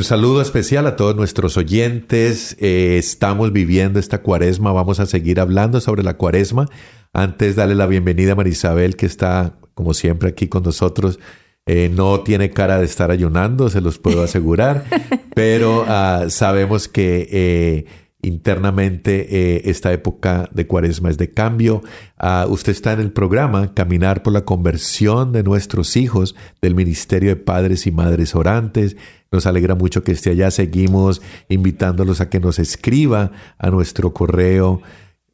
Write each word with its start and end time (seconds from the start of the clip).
Un 0.00 0.04
saludo 0.04 0.40
especial 0.40 0.86
a 0.86 0.96
todos 0.96 1.14
nuestros 1.14 1.58
oyentes. 1.58 2.56
Eh, 2.58 2.96
estamos 2.96 3.52
viviendo 3.52 4.00
esta 4.00 4.22
cuaresma. 4.22 4.72
Vamos 4.72 4.98
a 4.98 5.04
seguir 5.04 5.38
hablando 5.40 5.78
sobre 5.78 6.02
la 6.02 6.16
cuaresma. 6.16 6.70
Antes, 7.12 7.54
darle 7.54 7.74
la 7.74 7.84
bienvenida 7.84 8.32
a 8.32 8.34
Marisabel, 8.34 8.96
que 8.96 9.04
está, 9.04 9.58
como 9.74 9.92
siempre, 9.92 10.30
aquí 10.30 10.48
con 10.48 10.62
nosotros. 10.62 11.20
Eh, 11.66 11.90
no 11.94 12.20
tiene 12.20 12.48
cara 12.48 12.78
de 12.78 12.86
estar 12.86 13.10
ayunando, 13.10 13.68
se 13.68 13.82
los 13.82 13.98
puedo 13.98 14.22
asegurar, 14.22 14.86
pero 15.34 15.84
ah, 15.86 16.24
sabemos 16.30 16.88
que 16.88 17.28
eh, 17.30 17.84
internamente 18.22 19.56
eh, 19.56 19.62
esta 19.64 19.92
época 19.92 20.48
de 20.52 20.66
cuaresma 20.66 21.10
es 21.10 21.18
de 21.18 21.30
cambio. 21.30 21.82
Ah, 22.18 22.46
usted 22.48 22.72
está 22.72 22.92
en 22.92 23.00
el 23.00 23.12
programa 23.12 23.74
Caminar 23.74 24.22
por 24.22 24.32
la 24.32 24.44
conversión 24.44 25.32
de 25.32 25.42
nuestros 25.42 25.96
hijos 25.96 26.34
del 26.60 26.74
Ministerio 26.74 27.30
de 27.30 27.36
Padres 27.36 27.86
y 27.86 27.90
Madres 27.90 28.34
Orantes. 28.34 28.96
Nos 29.32 29.46
alegra 29.46 29.74
mucho 29.74 30.02
que 30.02 30.12
esté 30.12 30.30
allá. 30.30 30.50
Seguimos 30.50 31.22
invitándolos 31.48 32.20
a 32.20 32.28
que 32.28 32.40
nos 32.40 32.58
escriba 32.58 33.32
a 33.58 33.70
nuestro 33.70 34.12
correo 34.12 34.82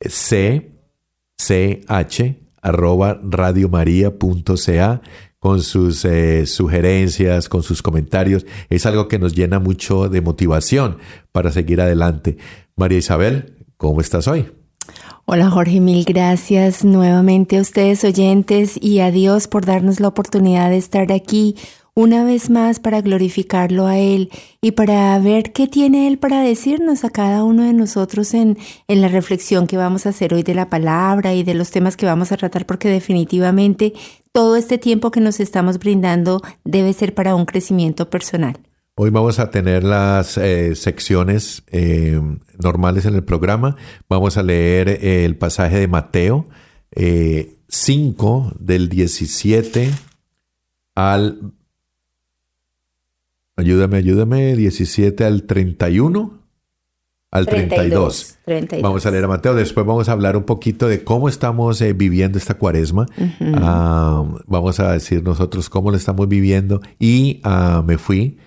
c 0.00 0.72
ch 1.36 2.36
arroba 2.62 3.20
radiomaria.ca 3.22 5.00
con 5.46 5.62
sus 5.62 6.04
eh, 6.04 6.44
sugerencias, 6.44 7.48
con 7.48 7.62
sus 7.62 7.80
comentarios. 7.80 8.44
Es 8.68 8.84
algo 8.84 9.06
que 9.06 9.20
nos 9.20 9.32
llena 9.32 9.60
mucho 9.60 10.08
de 10.08 10.20
motivación 10.20 10.98
para 11.30 11.52
seguir 11.52 11.80
adelante. 11.80 12.36
María 12.74 12.98
Isabel, 12.98 13.54
¿cómo 13.76 14.00
estás 14.00 14.26
hoy? 14.26 14.50
Hola 15.24 15.48
Jorge, 15.48 15.78
mil 15.78 16.04
gracias 16.04 16.84
nuevamente 16.84 17.58
a 17.58 17.60
ustedes 17.60 18.02
oyentes 18.02 18.76
y 18.82 18.98
a 18.98 19.12
Dios 19.12 19.46
por 19.46 19.64
darnos 19.64 20.00
la 20.00 20.08
oportunidad 20.08 20.68
de 20.70 20.78
estar 20.78 21.12
aquí 21.12 21.54
una 21.96 22.24
vez 22.24 22.50
más 22.50 22.78
para 22.78 23.00
glorificarlo 23.00 23.86
a 23.86 23.96
Él 23.98 24.30
y 24.60 24.72
para 24.72 25.18
ver 25.18 25.52
qué 25.52 25.66
tiene 25.66 26.06
Él 26.06 26.18
para 26.18 26.42
decirnos 26.42 27.04
a 27.04 27.10
cada 27.10 27.42
uno 27.42 27.62
de 27.62 27.72
nosotros 27.72 28.34
en, 28.34 28.58
en 28.86 29.00
la 29.00 29.08
reflexión 29.08 29.66
que 29.66 29.78
vamos 29.78 30.04
a 30.04 30.10
hacer 30.10 30.34
hoy 30.34 30.42
de 30.42 30.54
la 30.54 30.68
palabra 30.68 31.32
y 31.32 31.42
de 31.42 31.54
los 31.54 31.70
temas 31.70 31.96
que 31.96 32.04
vamos 32.04 32.32
a 32.32 32.36
tratar, 32.36 32.66
porque 32.66 32.90
definitivamente 32.90 33.94
todo 34.30 34.56
este 34.56 34.76
tiempo 34.76 35.10
que 35.10 35.22
nos 35.22 35.40
estamos 35.40 35.78
brindando 35.78 36.42
debe 36.64 36.92
ser 36.92 37.14
para 37.14 37.34
un 37.34 37.46
crecimiento 37.46 38.10
personal. 38.10 38.58
Hoy 38.94 39.08
vamos 39.08 39.38
a 39.38 39.50
tener 39.50 39.82
las 39.82 40.36
eh, 40.36 40.74
secciones 40.74 41.62
eh, 41.68 42.20
normales 42.62 43.06
en 43.06 43.14
el 43.14 43.24
programa. 43.24 43.74
Vamos 44.06 44.36
a 44.36 44.42
leer 44.42 44.88
eh, 44.88 45.24
el 45.24 45.36
pasaje 45.36 45.78
de 45.78 45.88
Mateo 45.88 46.46
eh, 46.90 47.56
5 47.68 48.52
del 48.58 48.90
17 48.90 49.90
al... 50.94 51.55
Ayúdame, 53.56 53.96
ayúdame, 53.96 54.54
17 54.54 55.24
al 55.24 55.44
31 55.44 56.46
al 57.30 57.46
32. 57.46 58.38
32. 58.44 58.82
Vamos 58.82 59.06
a 59.06 59.10
leer 59.10 59.24
a 59.24 59.28
Mateo. 59.28 59.54
Después 59.54 59.86
vamos 59.86 60.08
a 60.08 60.12
hablar 60.12 60.36
un 60.36 60.44
poquito 60.44 60.88
de 60.88 61.04
cómo 61.04 61.28
estamos 61.28 61.80
eh, 61.80 61.92
viviendo 61.92 62.38
esta 62.38 62.54
cuaresma. 62.54 63.06
Ah, 63.54 64.24
vamos 64.46 64.80
a 64.80 64.92
decir 64.92 65.22
nosotros 65.22 65.68
cómo 65.68 65.90
lo 65.90 65.96
estamos 65.96 66.28
viviendo. 66.28 66.80
Y 66.98 67.40
ah, 67.44 67.82
me 67.86 67.98
fui 67.98 68.38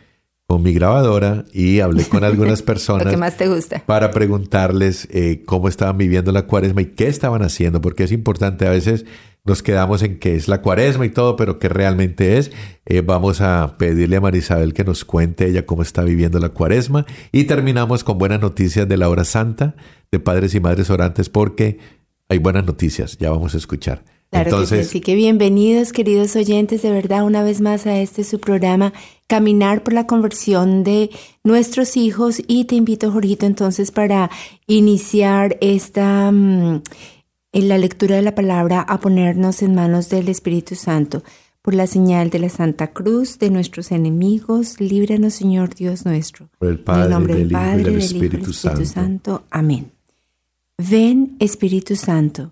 con 0.50 0.64
mi 0.64 0.74
grabadora 0.74 1.46
y 1.54 1.80
hablé 1.80 2.06
con 2.06 2.24
algunas 2.24 2.60
Lo 2.62 2.66
personas 2.66 3.06
que 3.06 3.18
más 3.18 3.38
te 3.38 3.48
gusta. 3.48 3.84
para 3.86 4.10
preguntarles 4.10 5.08
eh, 5.12 5.44
cómo 5.46 5.70
estaban 5.70 6.00
viviendo 6.00 6.32
la 6.32 6.48
cuaresma 6.48 6.82
y 6.82 6.88
qué 6.88 7.08
estaban 7.08 7.44
haciendo, 7.44 7.82
porque 7.82 8.04
es 8.04 8.12
importante, 8.12 8.66
a 8.66 8.72
veces 8.72 9.06
nos 9.46 9.62
quedamos 9.62 10.02
en 10.02 10.18
que 10.18 10.36
es 10.36 10.48
la 10.48 10.64
cuaresma 10.64 11.06
y 11.06 11.10
todo, 11.10 11.36
pero 11.36 11.60
qué 11.60 11.70
realmente 11.70 12.40
es. 12.40 12.52
Eh, 12.88 13.02
vamos 13.02 13.42
a 13.42 13.76
pedirle 13.78 14.16
a 14.16 14.22
Marisabel 14.22 14.74
que 14.74 14.84
nos 14.84 15.06
cuente 15.06 15.48
ella 15.48 15.68
cómo 15.68 15.84
está 15.84 16.02
viviendo 16.02 16.40
la 16.40 16.50
cuaresma 16.50 17.06
y 17.32 17.44
terminamos 17.44 18.04
con 18.04 18.18
buenas 18.18 18.42
noticias 18.42 18.88
de 18.90 18.98
la 18.98 19.08
hora 19.08 19.26
santa 19.26 19.76
de 20.12 20.20
padres 20.20 20.56
y 20.56 20.60
madres 20.60 20.90
orantes, 20.90 21.30
porque 21.30 21.78
hay 22.28 22.40
buenas 22.40 22.66
noticias, 22.66 23.20
ya 23.20 23.30
vamos 23.30 23.54
a 23.54 23.58
escuchar. 23.58 24.04
Claro 24.32 24.46
que 24.46 24.50
sí, 24.52 24.56
Entonces, 24.56 24.88
así 24.88 25.02
que 25.02 25.16
bienvenidos 25.16 25.92
queridos 25.92 26.36
oyentes 26.36 26.84
de 26.84 26.92
verdad 26.92 27.24
una 27.24 27.42
vez 27.42 27.62
más 27.62 27.88
a 27.88 27.98
este 27.98 28.24
su 28.24 28.40
programa 28.40 28.94
Caminar 29.26 29.84
por 29.84 29.94
la 29.94 30.06
conversión 30.06 30.84
de 30.84 31.10
nuestros 31.44 31.98
hijos 31.98 32.42
y 32.48 32.66
te 32.66 32.76
invito 32.76 33.12
Jorgito 33.12 33.46
entonces 33.46 33.92
para 33.92 34.30
iniciar 34.68 35.58
esta 35.62 36.32
mm, 36.32 36.84
en 37.54 37.68
la 37.68 37.78
lectura 37.80 38.18
de 38.18 38.22
la 38.22 38.36
palabra 38.36 38.82
a 38.82 39.00
ponernos 39.00 39.64
en 39.64 39.74
manos 39.74 40.10
del 40.10 40.30
Espíritu 40.30 40.76
Santo 40.76 41.24
por 41.62 41.74
la 41.74 41.88
señal 41.88 42.30
de 42.30 42.40
la 42.40 42.50
Santa 42.50 42.92
Cruz 42.92 43.40
de 43.40 43.50
nuestros 43.50 43.92
enemigos. 43.92 44.80
Líbranos 44.80 45.34
Señor 45.34 45.74
Dios 45.74 46.06
nuestro. 46.06 46.50
Por 46.58 46.70
el 46.70 46.78
en 46.78 46.84
Padre, 46.84 47.04
el 47.04 47.10
nombre 47.10 47.36
del 47.36 47.50
Padre 47.50 47.78
del 47.78 47.82
y 47.82 47.84
del 47.84 47.98
Espíritu 47.98 48.26
Espíritu 48.38 48.54
Santo. 48.54 48.86
Santo. 48.86 49.44
Amén. 49.50 49.92
Ven 50.78 51.36
Espíritu 51.40 51.96
Santo 51.96 52.52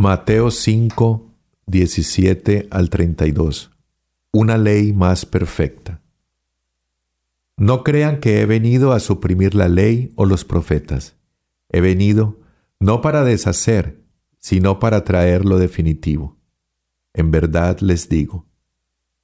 Mateo 0.00 0.52
5, 0.52 1.28
17 1.66 2.68
al 2.70 2.88
32. 2.88 3.72
Una 4.32 4.56
ley 4.56 4.92
más 4.92 5.26
perfecta. 5.26 6.02
No 7.56 7.82
crean 7.82 8.20
que 8.20 8.40
he 8.40 8.46
venido 8.46 8.92
a 8.92 9.00
suprimir 9.00 9.56
la 9.56 9.66
ley 9.66 10.12
o 10.14 10.24
los 10.24 10.44
profetas. 10.44 11.16
He 11.68 11.80
venido 11.80 12.38
no 12.78 13.00
para 13.00 13.24
deshacer, 13.24 14.04
sino 14.38 14.78
para 14.78 15.02
traer 15.02 15.44
lo 15.44 15.58
definitivo. 15.58 16.36
En 17.12 17.32
verdad 17.32 17.80
les 17.80 18.08
digo, 18.08 18.46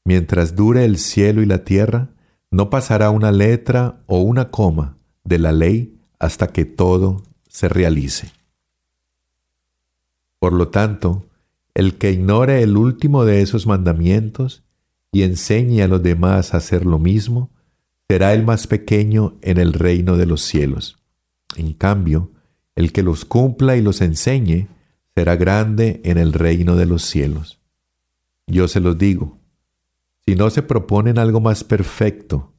mientras 0.04 0.56
dure 0.56 0.84
el 0.84 0.98
cielo 0.98 1.40
y 1.40 1.46
la 1.46 1.62
tierra, 1.62 2.16
no 2.50 2.68
pasará 2.68 3.10
una 3.10 3.30
letra 3.30 4.02
o 4.06 4.22
una 4.22 4.50
coma 4.50 4.98
de 5.22 5.38
la 5.38 5.52
ley 5.52 6.00
hasta 6.18 6.48
que 6.48 6.64
todo 6.64 7.22
se 7.46 7.68
realice. 7.68 8.32
Por 10.44 10.52
lo 10.52 10.68
tanto, 10.68 11.24
el 11.72 11.94
que 11.94 12.10
ignore 12.10 12.62
el 12.62 12.76
último 12.76 13.24
de 13.24 13.40
esos 13.40 13.66
mandamientos 13.66 14.62
y 15.10 15.22
enseñe 15.22 15.80
a 15.80 15.88
los 15.88 16.02
demás 16.02 16.52
a 16.52 16.58
hacer 16.58 16.84
lo 16.84 16.98
mismo, 16.98 17.50
será 18.10 18.34
el 18.34 18.44
más 18.44 18.66
pequeño 18.66 19.38
en 19.40 19.56
el 19.56 19.72
reino 19.72 20.18
de 20.18 20.26
los 20.26 20.42
cielos. 20.42 20.98
En 21.56 21.72
cambio, 21.72 22.30
el 22.76 22.92
que 22.92 23.02
los 23.02 23.24
cumpla 23.24 23.78
y 23.78 23.80
los 23.80 24.02
enseñe 24.02 24.68
será 25.14 25.36
grande 25.36 26.02
en 26.04 26.18
el 26.18 26.34
reino 26.34 26.76
de 26.76 26.84
los 26.84 27.04
cielos. 27.04 27.58
Yo 28.46 28.68
se 28.68 28.80
los 28.80 28.98
digo, 28.98 29.38
si 30.26 30.36
no 30.36 30.50
se 30.50 30.60
proponen 30.60 31.18
algo 31.18 31.40
más 31.40 31.64
perfecto 31.64 32.52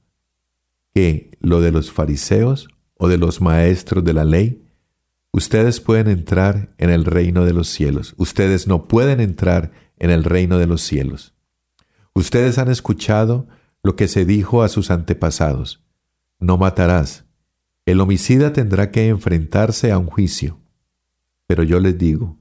que 0.96 1.38
lo 1.40 1.62
de 1.62 1.72
los 1.72 1.92
fariseos 1.92 2.68
o 2.96 3.08
de 3.10 3.20
los 3.20 3.42
maestros 3.42 4.04
de 4.04 4.14
la 4.14 4.26
ley, 4.26 4.65
ustedes 5.36 5.82
pueden 5.82 6.08
entrar 6.08 6.74
en 6.78 6.90
el 6.90 7.04
reino 7.04 7.44
de 7.44 7.52
los 7.52 7.68
cielos. 7.68 8.16
Ustedes 8.18 8.68
no 8.68 8.88
pueden 8.88 9.20
entrar 9.20 9.74
en 9.98 10.10
el 10.10 10.24
reino 10.24 10.58
de 10.58 10.66
los 10.66 10.82
cielos. 10.82 11.34
Ustedes 12.14 12.58
han 12.58 12.70
escuchado 12.70 13.46
lo 13.84 13.98
que 13.98 14.08
se 14.08 14.24
dijo 14.24 14.64
a 14.64 14.70
sus 14.70 14.92
antepasados. 14.92 15.84
No 16.40 16.58
matarás. 16.58 17.26
El 17.86 18.00
homicida 18.00 18.54
tendrá 18.54 18.92
que 18.92 19.10
enfrentarse 19.10 19.92
a 19.92 19.98
un 19.98 20.06
juicio. 20.06 20.58
Pero 21.48 21.64
yo 21.64 21.82
les 21.82 21.98
digo, 21.98 22.38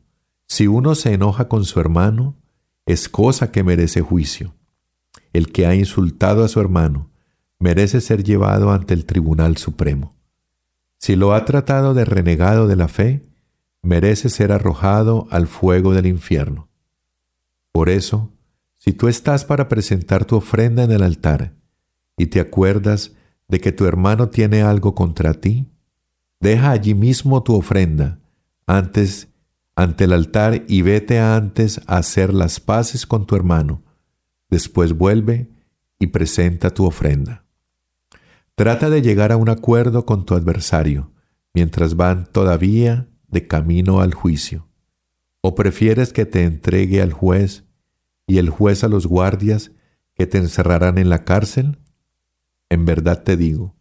si 0.46 0.68
uno 0.68 0.94
se 0.94 1.14
enoja 1.14 1.48
con 1.48 1.64
su 1.64 1.80
hermano, 1.80 2.36
es 2.86 3.08
cosa 3.08 3.50
que 3.50 3.64
merece 3.64 4.02
juicio. 4.02 4.54
El 5.32 5.50
que 5.50 5.66
ha 5.66 5.74
insultado 5.74 6.44
a 6.44 6.48
su 6.48 6.60
hermano 6.60 7.10
merece 7.58 8.00
ser 8.00 8.22
llevado 8.22 8.70
ante 8.70 8.94
el 8.94 9.04
Tribunal 9.04 9.56
Supremo. 9.56 10.14
Si 11.04 11.16
lo 11.16 11.34
ha 11.34 11.44
tratado 11.44 11.92
de 11.92 12.06
renegado 12.06 12.66
de 12.66 12.76
la 12.76 12.88
fe, 12.88 13.28
merece 13.82 14.30
ser 14.30 14.52
arrojado 14.52 15.26
al 15.30 15.48
fuego 15.48 15.92
del 15.92 16.06
infierno. 16.06 16.70
Por 17.72 17.90
eso, 17.90 18.32
si 18.78 18.94
tú 18.94 19.08
estás 19.08 19.44
para 19.44 19.68
presentar 19.68 20.24
tu 20.24 20.36
ofrenda 20.36 20.82
en 20.82 20.92
el 20.92 21.02
altar 21.02 21.52
y 22.16 22.28
te 22.28 22.40
acuerdas 22.40 23.12
de 23.48 23.60
que 23.60 23.70
tu 23.70 23.84
hermano 23.84 24.30
tiene 24.30 24.62
algo 24.62 24.94
contra 24.94 25.34
ti, 25.34 25.70
deja 26.40 26.70
allí 26.70 26.94
mismo 26.94 27.42
tu 27.42 27.54
ofrenda 27.54 28.18
antes 28.66 29.28
ante 29.76 30.04
el 30.04 30.14
altar 30.14 30.64
y 30.68 30.80
vete 30.80 31.18
antes 31.20 31.82
a 31.86 31.98
hacer 31.98 32.32
las 32.32 32.60
paces 32.60 33.06
con 33.06 33.26
tu 33.26 33.36
hermano. 33.36 33.82
Después 34.48 34.94
vuelve 34.94 35.50
y 35.98 36.06
presenta 36.06 36.70
tu 36.70 36.86
ofrenda. 36.86 37.43
Trata 38.56 38.88
de 38.88 39.02
llegar 39.02 39.32
a 39.32 39.36
un 39.36 39.48
acuerdo 39.48 40.06
con 40.06 40.24
tu 40.24 40.34
adversario 40.34 41.10
mientras 41.52 41.96
van 41.96 42.26
todavía 42.26 43.08
de 43.28 43.46
camino 43.46 44.00
al 44.00 44.14
juicio. 44.14 44.68
¿O 45.40 45.54
prefieres 45.54 46.12
que 46.12 46.24
te 46.24 46.44
entregue 46.44 47.02
al 47.02 47.12
juez 47.12 47.64
y 48.26 48.38
el 48.38 48.50
juez 48.50 48.84
a 48.84 48.88
los 48.88 49.06
guardias 49.06 49.72
que 50.14 50.26
te 50.26 50.38
encerrarán 50.38 50.98
en 50.98 51.08
la 51.08 51.24
cárcel? 51.24 51.78
En 52.70 52.84
verdad 52.84 53.22
te 53.24 53.36
digo, 53.36 53.74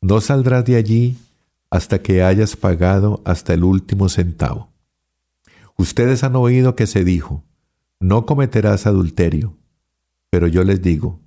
no 0.00 0.20
saldrás 0.20 0.64
de 0.64 0.76
allí 0.76 1.16
hasta 1.70 2.02
que 2.02 2.22
hayas 2.22 2.56
pagado 2.56 3.22
hasta 3.24 3.54
el 3.54 3.64
último 3.64 4.08
centavo. 4.08 4.72
Ustedes 5.76 6.22
han 6.22 6.36
oído 6.36 6.76
que 6.76 6.86
se 6.86 7.04
dijo, 7.04 7.44
no 7.98 8.26
cometerás 8.26 8.86
adulterio, 8.86 9.56
pero 10.30 10.46
yo 10.46 10.64
les 10.64 10.82
digo, 10.82 11.20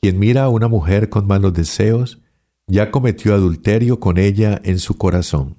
quien 0.00 0.18
mira 0.18 0.44
a 0.44 0.48
una 0.48 0.68
mujer 0.68 1.08
con 1.08 1.26
malos 1.26 1.54
deseos, 1.54 2.20
ya 2.66 2.90
cometió 2.90 3.34
adulterio 3.34 4.00
con 4.00 4.18
ella 4.18 4.60
en 4.64 4.78
su 4.78 4.96
corazón. 4.96 5.58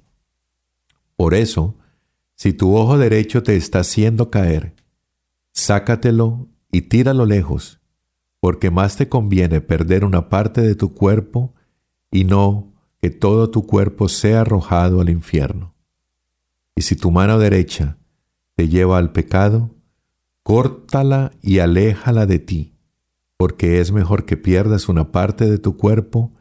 Por 1.16 1.34
eso, 1.34 1.76
si 2.34 2.52
tu 2.52 2.76
ojo 2.76 2.98
derecho 2.98 3.42
te 3.42 3.56
está 3.56 3.80
haciendo 3.80 4.30
caer, 4.30 4.74
sácatelo 5.52 6.48
y 6.70 6.82
tíralo 6.82 7.26
lejos, 7.26 7.80
porque 8.40 8.70
más 8.70 8.96
te 8.96 9.08
conviene 9.08 9.60
perder 9.60 10.04
una 10.04 10.28
parte 10.28 10.60
de 10.60 10.74
tu 10.74 10.94
cuerpo 10.94 11.54
y 12.10 12.24
no 12.24 12.72
que 13.00 13.10
todo 13.10 13.50
tu 13.50 13.66
cuerpo 13.66 14.08
sea 14.08 14.42
arrojado 14.42 15.00
al 15.00 15.10
infierno. 15.10 15.74
Y 16.76 16.82
si 16.82 16.94
tu 16.94 17.10
mano 17.10 17.38
derecha 17.38 17.98
te 18.54 18.68
lleva 18.68 18.98
al 18.98 19.12
pecado, 19.12 19.74
córtala 20.42 21.32
y 21.42 21.58
aléjala 21.58 22.26
de 22.26 22.38
ti, 22.38 22.74
porque 23.36 23.80
es 23.80 23.92
mejor 23.92 24.24
que 24.24 24.36
pierdas 24.36 24.88
una 24.88 25.10
parte 25.10 25.50
de 25.50 25.58
tu 25.58 25.76
cuerpo 25.76 26.32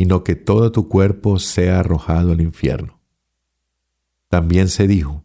y 0.00 0.06
no 0.06 0.24
que 0.24 0.34
todo 0.34 0.72
tu 0.72 0.88
cuerpo 0.88 1.38
sea 1.38 1.80
arrojado 1.80 2.32
al 2.32 2.40
infierno. 2.40 3.02
También 4.28 4.68
se 4.68 4.88
dijo, 4.88 5.24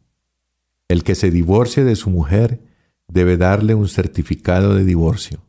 el 0.89 1.05
que 1.05 1.15
se 1.15 1.31
divorcie 1.31 1.85
de 1.85 1.95
su 1.95 2.09
mujer 2.09 2.59
debe 3.07 3.37
darle 3.37 3.73
un 3.73 3.87
certificado 3.87 4.75
de 4.75 4.83
divorcio. 4.83 5.39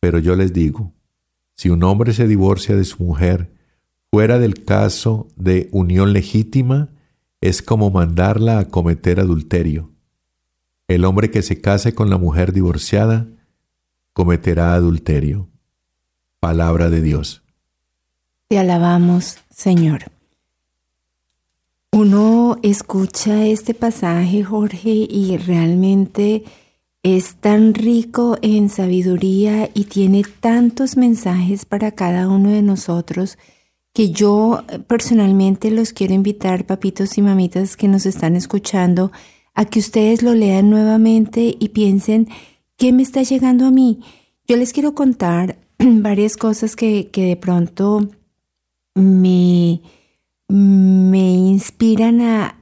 Pero 0.00 0.18
yo 0.18 0.34
les 0.34 0.52
digo, 0.52 0.92
si 1.54 1.70
un 1.70 1.84
hombre 1.84 2.14
se 2.14 2.26
divorcia 2.26 2.74
de 2.74 2.82
su 2.82 3.04
mujer 3.04 3.52
fuera 4.10 4.40
del 4.40 4.64
caso 4.64 5.28
de 5.36 5.68
unión 5.70 6.12
legítima, 6.12 6.88
es 7.40 7.62
como 7.62 7.92
mandarla 7.92 8.58
a 8.58 8.64
cometer 8.64 9.20
adulterio. 9.20 9.92
El 10.88 11.04
hombre 11.04 11.30
que 11.30 11.42
se 11.42 11.60
case 11.60 11.94
con 11.94 12.10
la 12.10 12.18
mujer 12.18 12.52
divorciada 12.52 13.28
cometerá 14.12 14.74
adulterio. 14.74 15.48
Palabra 16.40 16.90
de 16.90 17.02
Dios. 17.02 17.41
Te 18.52 18.58
alabamos, 18.58 19.38
Señor. 19.48 20.12
Uno 21.90 22.58
escucha 22.62 23.46
este 23.46 23.72
pasaje, 23.72 24.44
Jorge, 24.44 24.90
y 24.90 25.38
realmente 25.38 26.44
es 27.02 27.36
tan 27.36 27.72
rico 27.72 28.36
en 28.42 28.68
sabiduría 28.68 29.70
y 29.72 29.84
tiene 29.84 30.22
tantos 30.40 30.98
mensajes 30.98 31.64
para 31.64 31.92
cada 31.92 32.28
uno 32.28 32.50
de 32.50 32.60
nosotros 32.60 33.38
que 33.94 34.10
yo 34.10 34.62
personalmente 34.86 35.70
los 35.70 35.94
quiero 35.94 36.12
invitar, 36.12 36.66
papitos 36.66 37.16
y 37.16 37.22
mamitas 37.22 37.74
que 37.78 37.88
nos 37.88 38.04
están 38.04 38.36
escuchando, 38.36 39.12
a 39.54 39.64
que 39.64 39.78
ustedes 39.78 40.22
lo 40.22 40.34
lean 40.34 40.68
nuevamente 40.68 41.56
y 41.58 41.70
piensen, 41.70 42.28
¿qué 42.76 42.92
me 42.92 43.02
está 43.02 43.22
llegando 43.22 43.64
a 43.64 43.70
mí? 43.70 44.00
Yo 44.46 44.58
les 44.58 44.74
quiero 44.74 44.94
contar 44.94 45.56
varias 45.78 46.36
cosas 46.36 46.76
que, 46.76 47.08
que 47.08 47.24
de 47.24 47.36
pronto 47.36 48.10
me, 48.94 49.80
me 50.48 51.30
inspiran 51.30 52.20
a 52.20 52.58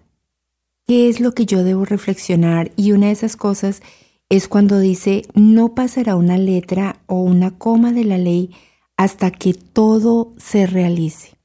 qué 0.87 1.09
es 1.09 1.21
lo 1.21 1.33
que 1.33 1.47
yo 1.47 1.65
debo 1.65 1.85
reflexionar 1.85 2.73
y 2.77 2.93
una 2.93 3.07
de 3.07 3.13
esas 3.13 3.37
cosas 3.37 3.83
es 4.29 4.49
cuando 4.49 4.79
dice 4.79 5.23
no 5.35 5.75
pasará 5.75 6.17
una 6.17 6.39
letra 6.39 7.01
o 7.07 7.17
una 7.17 7.59
coma 7.59 7.93
de 7.93 8.05
la 8.05 8.19
ley 8.19 8.51
hasta 8.97 9.31
que 9.31 9.55
todo 9.55 10.35
se 10.37 10.67
realice. 10.67 11.37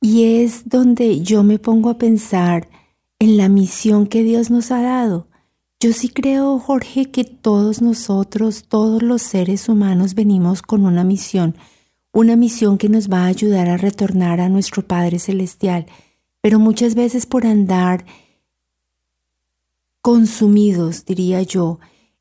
Y 0.00 0.42
es 0.42 0.68
donde 0.68 1.20
yo 1.20 1.44
me 1.44 1.58
pongo 1.58 1.90
a 1.90 1.98
pensar 1.98 2.68
en 3.18 3.36
la 3.36 3.48
misión 3.48 4.06
que 4.06 4.22
Dios 4.24 4.50
nos 4.50 4.72
ha 4.72 4.82
dado. 4.82 5.28
Yo 5.78 5.92
sí 5.92 6.08
creo, 6.08 6.58
Jorge, 6.58 7.10
que 7.10 7.24
todos 7.24 7.82
nosotros, 7.82 8.64
todos 8.68 9.02
los 9.02 9.22
seres 9.22 9.68
humanos 9.68 10.14
venimos 10.14 10.62
con 10.62 10.86
una 10.86 11.04
misión, 11.04 11.56
una 12.12 12.36
misión 12.36 12.78
que 12.78 12.88
nos 12.88 13.10
va 13.10 13.24
a 13.24 13.28
ayudar 13.28 13.68
a 13.68 13.76
retornar 13.76 14.40
a 14.40 14.48
nuestro 14.48 14.86
Padre 14.86 15.18
Celestial, 15.18 15.86
pero 16.40 16.58
muchas 16.58 16.94
veces 16.94 17.26
por 17.26 17.46
andar 17.46 18.04
consumidos, 20.02 21.04
diría 21.04 21.42
yo, 21.42 21.78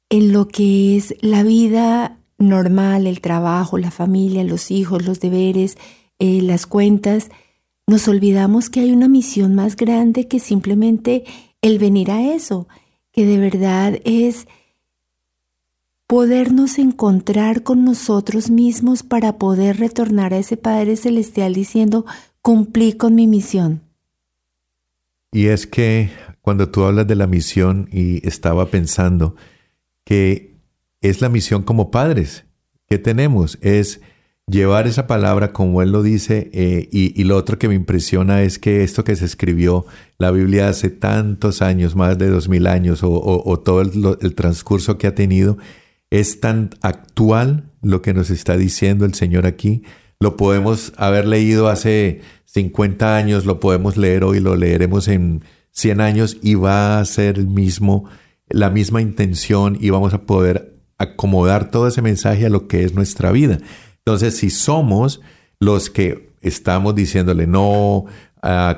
en 0.09 0.31
lo 0.31 0.47
que 0.47 0.97
es 0.97 1.15
la 1.21 1.43
vida 1.43 2.19
normal, 2.37 3.07
el 3.07 3.21
trabajo, 3.21 3.77
la 3.77 3.91
familia, 3.91 4.43
los 4.43 4.71
hijos, 4.71 5.05
los 5.05 5.19
deberes, 5.19 5.77
eh, 6.19 6.41
las 6.41 6.67
cuentas, 6.67 7.29
nos 7.87 8.07
olvidamos 8.07 8.69
que 8.69 8.81
hay 8.81 8.91
una 8.91 9.07
misión 9.07 9.55
más 9.55 9.75
grande 9.75 10.27
que 10.27 10.39
simplemente 10.39 11.23
el 11.61 11.79
venir 11.79 12.11
a 12.11 12.33
eso, 12.33 12.67
que 13.11 13.25
de 13.25 13.37
verdad 13.37 13.99
es 14.05 14.47
podernos 16.11 16.77
encontrar 16.77 17.63
con 17.63 17.85
nosotros 17.85 18.49
mismos 18.49 19.01
para 19.01 19.37
poder 19.37 19.77
retornar 19.77 20.33
a 20.33 20.39
ese 20.39 20.57
Padre 20.57 20.97
Celestial 20.97 21.53
diciendo, 21.53 22.05
cumplí 22.41 22.91
con 22.91 23.15
mi 23.15 23.27
misión. 23.27 23.83
Y 25.31 25.45
es 25.45 25.65
que 25.65 26.09
cuando 26.41 26.67
tú 26.67 26.83
hablas 26.83 27.07
de 27.07 27.15
la 27.15 27.27
misión 27.27 27.87
y 27.93 28.27
estaba 28.27 28.65
pensando, 28.65 29.37
que 30.03 30.57
es 30.99 31.21
la 31.21 31.29
misión 31.29 31.63
como 31.63 31.91
padres 31.91 32.43
que 32.89 32.97
tenemos, 32.97 33.57
es 33.61 34.01
llevar 34.47 34.87
esa 34.87 35.07
palabra 35.07 35.53
como 35.53 35.81
Él 35.81 35.93
lo 35.93 36.03
dice, 36.03 36.49
eh, 36.51 36.89
y, 36.91 37.23
lo 37.23 37.37
otro 37.37 37.57
que 37.57 37.69
me 37.69 37.75
impresiona 37.75 38.41
es 38.41 38.59
que 38.59 38.83
esto 38.83 39.05
que 39.05 39.15
se 39.15 39.23
escribió, 39.23 39.85
la 40.17 40.31
Biblia 40.31 40.67
hace 40.67 40.89
tantos 40.89 41.61
años, 41.61 41.95
más 41.95 42.17
de 42.17 42.27
dos 42.27 42.49
mil 42.49 42.67
años, 42.67 42.99
o, 43.01 43.59
todo 43.63 43.79
el, 43.79 44.17
el, 44.19 44.35
transcurso 44.35 44.97
que 44.97 45.07
ha 45.07 45.15
tenido, 45.15 45.57
es 46.11 46.39
tan 46.39 46.69
actual 46.81 47.71
lo 47.81 48.03
que 48.03 48.13
nos 48.13 48.29
está 48.29 48.55
diciendo 48.57 49.05
el 49.05 49.15
Señor 49.15 49.47
aquí. 49.47 49.81
Lo 50.19 50.37
podemos 50.37 50.93
haber 50.97 51.25
leído 51.25 51.67
hace 51.67 52.21
50 52.45 53.17
años, 53.17 53.45
lo 53.45 53.59
podemos 53.59 53.97
leer 53.97 54.23
hoy, 54.23 54.39
lo 54.39 54.55
leeremos 54.55 55.07
en 55.07 55.43
100 55.71 56.01
años 56.01 56.37
y 56.43 56.53
va 56.53 56.99
a 56.99 57.05
ser 57.05 57.39
el 57.39 57.47
mismo 57.47 58.05
la 58.53 58.69
misma 58.69 59.01
intención 59.01 59.77
y 59.79 59.89
vamos 59.89 60.13
a 60.13 60.23
poder 60.23 60.77
acomodar 60.97 61.71
todo 61.71 61.87
ese 61.87 62.01
mensaje 62.01 62.45
a 62.45 62.49
lo 62.49 62.67
que 62.67 62.83
es 62.83 62.93
nuestra 62.93 63.31
vida. 63.31 63.59
Entonces, 63.99 64.37
si 64.37 64.49
somos 64.49 65.21
los 65.59 65.89
que 65.89 66.33
estamos 66.41 66.93
diciéndole 66.95 67.47
no, 67.47 68.05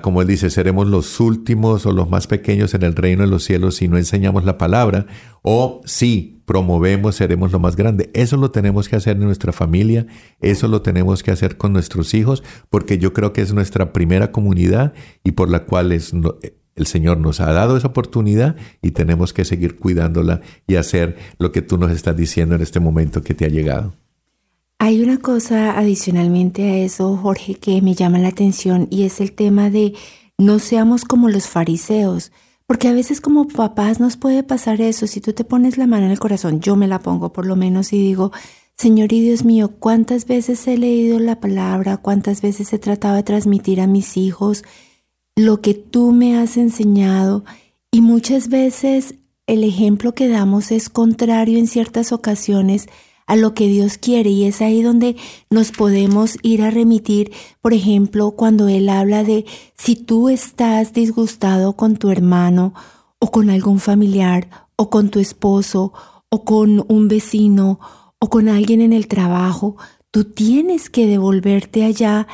como 0.02 0.22
él 0.22 0.28
dice, 0.28 0.50
seremos 0.50 0.88
los 0.88 1.20
últimos 1.20 1.86
o 1.86 1.92
los 1.92 2.10
más 2.10 2.28
pequeños 2.28 2.74
en 2.74 2.84
el 2.84 2.96
reino 2.96 3.24
de 3.24 3.30
los 3.30 3.44
cielos 3.44 3.76
si 3.76 3.88
no 3.88 3.98
enseñamos 3.98 4.46
la 4.46 4.58
palabra, 4.58 5.08
o 5.42 5.82
si 5.86 6.33
promovemos, 6.46 7.16
seremos 7.16 7.52
lo 7.52 7.60
más 7.60 7.76
grande. 7.76 8.10
Eso 8.14 8.38
lo 8.38 8.52
tenemos 8.52 8.90
que 8.90 8.96
hacer 8.96 9.18
en 9.18 9.24
nuestra 9.24 9.54
familia, 9.54 10.06
eso 10.42 10.68
lo 10.68 10.82
tenemos 10.82 11.24
que 11.24 11.32
hacer 11.32 11.58
con 11.58 11.74
nuestros 11.74 12.14
hijos, 12.14 12.44
porque 12.70 12.98
yo 12.98 13.14
creo 13.14 13.34
que 13.34 13.42
es 13.42 13.54
nuestra 13.54 13.94
primera 13.94 14.32
comunidad 14.32 14.94
y 15.24 15.32
por 15.32 15.50
la 15.50 15.66
cual 15.66 15.92
es, 15.92 16.14
el 16.76 16.88
Señor 16.88 17.18
nos 17.18 17.40
ha 17.40 17.52
dado 17.52 17.78
esa 17.78 17.88
oportunidad 17.88 18.56
y 18.82 18.92
tenemos 18.92 19.34
que 19.34 19.46
seguir 19.46 19.78
cuidándola 19.78 20.42
y 20.68 20.76
hacer 20.76 21.18
lo 21.38 21.52
que 21.52 21.62
tú 21.62 21.78
nos 21.78 21.92
estás 21.92 22.16
diciendo 22.16 22.56
en 22.56 22.62
este 22.62 22.80
momento 22.80 23.22
que 23.22 23.34
te 23.34 23.46
ha 23.46 23.50
llegado. 23.50 23.94
Hay 24.80 25.02
una 25.02 25.18
cosa 25.18 25.78
adicionalmente 25.78 26.64
a 26.64 26.78
eso, 26.80 27.16
Jorge, 27.16 27.56
que 27.56 27.82
me 27.82 27.94
llama 27.94 28.20
la 28.20 28.30
atención 28.30 28.88
y 28.90 29.04
es 29.04 29.22
el 29.22 29.32
tema 29.32 29.70
de 29.70 29.94
no 30.38 30.60
seamos 30.60 31.06
como 31.06 31.30
los 31.30 31.48
fariseos. 31.48 32.32
Porque 32.66 32.88
a 32.88 32.94
veces 32.94 33.22
como 33.22 33.48
papás 33.48 34.00
nos 34.00 34.18
puede 34.18 34.44
pasar 34.44 34.82
eso. 34.82 35.08
Si 35.08 35.22
tú 35.22 35.34
te 35.34 35.44
pones 35.44 35.78
la 35.78 35.88
mano 35.88 36.06
en 36.06 36.12
el 36.12 36.20
corazón, 36.20 36.60
yo 36.62 36.76
me 36.76 36.88
la 36.88 37.00
pongo 37.00 37.34
por 37.34 37.46
lo 37.46 37.56
menos 37.56 37.94
y 37.94 37.98
digo, 37.98 38.32
Señor 38.76 39.14
y 39.14 39.22
Dios 39.22 39.46
mío, 39.46 39.72
¿cuántas 39.80 40.26
veces 40.26 40.68
he 40.68 40.78
leído 40.78 41.20
la 41.20 41.40
palabra? 41.40 41.98
¿Cuántas 41.98 42.42
veces 42.42 42.74
he 42.74 42.80
tratado 42.80 43.16
de 43.16 43.24
transmitir 43.24 43.82
a 43.82 43.88
mis 43.88 44.18
hijos 44.18 44.64
lo 45.36 45.62
que 45.62 45.74
tú 45.74 46.12
me 46.12 46.38
has 46.38 46.58
enseñado? 46.58 47.44
Y 47.92 48.02
muchas 48.02 48.50
veces 48.50 49.16
el 49.46 49.64
ejemplo 49.64 50.16
que 50.16 50.28
damos 50.28 50.72
es 50.72 50.90
contrario 50.90 51.60
en 51.60 51.68
ciertas 51.68 52.12
ocasiones 52.12 52.88
a 53.28 53.36
lo 53.36 53.54
que 53.54 53.68
Dios 53.68 53.98
quiere 53.98 54.30
y 54.30 54.46
es 54.46 54.62
ahí 54.62 54.82
donde 54.82 55.16
nos 55.50 55.72
podemos 55.72 56.38
ir 56.42 56.62
a 56.62 56.72
remitir, 56.72 57.32
por 57.62 57.74
ejemplo, 57.74 58.32
cuando 58.32 58.68
Él 58.68 58.90
habla 58.90 59.24
de 59.24 59.46
si 59.78 59.96
tú 59.96 60.30
estás 60.30 60.94
disgustado 60.94 61.74
con 61.76 61.98
tu 61.98 62.10
hermano 62.10 62.74
o 63.20 63.32
con 63.32 63.50
algún 63.50 63.80
familiar 63.80 64.68
o 64.76 64.90
con 64.90 65.10
tu 65.10 65.20
esposo 65.20 65.94
o 66.30 66.44
con 66.44 66.86
un 66.88 67.08
vecino 67.08 67.80
o 68.20 68.30
con 68.30 68.50
alguien 68.50 68.82
en 68.82 68.94
el 68.94 69.08
trabajo, 69.08 69.78
tú 70.12 70.26
tienes 70.26 70.90
que 70.90 71.08
devolverte 71.08 71.84
allá 71.86 72.28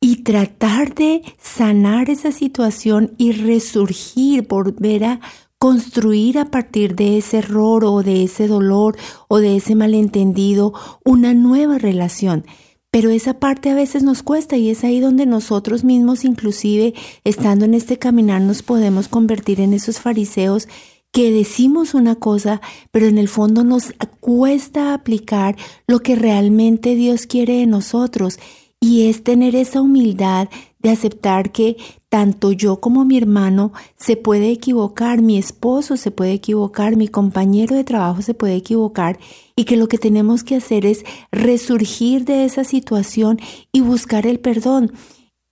y 0.00 0.16
tratar 0.16 0.94
de 0.94 1.22
sanar 1.40 2.10
esa 2.10 2.30
situación 2.30 3.14
y 3.16 3.32
resurgir, 3.32 4.46
volver 4.46 5.04
a 5.04 5.20
construir 5.64 6.38
a 6.38 6.50
partir 6.50 6.94
de 6.94 7.16
ese 7.16 7.38
error 7.38 7.86
o 7.86 8.02
de 8.02 8.24
ese 8.24 8.48
dolor 8.48 8.98
o 9.28 9.38
de 9.38 9.56
ese 9.56 9.74
malentendido 9.74 10.74
una 11.06 11.32
nueva 11.32 11.78
relación. 11.78 12.44
Pero 12.90 13.08
esa 13.08 13.40
parte 13.40 13.70
a 13.70 13.74
veces 13.74 14.02
nos 14.02 14.22
cuesta 14.22 14.58
y 14.58 14.68
es 14.68 14.84
ahí 14.84 15.00
donde 15.00 15.24
nosotros 15.24 15.82
mismos, 15.82 16.26
inclusive 16.26 16.92
estando 17.24 17.64
en 17.64 17.72
este 17.72 17.98
caminar, 17.98 18.42
nos 18.42 18.62
podemos 18.62 19.08
convertir 19.08 19.58
en 19.58 19.72
esos 19.72 20.00
fariseos 20.00 20.68
que 21.12 21.30
decimos 21.30 21.94
una 21.94 22.16
cosa, 22.16 22.60
pero 22.90 23.06
en 23.06 23.16
el 23.16 23.28
fondo 23.28 23.64
nos 23.64 23.94
cuesta 24.20 24.92
aplicar 24.92 25.56
lo 25.86 26.00
que 26.00 26.14
realmente 26.14 26.94
Dios 26.94 27.26
quiere 27.26 27.54
de 27.54 27.66
nosotros. 27.66 28.38
Y 28.80 29.08
es 29.08 29.24
tener 29.24 29.56
esa 29.56 29.80
humildad 29.80 30.50
de 30.78 30.90
aceptar 30.90 31.52
que 31.52 31.78
tanto 32.14 32.52
yo 32.52 32.78
como 32.78 33.04
mi 33.04 33.18
hermano 33.18 33.72
se 33.96 34.16
puede 34.16 34.52
equivocar, 34.52 35.20
mi 35.20 35.36
esposo 35.36 35.96
se 35.96 36.12
puede 36.12 36.30
equivocar, 36.34 36.94
mi 36.94 37.08
compañero 37.08 37.74
de 37.74 37.82
trabajo 37.82 38.22
se 38.22 38.34
puede 38.34 38.54
equivocar 38.54 39.18
y 39.56 39.64
que 39.64 39.76
lo 39.76 39.88
que 39.88 39.98
tenemos 39.98 40.44
que 40.44 40.54
hacer 40.54 40.86
es 40.86 41.04
resurgir 41.32 42.24
de 42.24 42.44
esa 42.44 42.62
situación 42.62 43.40
y 43.72 43.80
buscar 43.80 44.28
el 44.28 44.38
perdón. 44.38 44.92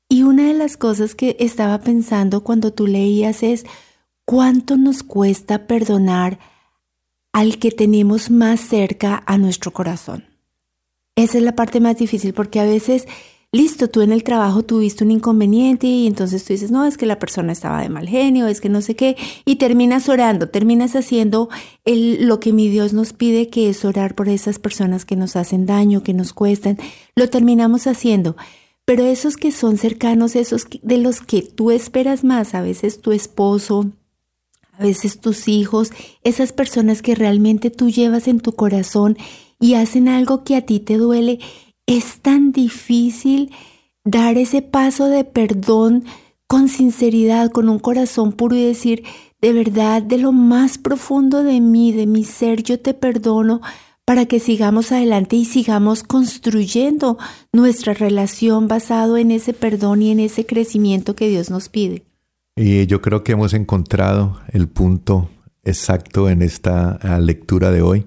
Y 0.08 0.22
una 0.22 0.46
de 0.46 0.54
las 0.54 0.76
cosas 0.76 1.16
que 1.16 1.34
estaba 1.40 1.80
pensando 1.80 2.44
cuando 2.44 2.72
tú 2.72 2.86
leías 2.86 3.42
es 3.42 3.66
cuánto 4.24 4.76
nos 4.76 5.02
cuesta 5.02 5.66
perdonar 5.66 6.38
al 7.32 7.58
que 7.58 7.72
tenemos 7.72 8.30
más 8.30 8.60
cerca 8.60 9.20
a 9.26 9.36
nuestro 9.36 9.72
corazón. 9.72 10.26
Esa 11.16 11.38
es 11.38 11.42
la 11.42 11.56
parte 11.56 11.80
más 11.80 11.96
difícil 11.96 12.34
porque 12.34 12.60
a 12.60 12.64
veces 12.66 13.08
listo, 13.52 13.88
tú 13.88 14.00
en 14.00 14.12
el 14.12 14.24
trabajo 14.24 14.62
tuviste 14.62 15.04
un 15.04 15.10
inconveniente 15.10 15.86
y 15.86 16.06
entonces 16.06 16.44
tú 16.44 16.54
dices, 16.54 16.70
no, 16.70 16.86
es 16.86 16.96
que 16.96 17.04
la 17.04 17.18
persona 17.18 17.52
estaba 17.52 17.82
de 17.82 17.90
mal 17.90 18.08
genio, 18.08 18.46
es 18.46 18.62
que 18.62 18.70
no 18.70 18.80
sé 18.80 18.96
qué, 18.96 19.16
y 19.44 19.56
terminas 19.56 20.08
orando, 20.08 20.48
terminas 20.48 20.96
haciendo 20.96 21.50
el, 21.84 22.26
lo 22.26 22.40
que 22.40 22.52
mi 22.52 22.68
Dios 22.68 22.94
nos 22.94 23.12
pide, 23.12 23.48
que 23.48 23.68
es 23.68 23.84
orar 23.84 24.14
por 24.14 24.30
esas 24.30 24.58
personas 24.58 25.04
que 25.04 25.16
nos 25.16 25.36
hacen 25.36 25.66
daño, 25.66 26.02
que 26.02 26.14
nos 26.14 26.32
cuestan, 26.32 26.78
lo 27.14 27.28
terminamos 27.28 27.86
haciendo. 27.86 28.36
Pero 28.84 29.04
esos 29.04 29.36
que 29.36 29.52
son 29.52 29.76
cercanos, 29.76 30.34
esos 30.34 30.66
de 30.82 30.98
los 30.98 31.20
que 31.20 31.42
tú 31.42 31.70
esperas 31.70 32.24
más, 32.24 32.54
a 32.54 32.62
veces 32.62 33.00
tu 33.00 33.12
esposo, 33.12 33.86
a 34.72 34.82
veces 34.82 35.20
tus 35.20 35.46
hijos, 35.46 35.92
esas 36.24 36.52
personas 36.52 37.02
que 37.02 37.14
realmente 37.14 37.70
tú 37.70 37.90
llevas 37.90 38.26
en 38.26 38.40
tu 38.40 38.52
corazón 38.52 39.16
y 39.60 39.74
hacen 39.74 40.08
algo 40.08 40.42
que 40.42 40.56
a 40.56 40.62
ti 40.62 40.80
te 40.80 40.96
duele, 40.96 41.38
es 41.86 42.20
tan 42.20 42.52
difícil 42.52 43.52
dar 44.04 44.36
ese 44.38 44.62
paso 44.62 45.08
de 45.08 45.24
perdón 45.24 46.04
con 46.46 46.68
sinceridad, 46.68 47.50
con 47.50 47.68
un 47.68 47.78
corazón 47.78 48.32
puro 48.32 48.56
y 48.56 48.64
decir, 48.64 49.04
de 49.40 49.52
verdad, 49.52 50.02
de 50.02 50.18
lo 50.18 50.32
más 50.32 50.78
profundo 50.78 51.42
de 51.42 51.60
mí, 51.60 51.92
de 51.92 52.06
mi 52.06 52.24
ser, 52.24 52.62
yo 52.62 52.78
te 52.78 52.94
perdono 52.94 53.60
para 54.04 54.26
que 54.26 54.40
sigamos 54.40 54.92
adelante 54.92 55.36
y 55.36 55.44
sigamos 55.44 56.02
construyendo 56.02 57.18
nuestra 57.52 57.94
relación 57.94 58.68
basado 58.68 59.16
en 59.16 59.30
ese 59.30 59.52
perdón 59.52 60.02
y 60.02 60.10
en 60.10 60.20
ese 60.20 60.44
crecimiento 60.44 61.14
que 61.14 61.28
Dios 61.28 61.50
nos 61.50 61.68
pide. 61.68 62.04
Y 62.56 62.86
yo 62.86 63.00
creo 63.00 63.24
que 63.24 63.32
hemos 63.32 63.54
encontrado 63.54 64.40
el 64.52 64.68
punto 64.68 65.30
exacto 65.64 66.28
en 66.28 66.42
esta 66.42 66.98
ah, 67.00 67.18
lectura 67.18 67.70
de 67.70 67.82
hoy 67.82 68.06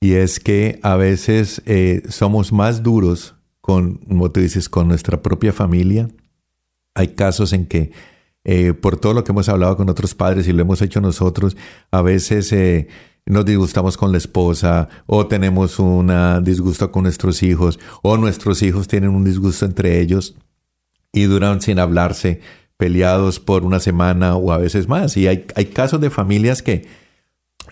y 0.00 0.12
es 0.14 0.40
que 0.40 0.78
a 0.82 0.96
veces 0.96 1.62
eh, 1.66 2.02
somos 2.08 2.52
más 2.52 2.82
duros 2.82 3.34
con, 3.60 3.96
como 3.98 4.30
tú 4.30 4.40
dices, 4.40 4.68
con 4.68 4.88
nuestra 4.88 5.22
propia 5.22 5.52
familia. 5.52 6.08
Hay 6.94 7.08
casos 7.08 7.52
en 7.52 7.66
que, 7.66 7.92
eh, 8.44 8.72
por 8.74 8.98
todo 8.98 9.14
lo 9.14 9.24
que 9.24 9.32
hemos 9.32 9.48
hablado 9.48 9.76
con 9.76 9.88
otros 9.88 10.14
padres 10.14 10.46
y 10.46 10.52
lo 10.52 10.62
hemos 10.62 10.82
hecho 10.82 11.00
nosotros, 11.00 11.56
a 11.90 12.02
veces 12.02 12.52
eh, 12.52 12.88
nos 13.24 13.44
disgustamos 13.44 13.96
con 13.96 14.12
la 14.12 14.18
esposa 14.18 14.88
o 15.06 15.26
tenemos 15.26 15.78
un 15.78 16.12
disgusto 16.44 16.92
con 16.92 17.02
nuestros 17.02 17.42
hijos 17.42 17.80
o 18.02 18.16
nuestros 18.16 18.62
hijos 18.62 18.86
tienen 18.86 19.10
un 19.10 19.24
disgusto 19.24 19.66
entre 19.66 20.00
ellos 20.00 20.36
y 21.12 21.24
duran 21.24 21.60
sin 21.60 21.78
hablarse, 21.78 22.40
peleados 22.76 23.40
por 23.40 23.64
una 23.64 23.80
semana 23.80 24.36
o 24.36 24.52
a 24.52 24.58
veces 24.58 24.86
más. 24.86 25.16
Y 25.16 25.26
hay, 25.26 25.46
hay 25.56 25.66
casos 25.66 26.00
de 26.00 26.10
familias 26.10 26.62
que 26.62 26.86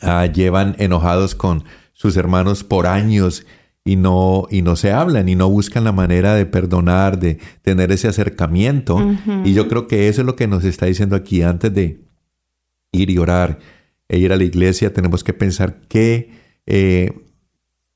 ah, 0.01 0.27
llevan 0.27 0.75
enojados 0.79 1.35
con 1.35 1.65
sus 1.95 2.19
hermanos 2.19 2.63
por 2.63 2.87
años 2.87 3.47
y 3.85 3.97
no, 3.97 4.47
y 4.51 4.63
no 4.63 4.77
se 4.77 4.93
hablan 4.93 5.29
y 5.29 5.35
no 5.35 5.49
buscan 5.49 5.85
la 5.85 5.93
manera 5.93 6.35
de 6.35 6.45
perdonar, 6.45 7.19
de 7.19 7.39
tener 7.63 7.93
ese 7.93 8.09
acercamiento. 8.09 8.99
Y 9.45 9.55
yo 9.55 9.69
creo 9.69 9.87
que 9.87 10.09
eso 10.09 10.21
es 10.21 10.27
lo 10.27 10.37
que 10.37 10.47
nos 10.47 10.65
está 10.65 10.87
diciendo 10.87 11.17
aquí 11.17 11.43
antes 11.43 11.73
de 11.73 12.05
ir 12.93 13.11
y 13.11 13.19
orar 13.19 13.59
e 14.09 14.19
ir 14.19 14.33
a 14.33 14.37
la 14.37 14.45
iglesia. 14.45 14.93
Tenemos 14.93 15.25
que 15.25 15.33
pensar 15.33 15.81
qué 15.89 16.31
eh, 16.67 17.13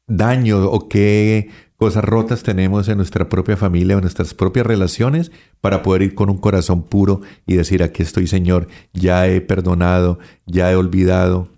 daño 0.06 0.64
o 0.66 0.88
qué 0.88 1.50
cosas 1.76 2.04
rotas 2.04 2.42
tenemos 2.42 2.88
en 2.88 2.96
nuestra 2.96 3.28
propia 3.28 3.56
familia 3.56 3.94
o 3.94 3.98
en 3.98 4.02
nuestras 4.02 4.34
propias 4.34 4.66
relaciones 4.66 5.30
para 5.60 5.82
poder 5.82 6.02
ir 6.02 6.14
con 6.14 6.28
un 6.28 6.38
corazón 6.38 6.82
puro 6.82 7.20
y 7.46 7.54
decir, 7.54 7.82
aquí 7.82 8.02
estoy 8.02 8.26
Señor, 8.26 8.68
ya 8.92 9.26
he 9.28 9.40
perdonado, 9.40 10.18
ya 10.44 10.70
he 10.70 10.76
olvidado, 10.76 11.48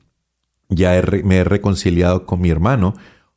ya 0.70 1.02
me 1.24 1.36
he 1.36 1.44
reconciliado 1.44 2.24
con 2.24 2.40
mi 2.40 2.50
hermano, 2.50 2.94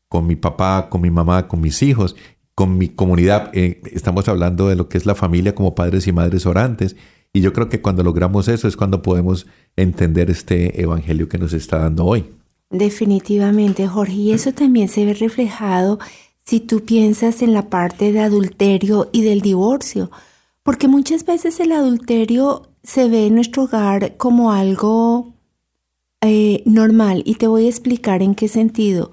con 0.07 0.27
mi 0.27 0.35
papá, 0.35 0.89
con 0.89 1.01
mi 1.01 1.11
mamá, 1.11 1.47
con 1.47 1.59
mis 1.59 1.81
hijos, 1.83 2.15
con 2.55 2.77
mi 2.77 2.89
comunidad. 2.89 3.49
Eh, 3.53 3.81
estamos 3.91 4.27
hablando 4.27 4.67
de 4.67 4.75
lo 4.75 4.87
que 4.87 4.97
es 4.97 5.05
la 5.05 5.15
familia 5.15 5.55
como 5.55 5.75
padres 5.75 6.07
y 6.07 6.11
madres 6.11 6.45
orantes. 6.45 6.95
Y 7.33 7.41
yo 7.41 7.51
creo 7.51 7.67
que 7.67 7.81
cuando 7.81 8.03
logramos 8.03 8.47
eso 8.47 8.67
es 8.67 8.77
cuando 8.77 9.01
podemos 9.01 9.47
entender 9.75 10.29
este 10.29 10.81
evangelio 10.81 11.27
que 11.27 11.39
nos 11.39 11.53
está 11.53 11.79
dando 11.79 12.05
hoy. 12.05 12.25
Definitivamente, 12.69 13.87
Jorge. 13.87 14.13
Y 14.13 14.31
eso 14.33 14.51
también 14.53 14.87
se 14.87 15.05
ve 15.05 15.15
reflejado 15.15 15.99
si 16.45 16.59
tú 16.59 16.85
piensas 16.85 17.41
en 17.41 17.53
la 17.53 17.69
parte 17.69 18.11
de 18.11 18.19
adulterio 18.19 19.09
y 19.11 19.23
del 19.23 19.41
divorcio. 19.41 20.11
Porque 20.61 20.87
muchas 20.87 21.25
veces 21.25 21.59
el 21.59 21.71
adulterio 21.71 22.69
se 22.83 23.09
ve 23.09 23.27
en 23.27 23.35
nuestro 23.35 23.63
hogar 23.63 24.17
como 24.17 24.51
algo 24.51 25.32
eh, 26.23 26.63
normal 26.65 27.21
y 27.25 27.35
te 27.35 27.47
voy 27.47 27.65
a 27.65 27.69
explicar 27.69 28.21
en 28.21 28.35
qué 28.35 28.47
sentido. 28.47 29.11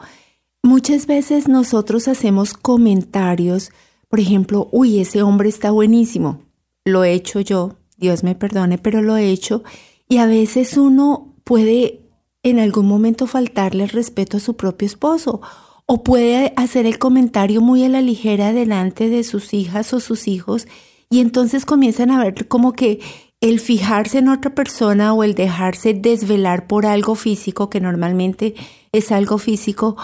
Muchas 0.63 1.07
veces 1.07 1.49
nosotros 1.49 2.09
hacemos 2.09 2.55
comentarios, 2.55 3.71
por 4.09 4.21
ejemplo, 4.21 4.69
uy, 4.73 5.01
ese 5.01 5.23
hombre 5.23 5.49
está 5.49 5.71
buenísimo. 5.71 6.43
Lo 6.85 7.05
he 7.05 7.13
hecho 7.13 7.41
yo, 7.41 7.77
Dios 7.97 8.25
me 8.25 8.35
perdone, 8.35 8.79
pero 8.79 9.03
lo 9.03 9.17
he 9.17 9.31
hecho. 9.31 9.63
Y 10.09 10.19
a 10.19 10.27
veces 10.27 10.77
uno 10.77 11.35
puede 11.45 12.01
en 12.43 12.59
algún 12.59 12.87
momento 12.87 13.27
faltarle 13.27 13.85
el 13.85 13.91
respeto 13.91 14.39
a 14.39 14.41
su 14.41 14.55
propio 14.57 14.87
esposo 14.87 15.41
o 15.87 16.03
puede 16.03 16.53
hacer 16.57 16.87
el 16.87 16.99
comentario 16.99 17.61
muy 17.61 17.85
a 17.85 17.89
la 17.89 18.01
ligera 18.01 18.53
delante 18.53 19.09
de 19.09 19.25
sus 19.25 19.53
hijas 19.53 19.93
o 19.93 20.01
sus 20.01 20.29
hijos 20.29 20.67
y 21.11 21.19
entonces 21.19 21.67
comienzan 21.67 22.11
a 22.11 22.23
ver 22.23 22.47
como 22.47 22.73
que 22.73 23.01
el 23.41 23.59
fijarse 23.59 24.19
en 24.19 24.29
otra 24.29 24.55
persona 24.55 25.15
o 25.15 25.25
el 25.25 25.35
dejarse 25.35 25.95
desvelar 25.95 26.67
por 26.67 26.87
algo 26.87 27.15
físico, 27.15 27.71
que 27.71 27.81
normalmente 27.81 28.55
es 28.93 29.13
algo 29.13 29.39
físico, 29.39 29.97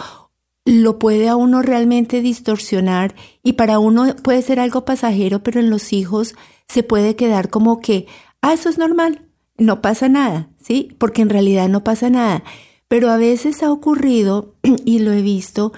lo 0.64 0.98
puede 0.98 1.28
a 1.28 1.36
uno 1.36 1.62
realmente 1.62 2.22
distorsionar 2.22 3.14
y 3.42 3.52
para 3.52 3.78
uno 3.78 4.16
puede 4.22 4.42
ser 4.42 4.58
algo 4.58 4.84
pasajero, 4.84 5.42
pero 5.42 5.60
en 5.60 5.70
los 5.70 5.92
hijos 5.92 6.34
se 6.66 6.82
puede 6.82 7.14
quedar 7.14 7.50
como 7.50 7.80
que, 7.80 8.06
ah, 8.40 8.52
eso 8.52 8.68
es 8.68 8.78
normal, 8.78 9.26
no 9.58 9.80
pasa 9.80 10.08
nada, 10.08 10.48
¿sí? 10.58 10.88
Porque 10.98 11.22
en 11.22 11.30
realidad 11.30 11.68
no 11.68 11.84
pasa 11.84 12.10
nada. 12.10 12.42
Pero 12.88 13.10
a 13.10 13.16
veces 13.16 13.62
ha 13.62 13.70
ocurrido, 13.70 14.54
y 14.84 14.98
lo 15.00 15.12
he 15.12 15.22
visto, 15.22 15.72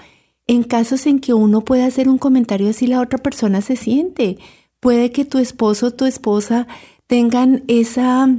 en 0.47 0.63
casos 0.63 1.05
en 1.05 1.19
que 1.19 1.33
uno 1.33 1.61
puede 1.61 1.83
hacer 1.83 2.09
un 2.09 2.17
comentario 2.17 2.69
así 2.69 2.87
la 2.87 3.01
otra 3.01 3.19
persona 3.19 3.61
se 3.61 3.75
siente. 3.75 4.39
Puede 4.79 5.11
que 5.11 5.25
tu 5.25 5.37
esposo 5.37 5.87
o 5.87 5.91
tu 5.91 6.05
esposa 6.05 6.67
tengan 7.09 7.63
esa, 7.67 8.29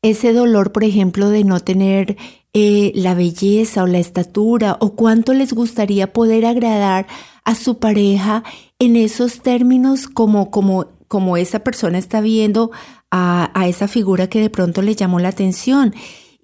ese 0.00 0.32
dolor, 0.32 0.72
por 0.72 0.84
ejemplo, 0.84 1.28
de 1.28 1.44
no 1.44 1.60
tener 1.60 2.16
eh, 2.54 2.92
la 2.94 3.12
belleza 3.14 3.82
o 3.82 3.86
la 3.86 3.98
estatura 3.98 4.78
o 4.80 4.94
cuánto 4.94 5.34
les 5.34 5.52
gustaría 5.52 6.14
poder 6.14 6.46
agradar 6.46 7.06
a 7.44 7.54
su 7.54 7.78
pareja 7.78 8.42
en 8.78 8.96
esos 8.96 9.42
términos 9.42 10.08
como, 10.08 10.50
como, 10.50 10.86
como 11.08 11.36
esa 11.36 11.58
persona 11.58 11.98
está 11.98 12.22
viendo 12.22 12.70
a, 13.10 13.50
a 13.52 13.68
esa 13.68 13.86
figura 13.86 14.30
que 14.30 14.40
de 14.40 14.48
pronto 14.48 14.80
le 14.80 14.94
llamó 14.94 15.20
la 15.20 15.28
atención. 15.28 15.94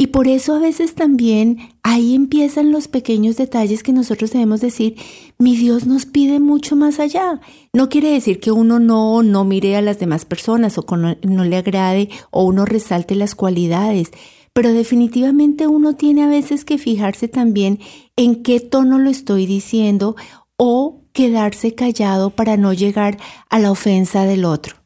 Y 0.00 0.07
por 0.07 0.28
eso 0.28 0.54
a 0.54 0.59
veces 0.59 0.95
también 0.95 1.59
ahí 1.83 2.14
empiezan 2.14 2.73
los 2.73 2.88
pequeños 2.88 3.37
detalles 3.37 3.83
que 3.83 3.92
nosotros 3.92 4.30
debemos 4.30 4.62
decir, 4.62 4.97
mi 5.37 5.54
Dios 5.54 5.85
nos 5.85 6.07
pide 6.07 6.40
mucho 6.40 6.75
más 6.75 6.99
allá. 6.99 7.42
No 7.75 7.90
quiere 7.90 8.09
decir 8.11 8.40
que 8.40 8.50
uno 8.50 8.78
no, 8.78 9.23
no 9.23 9.45
mire 9.45 9.76
a 9.76 9.83
las 9.83 9.99
demás 9.99 10.25
personas 10.25 10.78
o 10.78 10.97
no, 10.97 11.19
no 11.23 11.45
le 11.45 11.59
agrade 11.59 12.09
o 12.30 12.45
uno 12.45 12.64
resalte 12.64 13.14
las 13.14 13.35
cualidades, 13.35 14.11
pero 14.54 14.73
definitivamente 14.73 15.66
uno 15.66 15.95
tiene 15.97 16.23
a 16.23 16.28
veces 16.28 16.64
que 16.64 16.78
fijarse 16.78 17.28
también 17.28 17.78
en 18.16 18.42
qué 18.42 18.59
tono 18.59 18.99
lo 18.99 19.11
estoy 19.11 19.45
diciendo 19.45 20.16
o 20.57 21.02
quedarse 21.12 21.75
callado 21.75 22.30
para 22.30 22.57
no 22.57 22.73
llegar 22.73 23.19
a 23.50 23.59
la 23.59 23.71
ofensa 23.71 24.25
del 24.25 24.47
otro. 24.47 24.76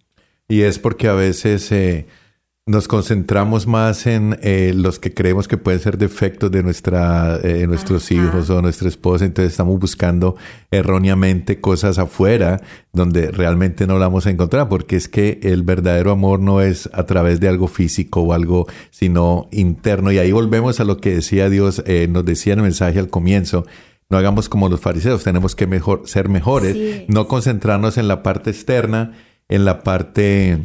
Y 0.49 0.63
es 0.63 0.81
porque 0.81 1.07
a 1.07 1.15
veces 1.15 1.71
eh, 1.71 2.09
nos 2.67 2.89
concentramos 2.89 3.67
más 3.67 4.07
en 4.07 4.39
eh, 4.41 4.73
los 4.75 4.99
que 4.99 5.13
creemos 5.13 5.49
que 5.49 5.59
pueden 5.59 5.81
ser 5.81 5.99
defectos 5.99 6.51
de 6.51 6.63
nuestra, 6.63 7.39
eh, 7.43 7.67
nuestros 7.67 8.11
hijos 8.11 8.49
o 8.49 8.63
nuestra 8.63 8.89
esposa, 8.89 9.27
entonces 9.27 9.53
estamos 9.53 9.79
buscando 9.79 10.35
erróneamente 10.71 11.61
cosas 11.61 11.99
afuera 11.99 12.63
donde 12.95 13.31
realmente 13.31 13.87
no 13.87 13.99
la 13.99 14.07
vamos 14.09 14.27
a 14.27 14.31
encontrar, 14.31 14.71
porque 14.71 14.97
es 14.97 15.09
que 15.09 15.41
el 15.43 15.63
verdadero 15.63 16.11
amor 16.11 16.41
no 16.41 16.63
es 16.63 16.89
a 16.95 17.05
través 17.05 17.39
de 17.39 17.49
algo 17.49 17.69
físico 17.69 18.23
o 18.23 18.33
algo, 18.33 18.67
sino 18.91 19.47
interno. 19.53 20.11
Y 20.11 20.17
ahí 20.17 20.33
volvemos 20.33 20.81
a 20.81 20.85
lo 20.85 20.97
que 20.97 21.17
decía 21.17 21.51
Dios, 21.51 21.83
eh, 21.87 22.09
nos 22.09 22.25
decía 22.25 22.55
en 22.55 22.61
el 22.61 22.65
mensaje 22.65 22.99
al 22.99 23.11
comienzo, 23.11 23.67
no 24.09 24.17
hagamos 24.17 24.49
como 24.49 24.71
los 24.71 24.81
fariseos, 24.81 25.23
tenemos 25.23 25.55
que 25.55 25.67
mejor, 25.67 26.05
ser 26.07 26.31
mejores, 26.31 26.73
Sí. 26.73 27.05
no 27.09 27.29
concentrarnos 27.29 27.99
en 27.99 28.09
la 28.09 28.23
parte 28.23 28.49
externa, 28.51 29.13
en 29.51 29.67
la 29.67 29.83
parte 29.83 30.63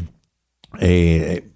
eh, 0.79 1.50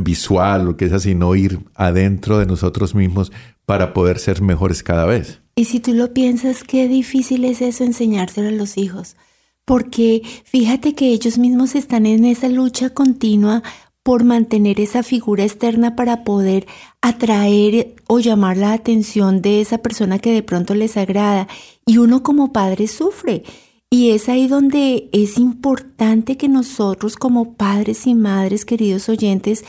visual, 0.00 0.64
lo 0.64 0.76
que 0.76 0.86
es 0.86 0.92
así, 0.92 1.14
no 1.14 1.34
ir 1.34 1.60
adentro 1.74 2.38
de 2.38 2.46
nosotros 2.46 2.94
mismos 2.94 3.32
para 3.66 3.92
poder 3.92 4.18
ser 4.18 4.42
mejores 4.42 4.82
cada 4.82 5.06
vez. 5.06 5.40
Y 5.54 5.66
si 5.66 5.80
tú 5.80 5.92
lo 5.92 6.12
piensas, 6.14 6.64
qué 6.64 6.88
difícil 6.88 7.44
es 7.44 7.60
eso 7.60 7.84
enseñárselo 7.84 8.48
a 8.48 8.52
los 8.52 8.78
hijos. 8.78 9.16
Porque 9.64 10.22
fíjate 10.44 10.94
que 10.94 11.08
ellos 11.08 11.38
mismos 11.38 11.74
están 11.74 12.06
en 12.06 12.24
esa 12.24 12.48
lucha 12.48 12.90
continua 12.90 13.62
por 14.02 14.24
mantener 14.24 14.80
esa 14.80 15.02
figura 15.02 15.44
externa 15.44 15.94
para 15.94 16.24
poder 16.24 16.66
atraer 17.00 17.94
o 18.08 18.18
llamar 18.18 18.56
la 18.56 18.72
atención 18.72 19.42
de 19.42 19.60
esa 19.60 19.78
persona 19.78 20.18
que 20.18 20.32
de 20.32 20.42
pronto 20.42 20.74
les 20.74 20.96
agrada. 20.96 21.46
Y 21.86 21.98
uno 21.98 22.22
como 22.22 22.52
padre 22.52 22.88
sufre. 22.88 23.44
Y 23.92 24.10
es 24.12 24.30
ahí 24.30 24.48
donde 24.48 25.10
es 25.12 25.36
importante 25.36 26.38
que 26.38 26.48
nosotros 26.48 27.16
como 27.16 27.52
padres 27.52 28.06
y 28.06 28.14
madres, 28.14 28.64
queridos 28.64 29.10
oyentes, 29.10 29.66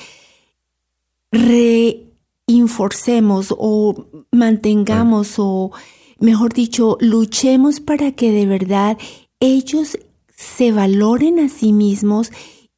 reinforcemos 2.47 3.53
o 3.57 4.07
mantengamos 4.31 5.33
o, 5.39 5.73
mejor 6.19 6.53
dicho, 6.53 6.97
luchemos 7.01 7.81
para 7.81 8.13
que 8.13 8.31
de 8.31 8.45
verdad 8.45 8.97
ellos 9.41 9.97
se 10.37 10.71
valoren 10.71 11.39
a 11.39 11.49
sí 11.49 11.73
mismos 11.73 12.31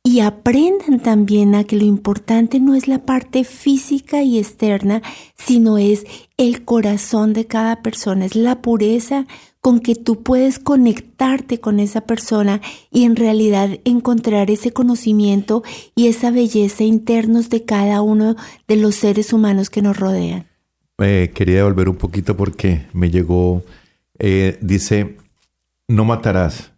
y 0.04 0.22
aprendan 0.22 1.00
también 1.00 1.54
a 1.54 1.64
que 1.64 1.76
lo 1.76 1.86
importante 1.86 2.60
no 2.60 2.74
es 2.74 2.88
la 2.88 3.06
parte 3.06 3.44
física 3.44 4.24
y 4.24 4.40
externa, 4.40 5.04
sino 5.38 5.78
es 5.78 6.08
el 6.38 6.66
corazón 6.66 7.34
de 7.34 7.46
cada 7.46 7.84
persona, 7.84 8.26
es 8.26 8.36
la 8.36 8.64
pureza 8.64 9.28
con 9.66 9.80
que 9.80 9.96
tú 9.96 10.22
puedes 10.22 10.60
conectarte 10.60 11.60
con 11.60 11.80
esa 11.80 12.02
persona 12.02 12.62
y 12.92 13.04
en 13.06 13.16
realidad 13.16 13.80
encontrar 13.84 14.52
ese 14.52 14.72
conocimiento 14.72 15.64
y 15.96 16.06
esa 16.06 16.30
belleza 16.30 16.84
internos 16.84 17.50
de 17.50 17.66
cada 17.66 18.04
uno 18.04 18.36
de 18.68 18.76
los 18.76 18.94
seres 18.94 19.34
humanos 19.34 19.72
que 19.72 19.82
nos 19.82 19.98
rodean. 19.98 20.46
Eh, 21.00 21.32
quería 21.34 21.56
devolver 21.56 21.90
un 21.90 21.96
poquito 21.96 22.38
porque 22.38 22.86
me 22.94 23.10
llegó, 23.10 23.64
eh, 24.20 24.60
dice, 24.62 25.18
no 25.88 26.06
matarás. 26.06 26.72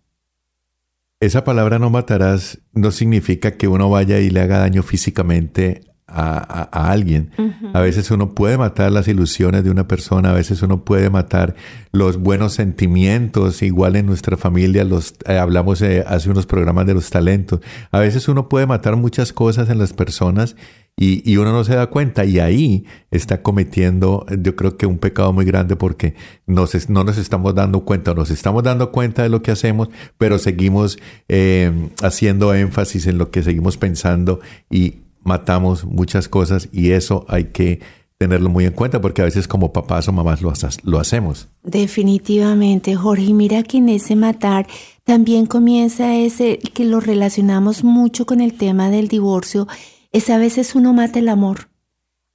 Esa 1.20 1.44
palabra 1.44 1.80
no 1.80 1.90
matarás 1.90 2.60
no 2.72 2.92
significa 2.92 3.58
que 3.58 3.68
uno 3.68 3.90
vaya 3.90 4.22
y 4.22 4.30
le 4.30 4.40
haga 4.40 4.60
daño 4.60 4.82
físicamente 4.82 5.82
a, 6.08 6.90
alguien. 6.92 7.32
A 7.74 7.82
veces 7.82 8.10
uno 8.12 8.34
puede 8.34 8.58
matar 8.58 8.92
las 8.92 9.08
ilusiones 9.08 9.64
de 9.64 9.72
una 9.72 9.88
persona, 9.88 10.32
a 10.32 10.34
veces 10.34 10.62
uno 10.62 10.86
puede 10.86 11.10
matar 11.10 11.56
los 11.92 12.18
buenos 12.18 12.54
sentimientos, 12.54 13.62
igual 13.62 13.96
en 13.96 14.06
nuestra 14.06 14.38
familia, 14.38 14.84
los 14.84 15.16
eh, 15.26 15.38
hablamos 15.38 15.82
eh, 15.82 16.04
hace 16.08 16.30
unos 16.30 16.46
programas 16.46 16.86
de 16.86 16.94
los 16.94 17.10
talentos. 17.10 17.60
A 17.92 18.00
veces 18.00 18.28
uno 18.28 18.48
puede 18.48 18.66
matar 18.66 18.96
muchas 18.96 19.34
cosas 19.34 19.70
en 19.70 19.80
las 19.80 19.94
personas 19.94 20.56
y, 20.96 21.30
y 21.30 21.38
uno 21.38 21.52
no 21.52 21.64
se 21.64 21.76
da 21.76 21.88
cuenta 21.88 22.26
y 22.26 22.40
ahí 22.40 22.86
está 23.12 23.44
cometiendo 23.44 24.26
yo 24.40 24.56
creo 24.56 24.78
que 24.78 24.88
un 24.88 24.98
pecado 24.98 25.32
muy 25.32 25.46
grande 25.46 25.76
porque 25.76 26.16
nos 26.48 26.90
no 26.90 27.04
nos 27.04 27.20
estamos 27.20 27.54
dando 27.54 27.82
cuenta, 27.82 28.16
nos 28.16 28.32
estamos 28.32 28.64
dando 28.64 28.92
cuenta 28.92 29.22
de 29.22 29.30
lo 29.30 29.44
que 29.44 29.52
hacemos, 29.52 29.90
pero 30.18 30.40
seguimos 30.40 30.98
eh, 31.28 31.90
haciendo 32.02 32.54
énfasis 32.56 33.06
en 33.06 33.20
lo 33.20 33.30
que 33.30 33.44
seguimos 33.44 33.78
pensando 33.78 34.40
y 34.72 35.07
matamos 35.24 35.86
muchas 35.86 36.28
cosas 36.28 36.70
y 36.72 36.92
eso 36.92 37.26
hay 37.28 37.46
que 37.46 37.80
tenerlo 38.18 38.50
muy 38.50 38.66
en 38.66 38.74
cuenta 38.74 39.00
porque 39.00 39.22
a 39.22 39.26
veces 39.26 39.48
como 39.48 39.72
papás 39.72 40.08
o 40.08 40.12
mamás 40.12 40.42
lo, 40.42 41.00
hacemos. 41.00 41.50
Definitivamente, 41.64 42.96
Jorge. 42.96 43.34
Mira 43.34 43.64
que 43.64 43.78
en 43.78 43.90
ese 43.90 44.16
matar 44.16 44.68
también 45.04 45.46
comienza 45.46 46.16
ese 46.16 46.58
que 46.58 46.86
lo 46.86 47.00
relacionamos 47.00 47.84
mucho 47.84 48.26
con 48.26 48.42
el 48.42 48.54
tema 48.54 48.90
del 48.90 49.08
divorcio. 49.08 49.68
Es 50.12 50.30
a 50.30 50.38
veces 50.38 50.74
uno 50.76 50.94
mata 50.94 51.20
el 51.20 51.30
amor. 51.30 51.70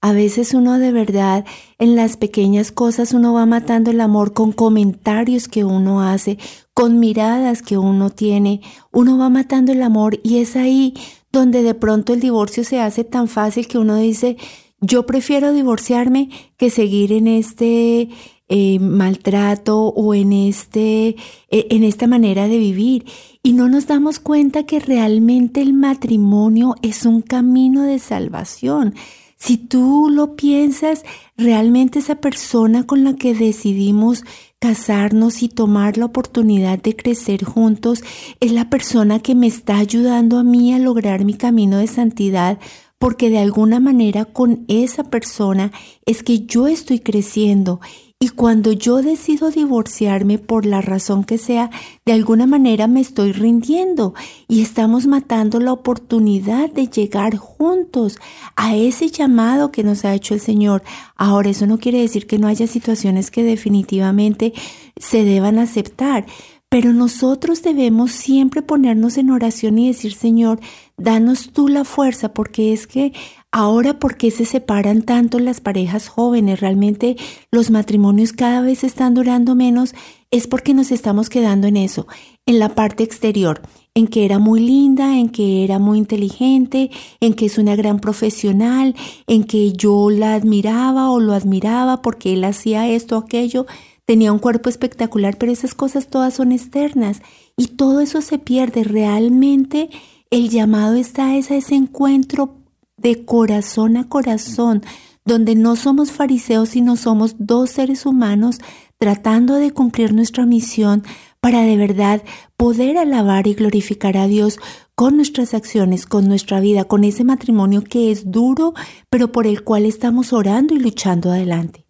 A 0.00 0.12
veces 0.12 0.52
uno 0.52 0.78
de 0.80 0.90
verdad 0.90 1.44
en 1.78 1.94
las 1.94 2.16
pequeñas 2.16 2.72
cosas 2.72 3.12
uno 3.12 3.32
va 3.34 3.46
matando 3.46 3.92
el 3.92 4.00
amor 4.00 4.32
con 4.32 4.50
comentarios 4.50 5.46
que 5.46 5.62
uno 5.62 6.02
hace, 6.02 6.38
con 6.74 6.98
miradas 6.98 7.62
que 7.62 7.78
uno 7.78 8.10
tiene. 8.10 8.62
Uno 8.92 9.16
va 9.16 9.30
matando 9.30 9.72
el 9.72 9.82
amor 9.82 10.18
y 10.24 10.38
es 10.38 10.56
ahí 10.56 10.94
donde 11.32 11.62
de 11.62 11.74
pronto 11.74 12.12
el 12.12 12.20
divorcio 12.20 12.62
se 12.62 12.80
hace 12.80 13.04
tan 13.04 13.26
fácil 13.26 13.66
que 13.66 13.78
uno 13.78 13.96
dice, 13.96 14.36
yo 14.80 15.06
prefiero 15.06 15.52
divorciarme 15.52 16.28
que 16.56 16.68
seguir 16.68 17.12
en 17.12 17.26
este 17.26 18.10
eh, 18.48 18.78
maltrato 18.80 19.86
o 19.86 20.12
en 20.12 20.32
este 20.32 21.16
eh, 21.48 21.66
en 21.70 21.84
esta 21.84 22.06
manera 22.06 22.48
de 22.48 22.58
vivir 22.58 23.06
y 23.42 23.54
no 23.54 23.68
nos 23.68 23.86
damos 23.86 24.18
cuenta 24.18 24.64
que 24.64 24.78
realmente 24.78 25.62
el 25.62 25.72
matrimonio 25.72 26.74
es 26.82 27.06
un 27.06 27.22
camino 27.22 27.82
de 27.82 27.98
salvación. 27.98 28.94
Si 29.36 29.56
tú 29.56 30.08
lo 30.12 30.36
piensas, 30.36 31.02
realmente 31.36 32.00
esa 32.00 32.16
persona 32.16 32.84
con 32.86 33.04
la 33.04 33.14
que 33.14 33.34
decidimos 33.34 34.24
casarnos 34.62 35.42
y 35.42 35.48
tomar 35.48 35.98
la 35.98 36.04
oportunidad 36.04 36.80
de 36.80 36.94
crecer 36.94 37.42
juntos 37.42 38.04
es 38.38 38.52
la 38.52 38.70
persona 38.70 39.18
que 39.18 39.34
me 39.34 39.48
está 39.48 39.78
ayudando 39.78 40.38
a 40.38 40.44
mí 40.44 40.72
a 40.72 40.78
lograr 40.78 41.24
mi 41.24 41.34
camino 41.34 41.78
de 41.78 41.88
santidad 41.88 42.60
porque 43.00 43.28
de 43.28 43.40
alguna 43.40 43.80
manera 43.80 44.24
con 44.24 44.64
esa 44.68 45.02
persona 45.02 45.72
es 46.06 46.22
que 46.22 46.46
yo 46.46 46.68
estoy 46.68 47.00
creciendo 47.00 47.80
y 48.22 48.28
cuando 48.28 48.70
yo 48.70 49.02
decido 49.02 49.50
divorciarme 49.50 50.38
por 50.38 50.64
la 50.64 50.80
razón 50.80 51.24
que 51.24 51.38
sea, 51.38 51.70
de 52.06 52.12
alguna 52.12 52.46
manera 52.46 52.86
me 52.86 53.00
estoy 53.00 53.32
rindiendo 53.32 54.14
y 54.46 54.62
estamos 54.62 55.08
matando 55.08 55.58
la 55.58 55.72
oportunidad 55.72 56.70
de 56.70 56.86
llegar 56.86 57.36
juntos 57.36 58.20
a 58.54 58.76
ese 58.76 59.08
llamado 59.08 59.72
que 59.72 59.82
nos 59.82 60.04
ha 60.04 60.14
hecho 60.14 60.34
el 60.34 60.40
Señor. 60.40 60.84
Ahora, 61.16 61.50
eso 61.50 61.66
no 61.66 61.78
quiere 61.78 61.98
decir 61.98 62.28
que 62.28 62.38
no 62.38 62.46
haya 62.46 62.68
situaciones 62.68 63.32
que 63.32 63.42
definitivamente 63.42 64.52
se 64.96 65.24
deban 65.24 65.58
aceptar, 65.58 66.24
pero 66.68 66.92
nosotros 66.92 67.64
debemos 67.64 68.12
siempre 68.12 68.62
ponernos 68.62 69.18
en 69.18 69.30
oración 69.30 69.80
y 69.80 69.88
decir, 69.88 70.14
Señor, 70.14 70.60
danos 70.96 71.50
tú 71.52 71.66
la 71.66 71.82
fuerza, 71.82 72.32
porque 72.32 72.72
es 72.72 72.86
que 72.86 73.12
ahora, 73.52 73.98
¿por 73.98 74.16
qué 74.16 74.30
se 74.30 74.44
separan 74.44 75.02
tanto 75.02 75.38
las 75.38 75.60
parejas 75.60 76.08
jóvenes? 76.08 76.60
Realmente 76.60 77.16
los 77.50 77.70
matrimonios 77.70 78.32
cada 78.32 78.62
vez 78.62 78.82
están 78.82 79.14
durando 79.14 79.54
menos, 79.54 79.94
es 80.30 80.46
porque 80.46 80.74
nos 80.74 80.90
estamos 80.90 81.28
quedando 81.28 81.68
en 81.68 81.76
eso, 81.76 82.06
en 82.46 82.58
la 82.58 82.70
parte 82.70 83.04
exterior 83.04 83.62
en 83.94 84.06
que 84.06 84.24
era 84.24 84.38
muy 84.38 84.60
linda, 84.60 85.18
en 85.18 85.28
que 85.28 85.64
era 85.64 85.78
muy 85.78 85.98
inteligente, 85.98 86.90
en 87.20 87.34
que 87.34 87.46
es 87.46 87.58
una 87.58 87.76
gran 87.76 88.00
profesional, 88.00 88.94
en 89.26 89.44
que 89.44 89.72
yo 89.72 90.08
la 90.10 90.34
admiraba 90.34 91.10
o 91.10 91.20
lo 91.20 91.34
admiraba 91.34 92.00
porque 92.00 92.32
él 92.32 92.44
hacía 92.44 92.88
esto 92.88 93.16
aquello, 93.16 93.66
tenía 94.06 94.32
un 94.32 94.38
cuerpo 94.38 94.70
espectacular, 94.70 95.36
pero 95.36 95.52
esas 95.52 95.74
cosas 95.74 96.08
todas 96.08 96.34
son 96.34 96.52
externas 96.52 97.20
y 97.56 97.68
todo 97.68 98.00
eso 98.00 98.22
se 98.22 98.38
pierde. 98.38 98.82
Realmente 98.82 99.90
el 100.30 100.48
llamado 100.48 100.94
está 100.94 101.26
a 101.26 101.36
ese 101.36 101.74
encuentro 101.74 102.61
de 103.02 103.24
corazón 103.24 103.96
a 103.96 104.08
corazón, 104.08 104.82
donde 105.24 105.54
no 105.54 105.76
somos 105.76 106.10
fariseos, 106.12 106.70
sino 106.70 106.96
somos 106.96 107.36
dos 107.38 107.70
seres 107.70 108.06
humanos 108.06 108.58
tratando 108.98 109.56
de 109.56 109.72
cumplir 109.72 110.14
nuestra 110.14 110.46
misión 110.46 111.02
para 111.40 111.62
de 111.62 111.76
verdad 111.76 112.22
poder 112.56 112.98
alabar 112.98 113.48
y 113.48 113.54
glorificar 113.54 114.16
a 114.16 114.28
Dios 114.28 114.58
con 114.94 115.16
nuestras 115.16 115.54
acciones, 115.54 116.06
con 116.06 116.28
nuestra 116.28 116.60
vida, 116.60 116.84
con 116.84 117.02
ese 117.02 117.24
matrimonio 117.24 117.82
que 117.82 118.12
es 118.12 118.30
duro, 118.30 118.74
pero 119.10 119.32
por 119.32 119.48
el 119.48 119.64
cual 119.64 119.84
estamos 119.84 120.32
orando 120.32 120.74
y 120.74 120.78
luchando 120.78 121.32
adelante. 121.32 121.84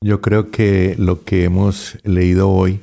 Yo 0.00 0.20
creo 0.22 0.50
que 0.50 0.94
lo 0.98 1.24
que 1.24 1.44
hemos 1.44 1.98
leído 2.04 2.50
hoy, 2.50 2.80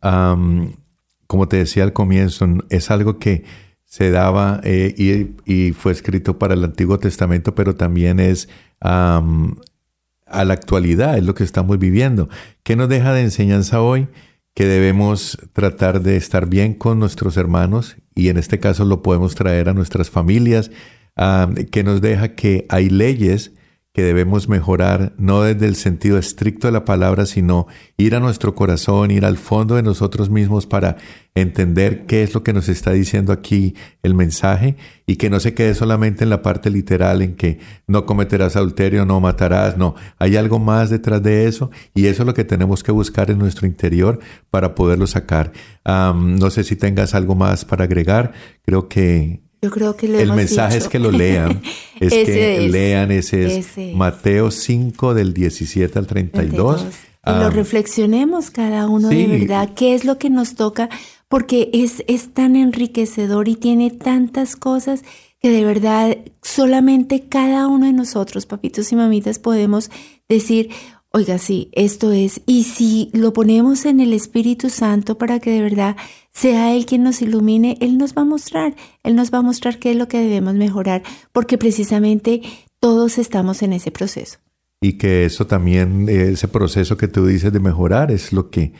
como 0.00 1.48
te 1.48 1.58
decía 1.58 1.84
al 1.84 1.92
comienzo, 1.92 2.46
es 2.70 2.90
algo 2.90 3.18
que 3.18 3.44
se 3.92 4.10
daba 4.10 4.58
eh, 4.64 5.34
y, 5.44 5.72
fue 5.72 5.92
escrito 5.92 6.38
para 6.38 6.54
el 6.54 6.64
Antiguo 6.64 6.98
Testamento, 6.98 7.54
pero 7.54 7.74
también 7.74 8.20
es 8.20 8.48
a 8.80 9.22
la 10.30 10.54
actualidad, 10.54 11.18
es 11.18 11.24
lo 11.24 11.34
que 11.34 11.44
estamos 11.44 11.78
viviendo. 11.78 12.30
¿Qué 12.62 12.74
nos 12.74 12.88
deja 12.88 13.12
de 13.12 13.20
enseñanza 13.20 13.82
hoy? 13.82 14.08
que 14.54 14.66
debemos 14.66 15.38
tratar 15.54 16.02
de 16.02 16.16
estar 16.16 16.46
bien 16.46 16.74
con 16.74 16.98
nuestros 16.98 17.38
hermanos 17.38 17.96
y 18.14 18.28
en 18.28 18.36
este 18.36 18.58
caso 18.58 18.84
lo 18.84 19.00
podemos 19.00 19.34
traer 19.34 19.70
a 19.70 19.72
nuestras 19.72 20.10
familias, 20.10 20.70
ah, 21.16 21.48
que 21.70 21.82
nos 21.82 22.02
deja 22.02 22.34
que 22.34 22.66
hay 22.68 22.90
leyes 22.90 23.52
que 23.92 24.02
debemos 24.02 24.48
mejorar, 24.48 25.12
no 25.18 25.42
desde 25.42 25.66
el 25.66 25.76
sentido 25.76 26.16
estricto 26.16 26.66
de 26.66 26.72
la 26.72 26.86
palabra, 26.86 27.26
sino 27.26 27.66
ir 27.98 28.14
a 28.14 28.20
nuestro 28.20 28.54
corazón, 28.54 29.10
ir 29.10 29.26
al 29.26 29.36
fondo 29.36 29.74
de 29.74 29.82
nosotros 29.82 30.30
mismos 30.30 30.66
para 30.66 30.96
entender 31.34 32.06
qué 32.06 32.22
es 32.22 32.32
lo 32.32 32.42
que 32.42 32.54
nos 32.54 32.70
está 32.70 32.92
diciendo 32.92 33.34
aquí 33.34 33.74
el 34.02 34.14
mensaje 34.14 34.76
y 35.06 35.16
que 35.16 35.28
no 35.28 35.40
se 35.40 35.52
quede 35.52 35.74
solamente 35.74 36.24
en 36.24 36.30
la 36.30 36.40
parte 36.40 36.70
literal 36.70 37.20
en 37.20 37.36
que 37.36 37.58
no 37.86 38.06
cometerás 38.06 38.56
adulterio, 38.56 39.04
no 39.04 39.20
matarás, 39.20 39.76
no, 39.76 39.94
hay 40.18 40.36
algo 40.36 40.58
más 40.58 40.88
detrás 40.88 41.22
de 41.22 41.46
eso 41.46 41.70
y 41.94 42.06
eso 42.06 42.22
es 42.22 42.26
lo 42.26 42.34
que 42.34 42.44
tenemos 42.44 42.82
que 42.82 42.92
buscar 42.92 43.30
en 43.30 43.38
nuestro 43.38 43.66
interior 43.66 44.20
para 44.50 44.74
poderlo 44.74 45.06
sacar. 45.06 45.52
no 45.84 46.50
sé 46.50 46.64
si 46.64 46.76
tengas 46.76 47.14
algo 47.14 47.34
más 47.34 47.66
para 47.66 47.84
agregar, 47.84 48.32
creo 48.64 48.88
que 48.88 49.51
yo 49.62 49.70
creo 49.70 49.96
que 49.96 50.06
El 50.06 50.32
mensaje 50.32 50.76
es 50.76 50.88
que 50.88 50.98
lo 50.98 51.10
lean. 51.10 51.62
Es 52.00 52.12
que 52.12 52.68
lean 52.68 53.12
ese 53.12 53.58
es 53.58 53.94
Mateo 53.94 54.50
5 54.50 55.14
del 55.14 55.32
17 55.32 55.96
al 56.00 56.08
32. 56.08 56.84
Y 57.24 57.30
lo 57.30 57.48
reflexionemos 57.50 58.50
cada 58.50 58.88
uno 58.88 59.08
de 59.08 59.28
verdad, 59.28 59.70
qué 59.76 59.94
es 59.94 60.04
lo 60.04 60.18
que 60.18 60.28
nos 60.28 60.56
toca, 60.56 60.88
porque 61.28 61.70
es, 61.72 62.02
es 62.08 62.34
tan 62.34 62.56
enriquecedor 62.56 63.46
y 63.46 63.54
tiene 63.54 63.92
tantas 63.92 64.56
cosas 64.56 65.04
que 65.40 65.50
de 65.50 65.64
verdad 65.64 66.18
solamente 66.42 67.28
cada 67.28 67.68
uno 67.68 67.86
de 67.86 67.92
nosotros, 67.92 68.46
papitos 68.46 68.90
y 68.90 68.96
mamitas, 68.96 69.38
podemos 69.38 69.92
decir, 70.28 70.70
Oiga, 71.14 71.36
sí, 71.36 71.68
esto 71.72 72.10
es. 72.10 72.40
Y 72.46 72.64
si 72.64 73.10
lo 73.12 73.34
ponemos 73.34 73.84
en 73.84 74.00
el 74.00 74.14
Espíritu 74.14 74.70
Santo 74.70 75.18
para 75.18 75.40
que 75.40 75.50
de 75.50 75.60
verdad 75.60 75.96
sea 76.32 76.74
Él 76.74 76.86
quien 76.86 77.02
nos 77.02 77.20
ilumine, 77.20 77.76
Él 77.80 77.98
nos 77.98 78.14
va 78.14 78.22
a 78.22 78.24
mostrar, 78.24 78.74
Él 79.02 79.14
nos 79.14 79.30
va 79.30 79.38
a 79.38 79.42
mostrar 79.42 79.78
qué 79.78 79.90
es 79.90 79.96
lo 79.96 80.08
que 80.08 80.18
debemos 80.18 80.54
mejorar, 80.54 81.02
porque 81.32 81.58
precisamente 81.58 82.40
todos 82.80 83.18
estamos 83.18 83.62
en 83.62 83.74
ese 83.74 83.90
proceso. 83.90 84.38
Y 84.80 84.94
que 84.94 85.26
eso 85.26 85.46
también, 85.46 86.08
ese 86.08 86.48
proceso 86.48 86.96
que 86.96 87.08
tú 87.08 87.26
dices 87.26 87.52
de 87.52 87.60
mejorar, 87.60 88.10
es 88.10 88.32
lo 88.32 88.48
que 88.48 88.72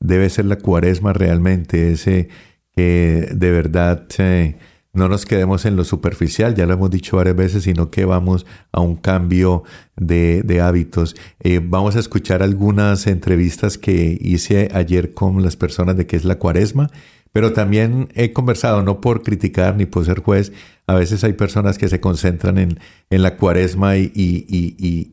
debe 0.00 0.28
ser 0.28 0.46
la 0.46 0.58
cuaresma 0.58 1.12
realmente, 1.12 1.92
ese 1.92 2.28
que 2.74 3.28
de 3.32 3.50
verdad... 3.52 4.06
Eh, 4.18 4.56
no 4.96 5.08
nos 5.08 5.26
quedemos 5.26 5.64
en 5.64 5.76
lo 5.76 5.84
superficial, 5.84 6.54
ya 6.54 6.66
lo 6.66 6.74
hemos 6.74 6.90
dicho 6.90 7.16
varias 7.16 7.36
veces, 7.36 7.64
sino 7.64 7.90
que 7.90 8.04
vamos 8.04 8.46
a 8.72 8.80
un 8.80 8.96
cambio 8.96 9.62
de, 9.96 10.60
hábitos. 10.62 11.16
Eh, 11.40 11.60
vamos 11.62 11.96
a 11.96 12.00
escuchar 12.00 12.42
algunas 12.42 13.06
entrevistas 13.06 13.78
que 13.78 14.18
hice 14.20 14.68
ayer 14.72 15.12
con 15.14 15.42
las 15.42 15.56
personas 15.56 15.96
de 15.96 16.06
qué 16.06 16.16
es 16.16 16.24
la 16.24 16.38
cuaresma, 16.38 16.90
pero 17.32 17.52
también 17.52 18.08
he 18.14 18.32
conversado, 18.32 18.82
no 18.82 19.00
por 19.02 19.22
criticar 19.22 19.76
ni 19.76 19.84
por 19.84 20.06
ser 20.06 20.20
juez, 20.20 20.52
a 20.86 20.94
veces 20.94 21.22
hay 21.22 21.34
personas 21.34 21.76
que 21.76 21.88
se 21.88 22.00
concentran 22.00 22.56
en, 22.56 22.80
en 23.10 23.22
la 23.22 23.36
cuaresma 23.36 23.96
y, 23.98 24.10
y, 24.14 25.12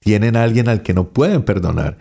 tienen 0.00 0.36
a 0.36 0.42
alguien 0.42 0.68
al 0.68 0.82
que 0.82 0.94
no 0.94 1.12
pueden 1.12 1.42
perdonar. 1.44 1.96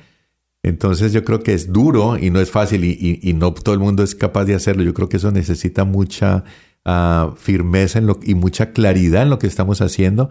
Entonces 0.64 1.14
yo 1.14 1.24
creo 1.24 1.44
que 1.44 1.54
es 1.54 1.72
duro 1.72 2.18
y 2.18 2.30
no 2.30 2.40
es 2.40 2.52
fácil 2.52 2.84
y, 2.84 3.34
no 3.34 3.54
todo 3.54 3.74
el 3.74 3.80
mundo 3.80 4.04
es 4.04 4.16
capaz 4.16 4.46
de 4.46 4.56
hacerlo. 4.56 4.84
Yo 4.84 4.94
creo 4.94 5.08
que 5.08 5.18
eso 5.18 5.32
necesita 5.32 5.86
mucha 5.86 6.44
firmeza 7.38 8.00
en 8.00 8.08
lo, 8.08 8.20
y 8.24 8.36
mucha 8.36 8.72
claridad 8.72 9.24
en 9.24 9.30
lo 9.30 9.40
que 9.40 9.48
estamos 9.48 9.82
haciendo, 9.82 10.30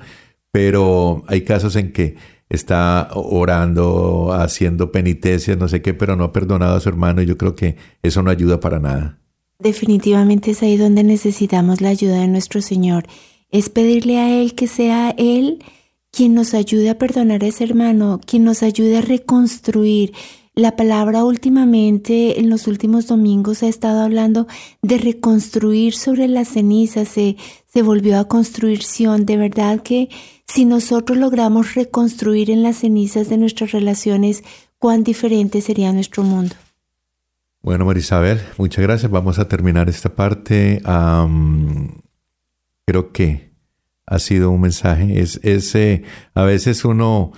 pero 0.52 1.22
hay 1.28 1.42
casos 1.42 1.76
en 1.76 1.92
que 1.92 2.16
está 2.48 3.10
orando, 3.14 4.32
haciendo 4.32 4.90
penitencias, 4.90 5.56
no 5.56 5.68
sé 5.68 5.80
qué, 5.82 5.94
pero 5.94 6.16
no 6.16 6.24
ha 6.24 6.32
perdonado 6.32 6.76
a 6.76 6.80
su 6.80 6.88
hermano 6.88 7.22
y 7.22 7.26
yo 7.26 7.38
creo 7.38 7.54
que 7.54 7.76
eso 8.02 8.22
no 8.22 8.30
ayuda 8.30 8.58
para 8.58 8.80
nada. 8.80 9.18
Definitivamente 9.60 10.50
es 10.50 10.62
ahí 10.62 10.76
donde 10.76 11.04
necesitamos 11.04 11.80
la 11.80 11.90
ayuda 11.90 12.20
de 12.20 12.28
nuestro 12.28 12.60
Señor. 12.60 13.06
Es 13.50 13.68
pedirle 13.68 14.18
a 14.18 14.40
Él 14.40 14.54
que 14.54 14.66
sea 14.66 15.14
Él 15.16 15.62
quien 16.10 16.34
nos 16.34 16.54
ayude 16.54 16.90
a 16.90 16.98
perdonar 16.98 17.44
a 17.44 17.46
ese 17.46 17.64
hermano, 17.64 18.20
quien 18.26 18.42
nos 18.44 18.62
ayude 18.62 18.98
a 18.98 19.02
reconstruir. 19.02 20.12
La 20.54 20.76
palabra 20.76 21.24
últimamente, 21.24 22.40
en 22.40 22.50
los 22.50 22.66
últimos 22.66 23.06
domingos, 23.06 23.62
ha 23.62 23.68
estado 23.68 24.00
hablando 24.00 24.46
de 24.82 24.98
reconstruir 24.98 25.94
sobre 25.94 26.28
las 26.28 26.48
cenizas, 26.48 27.08
se, 27.08 27.36
se 27.66 27.82
volvió 27.82 28.18
a 28.18 28.26
construcción. 28.26 29.26
De 29.26 29.36
verdad 29.36 29.80
que 29.80 30.08
si 30.46 30.64
nosotros 30.64 31.16
logramos 31.16 31.74
reconstruir 31.74 32.50
en 32.50 32.62
las 32.62 32.78
cenizas 32.78 33.28
de 33.28 33.38
nuestras 33.38 33.70
relaciones, 33.70 34.42
cuán 34.78 35.04
diferente 35.04 35.60
sería 35.60 35.92
nuestro 35.92 36.24
mundo. 36.24 36.56
Bueno, 37.62 37.84
Marisabel, 37.84 38.40
muchas 38.56 38.82
gracias. 38.82 39.10
Vamos 39.12 39.38
a 39.38 39.46
terminar 39.46 39.88
esta 39.88 40.14
parte. 40.14 40.82
creo 42.86 43.12
que 43.12 43.52
ha 44.06 44.18
sido 44.18 44.50
un 44.50 44.62
mensaje. 44.62 45.20
Es, 45.20 45.38
eh, 45.74 46.02
a 46.34 46.42
veces 46.42 46.84
uno 46.84 47.32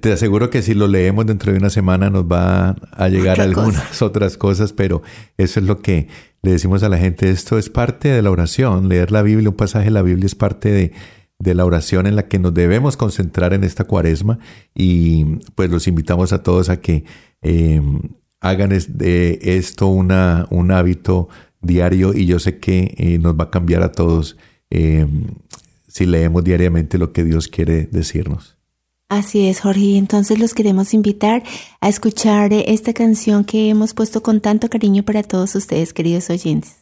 te 0.00 0.12
aseguro 0.12 0.50
que 0.50 0.60
si 0.60 0.74
lo 0.74 0.88
leemos 0.88 1.24
dentro 1.24 1.52
de 1.52 1.58
una 1.58 1.70
semana 1.70 2.10
nos 2.10 2.24
va 2.24 2.70
a 2.90 3.08
llegar 3.08 3.40
algunas 3.40 4.02
otras 4.02 4.36
cosas, 4.36 4.72
pero 4.72 5.02
eso 5.38 5.60
es 5.60 5.66
lo 5.66 5.80
que 5.80 6.08
le 6.42 6.50
decimos 6.50 6.82
a 6.82 6.88
la 6.88 6.98
gente. 6.98 7.30
Esto 7.30 7.58
es 7.58 7.70
parte 7.70 8.08
de 8.08 8.22
la 8.22 8.30
oración. 8.30 8.88
Leer 8.88 9.12
la 9.12 9.22
Biblia, 9.22 9.50
un 9.50 9.56
pasaje 9.56 9.86
de 9.86 9.90
la 9.92 10.02
Biblia 10.02 10.26
es 10.26 10.34
parte 10.34 10.70
de, 10.72 10.92
de 11.38 11.54
la 11.54 11.64
oración 11.64 12.06
en 12.06 12.16
la 12.16 12.28
que 12.28 12.40
nos 12.40 12.54
debemos 12.54 12.96
concentrar 12.96 13.52
en 13.52 13.64
esta 13.64 13.84
cuaresma 13.84 14.38
y 14.74 15.24
pues 15.54 15.70
los 15.70 15.86
invitamos 15.86 16.32
a 16.32 16.42
todos 16.42 16.68
a 16.68 16.80
que 16.80 17.04
em, 17.40 18.00
hagan 18.40 18.70
de 18.70 19.38
esto 19.42 19.86
una, 19.88 20.46
un 20.50 20.72
hábito 20.72 21.28
diario 21.60 22.14
y 22.14 22.26
yo 22.26 22.38
sé 22.38 22.58
que 22.58 22.94
eh, 22.96 23.18
nos 23.18 23.34
va 23.34 23.44
a 23.44 23.50
cambiar 23.50 23.82
a 23.82 23.92
todos 23.92 24.36
em, 24.70 25.26
si 25.88 26.06
leemos 26.06 26.42
diariamente 26.44 26.98
lo 26.98 27.12
que 27.12 27.24
Dios 27.24 27.48
quiere 27.48 27.86
decirnos. 27.86 28.61
Así 29.12 29.46
es, 29.46 29.60
Jorge. 29.60 29.98
Entonces 29.98 30.38
los 30.38 30.54
queremos 30.54 30.94
invitar 30.94 31.42
a 31.82 31.90
escuchar 31.90 32.50
esta 32.54 32.94
canción 32.94 33.44
que 33.44 33.68
hemos 33.68 33.92
puesto 33.92 34.22
con 34.22 34.40
tanto 34.40 34.70
cariño 34.70 35.02
para 35.02 35.22
todos 35.22 35.54
ustedes, 35.54 35.92
queridos 35.92 36.30
oyentes. 36.30 36.81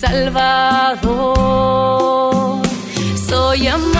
Salvador, 0.00 1.02
soy 3.28 3.66
amado 3.66 3.97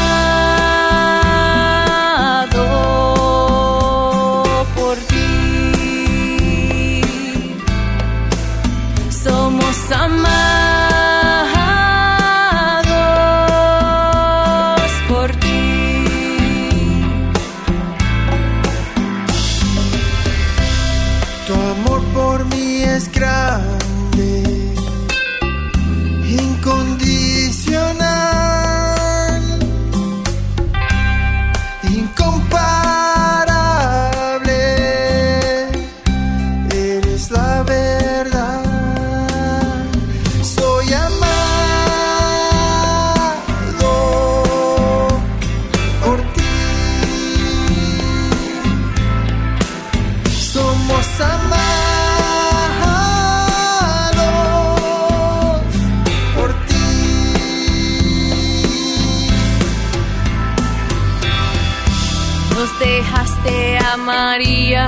dejaste 62.98 63.78
a 63.78 63.96
María, 63.96 64.86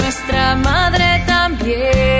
nuestra 0.00 0.56
madre 0.56 1.22
también. 1.24 2.19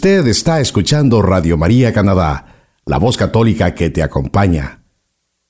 Usted 0.00 0.26
está 0.28 0.60
escuchando 0.60 1.20
Radio 1.20 1.58
María 1.58 1.92
Canadá, 1.92 2.46
la 2.86 2.96
voz 2.96 3.18
católica 3.18 3.74
que 3.74 3.90
te 3.90 4.02
acompaña. 4.02 4.82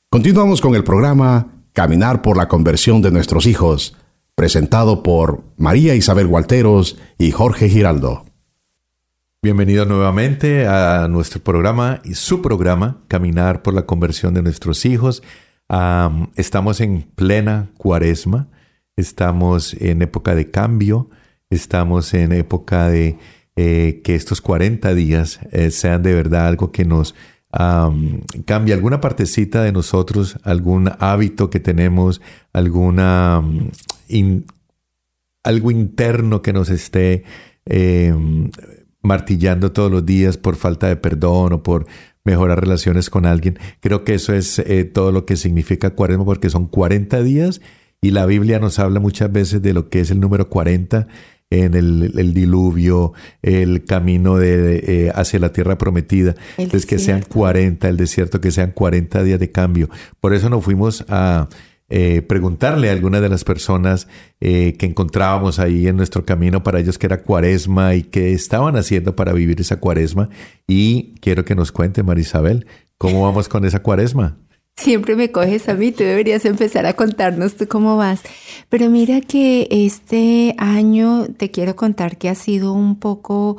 Continuamos 0.09 0.61
con 0.61 0.75
el 0.75 0.83
programa 0.83 1.53
Caminar 1.73 2.21
por 2.21 2.37
la 2.37 2.49
conversión 2.49 3.01
de 3.01 3.13
nuestros 3.13 3.47
hijos, 3.47 3.97
presentado 4.35 5.05
por 5.05 5.45
María 5.57 5.95
Isabel 5.95 6.27
Gualteros 6.27 6.99
y 7.17 7.31
Jorge 7.31 7.69
Giraldo. 7.69 8.25
Bienvenido 9.41 9.85
nuevamente 9.85 10.67
a 10.67 11.07
nuestro 11.07 11.41
programa 11.41 12.01
y 12.03 12.15
su 12.15 12.43
programa, 12.43 13.05
Caminar 13.07 13.63
por 13.63 13.73
la 13.73 13.87
conversión 13.87 14.35
de 14.35 14.43
nuestros 14.43 14.85
hijos. 14.85 15.23
Am, 15.69 16.33
estamos 16.35 16.81
en 16.81 17.03
plena 17.15 17.71
cuaresma, 17.79 18.49
estamos 18.97 19.75
en 19.75 20.03
época 20.03 20.35
de 20.35 20.51
cambio, 20.51 21.09
estamos 21.51 22.15
en 22.15 22.33
época 22.33 22.89
de 22.89 23.17
eh, 23.57 24.01
que 24.05 24.15
estos 24.15 24.41
40 24.41 24.95
días 24.95 25.41
eh, 25.53 25.71
sean 25.71 26.03
de 26.03 26.15
verdad 26.15 26.49
algo 26.49 26.73
que 26.73 26.85
nos 26.85 27.15
am, 27.51 28.23
cambie 28.47 28.75
alguna 28.75 29.01
partecita 29.01 29.63
de 29.63 29.73
nosotros, 29.73 30.39
algún 30.43 30.91
hábito 30.99 31.51
que 31.51 31.61
tenemos, 31.61 32.21
alguna 32.53 33.43
algo 35.43 35.71
interno 35.71 36.43
que 36.43 36.53
nos 36.53 36.69
esté 36.71 37.25
eh, 37.67 38.15
martillando 39.03 39.73
todos 39.73 39.91
los 39.91 40.05
días 40.05 40.37
por 40.37 40.57
falta 40.57 40.89
de 40.89 40.97
perdón 40.97 41.53
o 41.55 41.63
por 41.63 41.87
mejorar 42.25 42.61
relaciones 42.61 43.11
con 43.11 43.27
alguien. 43.27 43.59
Creo 43.81 44.05
que 44.05 44.15
eso 44.15 44.35
es 44.35 44.59
eh, 44.59 44.85
todo 44.85 45.13
lo 45.13 45.25
que 45.25 45.37
significa 45.37 45.91
cuaresma 45.91 46.25
porque 46.25 46.51
son 46.51 46.67
40 46.67 47.23
días 47.23 47.61
y 48.03 48.11
la 48.11 48.27
Biblia 48.27 48.59
nos 48.59 48.79
habla 48.79 49.01
muchas 49.01 49.33
veces 49.33 49.63
de 49.63 49.73
lo 49.73 49.89
que 49.89 50.01
es 50.01 50.11
el 50.11 50.21
número 50.21 50.49
40 50.49 51.07
en 51.51 51.75
el, 51.75 52.13
el 52.17 52.33
diluvio, 52.33 53.13
el 53.43 53.85
camino 53.85 54.37
de, 54.37 54.77
eh, 54.87 55.13
hacia 55.15 55.41
la 55.41 55.53
tierra 55.53 55.77
prometida. 55.77 56.37
El 56.57 56.65
Entonces 56.65 56.87
que 56.87 56.99
sean 56.99 57.19
desierto. 57.19 57.35
40, 57.35 57.89
el 57.89 57.97
desierto, 57.97 58.41
que 58.41 58.53
sean 58.53 58.71
40 58.71 59.23
días 59.25 59.41
de 59.41 59.51
cambio. 59.51 59.91
Por 60.21 60.33
eso 60.33 60.49
nos 60.49 60.65
fuimos 60.65 61.05
a 61.09 61.49
eh, 61.89 62.23
preguntarle 62.23 62.89
a 62.89 62.93
algunas 62.93 63.21
de 63.21 63.29
las 63.29 63.43
personas 63.43 64.07
eh, 64.41 64.77
que 64.79 64.87
encontrábamos 64.87 65.59
ahí 65.59 65.89
en 65.89 65.97
nuestro 65.97 66.25
camino 66.25 66.63
para 66.63 66.79
ellos 66.79 66.99
que 66.99 67.07
era 67.07 67.25
cuaresma 67.25 67.97
y 67.97 68.05
qué 68.05 68.33
estaban 68.33 68.77
haciendo 68.77 69.17
para 69.17 69.33
vivir 69.33 69.61
esa 69.61 69.81
cuaresma. 69.81 70.29
Y 70.69 71.15
quiero 71.21 71.45
que 71.45 71.57
nos 71.57 71.73
cuente, 71.73 72.05
Marisabel, 72.05 72.67
cómo 72.97 73.23
vamos 73.23 73.49
con 73.49 73.65
esa 73.65 73.83
cuaresma. 73.83 74.39
Siempre 74.81 75.15
me 75.15 75.31
coges 75.31 75.69
a 75.69 75.75
mí, 75.75 75.93
tú 75.93 76.05
deberías 76.05 76.47
empezar 76.47 76.87
a 76.87 76.95
contarnos 76.95 77.55
tú 77.55 77.69
cómo 77.69 77.99
vas. 77.99 78.23
Pero 78.71 78.89
mira 78.89 79.21
que 79.21 79.69
este 79.71 80.55
año 80.57 81.27
te 81.37 81.51
quiero 81.51 81.77
contar 81.77 82.17
que 82.17 82.31
ha 82.31 82.35
sido 82.35 82.73
un 82.73 82.99
poco 82.99 83.59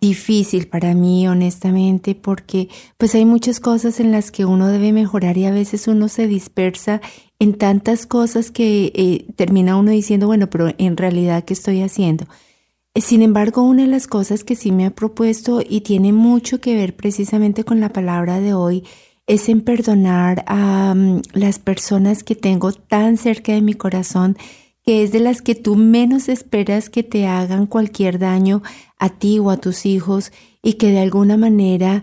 difícil 0.00 0.68
para 0.68 0.94
mí, 0.94 1.26
honestamente, 1.26 2.14
porque 2.14 2.68
pues 2.98 3.16
hay 3.16 3.24
muchas 3.24 3.58
cosas 3.58 3.98
en 3.98 4.12
las 4.12 4.30
que 4.30 4.44
uno 4.44 4.68
debe 4.68 4.92
mejorar 4.92 5.36
y 5.38 5.46
a 5.46 5.50
veces 5.50 5.88
uno 5.88 6.06
se 6.06 6.28
dispersa 6.28 7.00
en 7.40 7.54
tantas 7.54 8.06
cosas 8.06 8.52
que 8.52 8.92
eh, 8.94 9.26
termina 9.34 9.74
uno 9.74 9.90
diciendo, 9.90 10.28
bueno, 10.28 10.48
pero 10.50 10.72
en 10.78 10.96
realidad, 10.96 11.44
¿qué 11.44 11.54
estoy 11.54 11.82
haciendo? 11.82 12.26
Eh, 12.94 13.00
Sin 13.00 13.22
embargo, 13.22 13.62
una 13.62 13.82
de 13.82 13.88
las 13.88 14.06
cosas 14.06 14.44
que 14.44 14.54
sí 14.54 14.70
me 14.70 14.86
ha 14.86 14.90
propuesto 14.90 15.62
y 15.68 15.80
tiene 15.80 16.12
mucho 16.12 16.60
que 16.60 16.76
ver 16.76 16.94
precisamente 16.94 17.64
con 17.64 17.80
la 17.80 17.92
palabra 17.92 18.38
de 18.38 18.54
hoy 18.54 18.84
es 19.30 19.48
en 19.48 19.60
perdonar 19.60 20.42
a 20.48 20.92
mm, 20.92 21.22
las 21.34 21.60
personas 21.60 22.24
que 22.24 22.34
tengo 22.34 22.72
tan 22.72 23.16
cerca 23.16 23.52
de 23.52 23.60
mi 23.60 23.74
corazón, 23.74 24.36
que 24.84 25.04
es 25.04 25.12
de 25.12 25.20
las 25.20 25.40
que 25.40 25.54
tú 25.54 25.76
menos 25.76 26.28
esperas 26.28 26.90
que 26.90 27.04
te 27.04 27.28
hagan 27.28 27.66
cualquier 27.66 28.18
daño 28.18 28.60
a 28.98 29.08
ti 29.08 29.38
o 29.38 29.50
a 29.50 29.56
tus 29.56 29.86
hijos 29.86 30.32
y 30.64 30.72
que 30.74 30.90
de 30.90 30.98
alguna 30.98 31.36
manera 31.36 32.02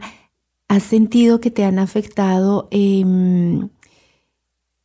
has 0.70 0.84
sentido 0.84 1.42
que 1.42 1.52
te 1.52 1.66
han 1.66 1.80
afectado 1.80 2.70
em, 2.72 3.68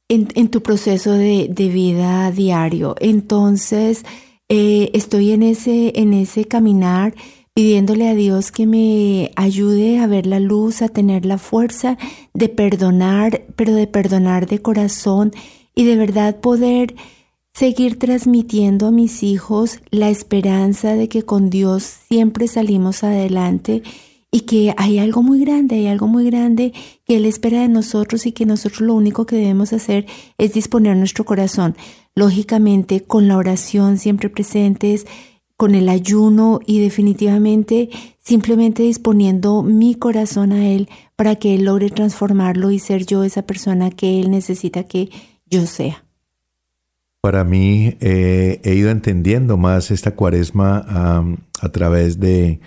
en, 0.08 0.48
tu 0.48 0.64
proceso 0.64 1.12
de, 1.12 1.46
de 1.48 1.68
vida 1.68 2.32
diario. 2.32 2.96
Entonces, 2.98 4.04
eh, 4.48 4.90
estoy 4.94 5.30
en 5.30 5.44
ese, 5.44 5.92
en 5.94 6.12
ese 6.12 6.46
caminar, 6.46 7.14
pidiéndole 7.54 8.08
a 8.08 8.14
Dios 8.14 8.50
que 8.50 8.66
me 8.66 9.30
ayude 9.36 9.98
a 9.98 10.06
ver 10.06 10.26
la 10.26 10.40
luz, 10.40 10.82
a 10.82 10.88
tener 10.88 11.26
la 11.26 11.38
fuerza 11.38 11.98
de 12.32 12.48
perdonar, 12.48 13.46
pero 13.56 13.74
de 13.74 13.86
perdonar 13.86 14.46
de 14.46 14.60
corazón 14.60 15.32
y 15.74 15.84
de 15.84 15.96
verdad 15.96 16.40
poder 16.40 16.94
seguir 17.52 17.98
transmitiendo 17.98 18.86
a 18.86 18.90
mis 18.90 19.22
hijos 19.22 19.80
la 19.90 20.08
esperanza 20.08 20.94
de 20.94 21.08
que 21.08 21.22
con 21.22 21.50
Dios 21.50 21.82
siempre 21.82 22.48
salimos 22.48 23.04
adelante 23.04 23.82
y 24.30 24.40
que 24.40 24.74
hay 24.78 24.98
algo 24.98 25.22
muy 25.22 25.40
grande, 25.40 25.76
hay 25.76 25.86
algo 25.88 26.06
muy 26.06 26.24
grande 26.24 26.72
que 27.04 27.16
Él 27.16 27.26
espera 27.26 27.60
de 27.60 27.68
nosotros 27.68 28.24
y 28.24 28.32
que 28.32 28.46
nosotros 28.46 28.80
lo 28.80 28.94
único 28.94 29.26
que 29.26 29.36
debemos 29.36 29.74
hacer 29.74 30.06
es 30.38 30.54
disponer 30.54 30.96
nuestro 30.96 31.26
corazón. 31.26 31.76
Lógicamente, 32.14 33.02
con 33.02 33.28
la 33.28 33.36
oración 33.36 33.98
siempre 33.98 34.30
presentes, 34.30 35.06
con 35.62 35.76
el 35.76 35.88
ayuno 35.88 36.58
y 36.66 36.80
definitivamente 36.80 37.88
simplemente 38.18 38.82
disponiendo 38.82 39.62
mi 39.62 39.94
corazón 39.94 40.50
a 40.50 40.68
Él 40.68 40.88
para 41.14 41.36
que 41.36 41.54
Él 41.54 41.66
logre 41.66 41.88
transformarlo 41.88 42.72
y 42.72 42.80
ser 42.80 43.06
yo 43.06 43.22
esa 43.22 43.42
persona 43.42 43.90
que 43.90 44.18
Él 44.18 44.32
necesita 44.32 44.82
que 44.82 45.08
yo 45.46 45.66
sea. 45.66 46.04
Para 47.20 47.44
mí 47.44 47.96
eh, 48.00 48.60
he 48.64 48.74
ido 48.74 48.90
entendiendo 48.90 49.56
más 49.56 49.92
esta 49.92 50.16
cuaresma 50.16 50.84
a 51.60 51.68
través 51.68 52.18
de 52.18 52.58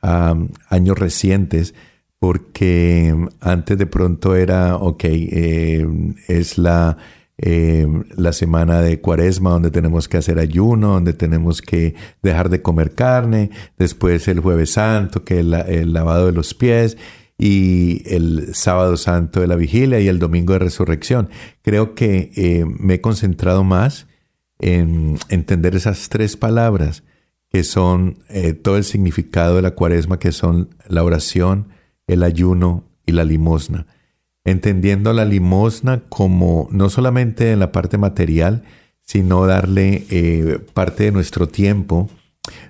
años 0.00 0.96
recientes, 0.96 1.74
porque 2.20 3.16
antes 3.40 3.78
de 3.78 3.86
pronto 3.86 4.36
era, 4.36 4.76
ok, 4.76 5.04
eh, 5.06 5.88
es 6.28 6.56
la, 6.58 6.98
eh, 7.38 7.86
la 8.16 8.32
semana 8.32 8.80
de 8.80 9.00
cuaresma 9.00 9.50
donde 9.50 9.70
tenemos 9.70 10.08
que 10.08 10.18
hacer 10.18 10.38
ayuno, 10.38 10.92
donde 10.92 11.12
tenemos 11.12 11.62
que 11.62 11.94
dejar 12.22 12.48
de 12.48 12.62
comer 12.62 12.94
carne, 12.94 13.50
después 13.78 14.28
el 14.28 14.40
jueves 14.40 14.70
santo, 14.70 15.24
que 15.24 15.40
es 15.40 15.46
el 15.68 15.92
lavado 15.92 16.26
de 16.26 16.32
los 16.32 16.54
pies, 16.54 16.96
y 17.36 18.02
el 18.06 18.54
sábado 18.54 18.96
santo 18.96 19.40
de 19.40 19.48
la 19.48 19.56
vigilia 19.56 20.00
y 20.00 20.08
el 20.08 20.18
domingo 20.18 20.52
de 20.52 20.60
resurrección. 20.60 21.28
Creo 21.62 21.94
que 21.94 22.30
eh, 22.36 22.64
me 22.64 22.94
he 22.94 23.00
concentrado 23.00 23.64
más 23.64 24.06
en 24.60 25.18
entender 25.28 25.74
esas 25.74 26.08
tres 26.08 26.36
palabras 26.36 27.02
que 27.50 27.64
son 27.64 28.18
eh, 28.28 28.52
todo 28.52 28.76
el 28.76 28.84
significado 28.84 29.56
de 29.56 29.62
la 29.62 29.72
cuaresma, 29.72 30.18
que 30.18 30.32
son 30.32 30.74
la 30.88 31.04
oración, 31.04 31.68
el 32.06 32.22
ayuno 32.22 32.84
y 33.06 33.12
la 33.12 33.24
limosna. 33.24 33.86
Entendiendo 34.44 35.12
la 35.12 35.24
limosna 35.24 36.02
como 36.08 36.68
no 36.70 36.90
solamente 36.90 37.52
en 37.52 37.60
la 37.60 37.72
parte 37.72 37.98
material, 37.98 38.62
sino 39.00 39.46
darle 39.46 40.04
eh, 40.10 40.60
parte 40.74 41.04
de 41.04 41.12
nuestro 41.12 41.48
tiempo, 41.48 42.08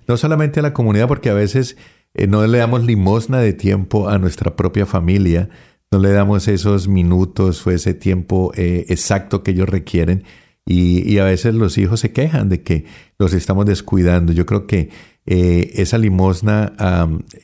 no 0.07 0.17
solamente 0.17 0.61
a 0.61 0.63
la 0.63 0.73
comunidad, 0.73 1.09
porque 1.09 1.31
a 1.31 1.35
veces 1.35 1.77
eh, 2.15 2.27
no 2.27 2.47
le 2.47 2.59
damos 2.59 2.85
limosna 2.85 3.39
de 3.41 3.53
tiempo 3.53 4.09
a 4.09 4.19
nuestra 4.19 4.55
propia 4.57 4.87
familia, 4.87 5.49
no 5.91 5.99
le 5.99 6.11
damos 6.11 6.49
esos 6.49 6.89
minutos 6.89 7.67
o 7.67 7.71
ese 7.71 7.95
tiempo 7.95 8.53
exacto 8.57 9.43
que 9.43 9.53
ellos 9.53 9.69
requieren, 9.69 10.25
y, 10.67 11.19
a 11.19 11.25
veces 11.25 11.55
los 11.55 11.77
hijos 11.77 12.01
se 12.01 12.13
quejan 12.13 12.49
de 12.49 12.63
que 12.63 12.87
los 13.19 13.35
estamos 13.35 13.67
descuidando. 13.67 14.33
Yo 14.33 14.47
creo 14.47 14.67
que 14.67 14.89
eh, 15.27 15.73
esa 15.75 15.99
limosna, 15.99 16.73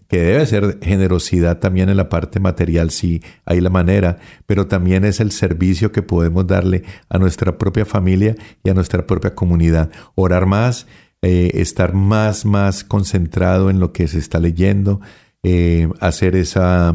que 0.09 0.18
debe 0.18 0.46
ser 0.46 0.78
generosidad 0.83 1.59
también 1.59 1.90
en 1.90 1.98
la 1.98 2.09
parte 2.09 2.40
material, 2.40 2.90
si 2.90 3.22
hay 3.44 3.61
la 3.61 3.68
manera, 3.68 4.18
pero 4.46 4.68
también 4.68 5.04
es 5.04 5.20
el 5.20 5.33
servicio 5.33 5.92
que 5.92 6.02
podemos 6.02 6.46
darle 6.46 6.83
a 7.11 7.18
nuestra 7.18 7.59
propia 7.59 7.85
familia 7.85 8.37
y 8.64 8.70
a 8.70 8.74
nuestra 8.74 9.06
propia 9.06 9.35
comunidad. 9.35 9.90
Orar 10.14 10.46
más, 10.46 10.87
eh, 11.20 11.50
estar 11.54 11.92
más, 11.92 12.46
más 12.46 12.85
concentrado 12.85 13.68
en 13.68 13.80
lo 13.80 13.92
que 13.92 14.09
se 14.09 14.18
está 14.18 14.40
leyendo, 14.40 15.00
eh, 15.42 15.88
hacer 16.00 16.37
esa 16.37 16.94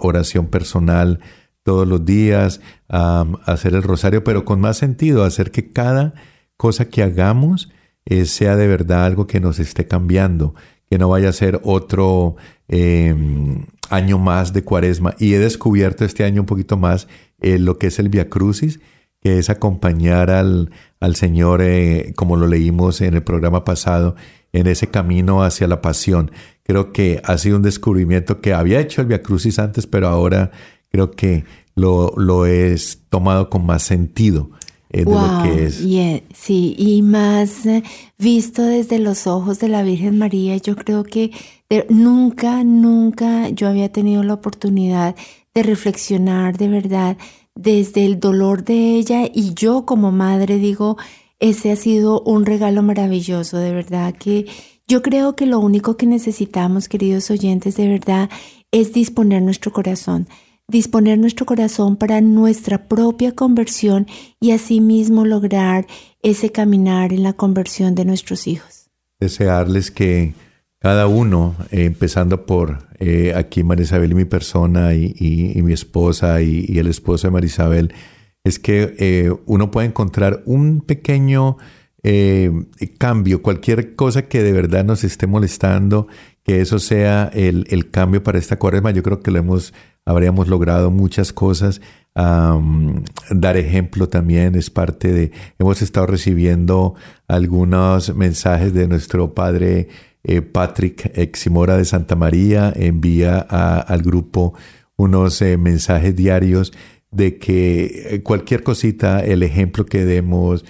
oración 0.00 0.48
personal 0.48 1.20
todos 1.62 1.86
los 1.86 2.04
días, 2.04 2.60
hacer 2.88 3.74
el 3.74 3.82
rosario, 3.82 4.24
pero 4.24 4.44
con 4.44 4.60
más 4.60 4.78
sentido, 4.78 5.24
hacer 5.24 5.50
que 5.50 5.72
cada 5.72 6.14
cosa 6.56 6.86
que 6.88 7.02
hagamos 7.02 7.70
eh, 8.04 8.24
sea 8.24 8.56
de 8.56 8.66
verdad 8.66 9.04
algo 9.04 9.26
que 9.26 9.40
nos 9.40 9.58
esté 9.58 9.86
cambiando, 9.86 10.54
que 10.90 10.98
no 10.98 11.08
vaya 11.08 11.28
a 11.28 11.32
ser 11.32 11.60
otro 11.64 12.36
em, 12.68 13.66
año 13.90 14.18
más 14.18 14.52
de 14.52 14.64
cuaresma. 14.64 15.14
Y 15.18 15.34
he 15.34 15.38
descubierto 15.38 16.04
este 16.04 16.24
año 16.24 16.42
un 16.42 16.46
poquito 16.46 16.76
más 16.76 17.08
eh, 17.40 17.58
lo 17.58 17.78
que 17.78 17.88
es 17.88 17.98
el 17.98 18.08
Via 18.08 18.28
Crucis, 18.28 18.80
que 19.20 19.38
es 19.38 19.50
acompañar 19.50 20.30
al, 20.30 20.70
al 21.00 21.14
Señor, 21.16 21.62
eh, 21.62 22.12
como 22.16 22.36
lo 22.36 22.46
leímos 22.46 23.00
en 23.00 23.14
el 23.14 23.22
programa 23.22 23.64
pasado, 23.64 24.16
en 24.52 24.66
ese 24.66 24.88
camino 24.88 25.42
hacia 25.44 25.68
la 25.68 25.80
pasión. 25.80 26.32
Creo 26.64 26.92
que 26.92 27.20
ha 27.24 27.38
sido 27.38 27.56
un 27.56 27.62
descubrimiento 27.62 28.40
que 28.40 28.52
había 28.52 28.80
hecho 28.80 29.00
el 29.00 29.06
Via 29.06 29.22
Crucis 29.22 29.58
antes, 29.58 29.86
pero 29.86 30.08
ahora 30.08 30.50
creo 30.92 31.10
que 31.10 31.44
lo, 31.74 32.12
lo 32.16 32.46
es 32.46 33.00
tomado 33.08 33.50
con 33.50 33.66
más 33.66 33.82
sentido. 33.82 34.50
Eh, 34.90 35.06
de 35.06 35.10
lo 35.10 35.42
que 35.42 35.64
es. 35.64 35.76
sí, 36.34 36.74
y 36.76 37.00
más 37.00 37.64
eh, 37.64 37.82
visto 38.18 38.62
desde 38.62 38.98
los 38.98 39.26
ojos 39.26 39.58
de 39.58 39.68
la 39.68 39.82
Virgen 39.82 40.18
María, 40.18 40.58
yo 40.58 40.76
creo 40.76 41.02
que 41.02 41.30
nunca, 41.88 42.62
nunca 42.62 43.48
yo 43.48 43.68
había 43.68 43.90
tenido 43.90 44.22
la 44.22 44.34
oportunidad 44.34 45.16
de 45.54 45.62
reflexionar 45.62 46.58
de 46.58 46.68
verdad 46.68 47.16
desde 47.54 48.04
el 48.04 48.20
dolor 48.20 48.64
de 48.64 48.96
ella 48.96 49.22
y 49.32 49.54
yo 49.54 49.86
como 49.86 50.12
madre 50.12 50.58
digo, 50.58 50.98
ese 51.40 51.72
ha 51.72 51.76
sido 51.76 52.20
un 52.22 52.44
regalo 52.44 52.82
maravilloso, 52.82 53.56
de 53.56 53.72
verdad 53.72 54.14
que 54.14 54.46
yo 54.86 55.00
creo 55.00 55.36
que 55.36 55.46
lo 55.46 55.58
único 55.58 55.96
que 55.96 56.04
necesitamos, 56.04 56.88
queridos 56.88 57.30
oyentes, 57.30 57.76
de 57.76 57.88
verdad, 57.88 58.28
es 58.72 58.92
disponer 58.92 59.40
nuestro 59.42 59.72
corazón 59.72 60.28
disponer 60.68 61.18
nuestro 61.18 61.46
corazón 61.46 61.96
para 61.96 62.20
nuestra 62.20 62.88
propia 62.88 63.32
conversión 63.32 64.06
y 64.40 64.52
asimismo 64.52 65.24
lograr 65.24 65.86
ese 66.22 66.50
caminar 66.50 67.12
en 67.12 67.22
la 67.22 67.34
conversión 67.34 67.94
de 67.94 68.04
nuestros 68.04 68.46
hijos. 68.46 68.90
Desearles 69.20 69.90
que 69.90 70.34
cada 70.82 71.06
uno, 71.06 71.54
eh, 71.70 71.84
empezando 71.84 72.44
por 72.44 72.88
eh, 72.98 73.34
aquí 73.36 73.62
Marisabel 73.62 74.10
y 74.10 74.14
mi 74.16 74.24
persona 74.24 74.94
y, 74.94 75.54
mi 75.62 75.72
esposa 75.72 76.42
y, 76.42 76.76
el 76.76 76.88
esposo 76.88 77.28
de 77.28 77.30
Marisabel, 77.30 77.94
es 78.42 78.58
que 78.58 78.96
eh, 78.98 79.32
uno 79.46 79.70
pueda 79.70 79.86
encontrar 79.86 80.42
un 80.44 80.80
pequeño 80.80 81.56
cambio, 82.98 83.42
cualquier 83.42 83.94
cosa 83.94 84.22
que 84.22 84.42
de 84.42 84.50
verdad 84.50 84.84
nos 84.84 85.04
esté 85.04 85.28
molestando, 85.28 86.08
que 86.42 86.60
eso 86.60 86.80
sea 86.80 87.30
el, 87.32 87.64
el 87.70 87.92
cambio 87.92 88.24
para 88.24 88.40
esta 88.40 88.58
cuaresma. 88.58 88.90
Yo 88.90 89.04
creo 89.04 89.20
que 89.20 89.30
lo 89.30 89.38
hemos 89.38 89.72
habríamos 90.04 90.48
logrado 90.48 90.90
muchas 90.90 91.32
cosas. 91.32 91.80
dar 92.14 93.56
ejemplo 93.56 94.08
también 94.08 94.54
es 94.54 94.70
parte 94.70 95.12
de, 95.12 95.32
hemos 95.58 95.80
estado 95.82 96.06
recibiendo 96.06 96.94
algunos 97.28 98.14
mensajes 98.14 98.74
de 98.74 98.86
nuestro 98.86 99.34
padre 99.34 99.88
eh, 100.24 100.40
Patrick 100.40 101.10
Eximora 101.18 101.76
de 101.76 101.84
Santa 101.84 102.14
María, 102.14 102.72
envía 102.76 103.38
al 103.38 104.02
grupo 104.02 104.54
unos 104.96 105.42
eh, 105.42 105.56
mensajes 105.56 106.14
diarios 106.14 106.72
de 107.10 107.38
que 107.38 108.06
eh, 108.10 108.22
cualquier 108.22 108.62
cosita, 108.62 109.24
el 109.24 109.42
ejemplo 109.42 109.84
que 109.84 110.04
demos, 110.04 110.64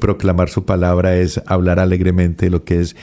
proclamar 0.00 0.50
su 0.50 0.66
palabra 0.66 1.16
es 1.16 1.40
hablar 1.46 1.78
alegremente 1.78 2.50
lo 2.50 2.64
que 2.64 2.80
es 2.80 2.96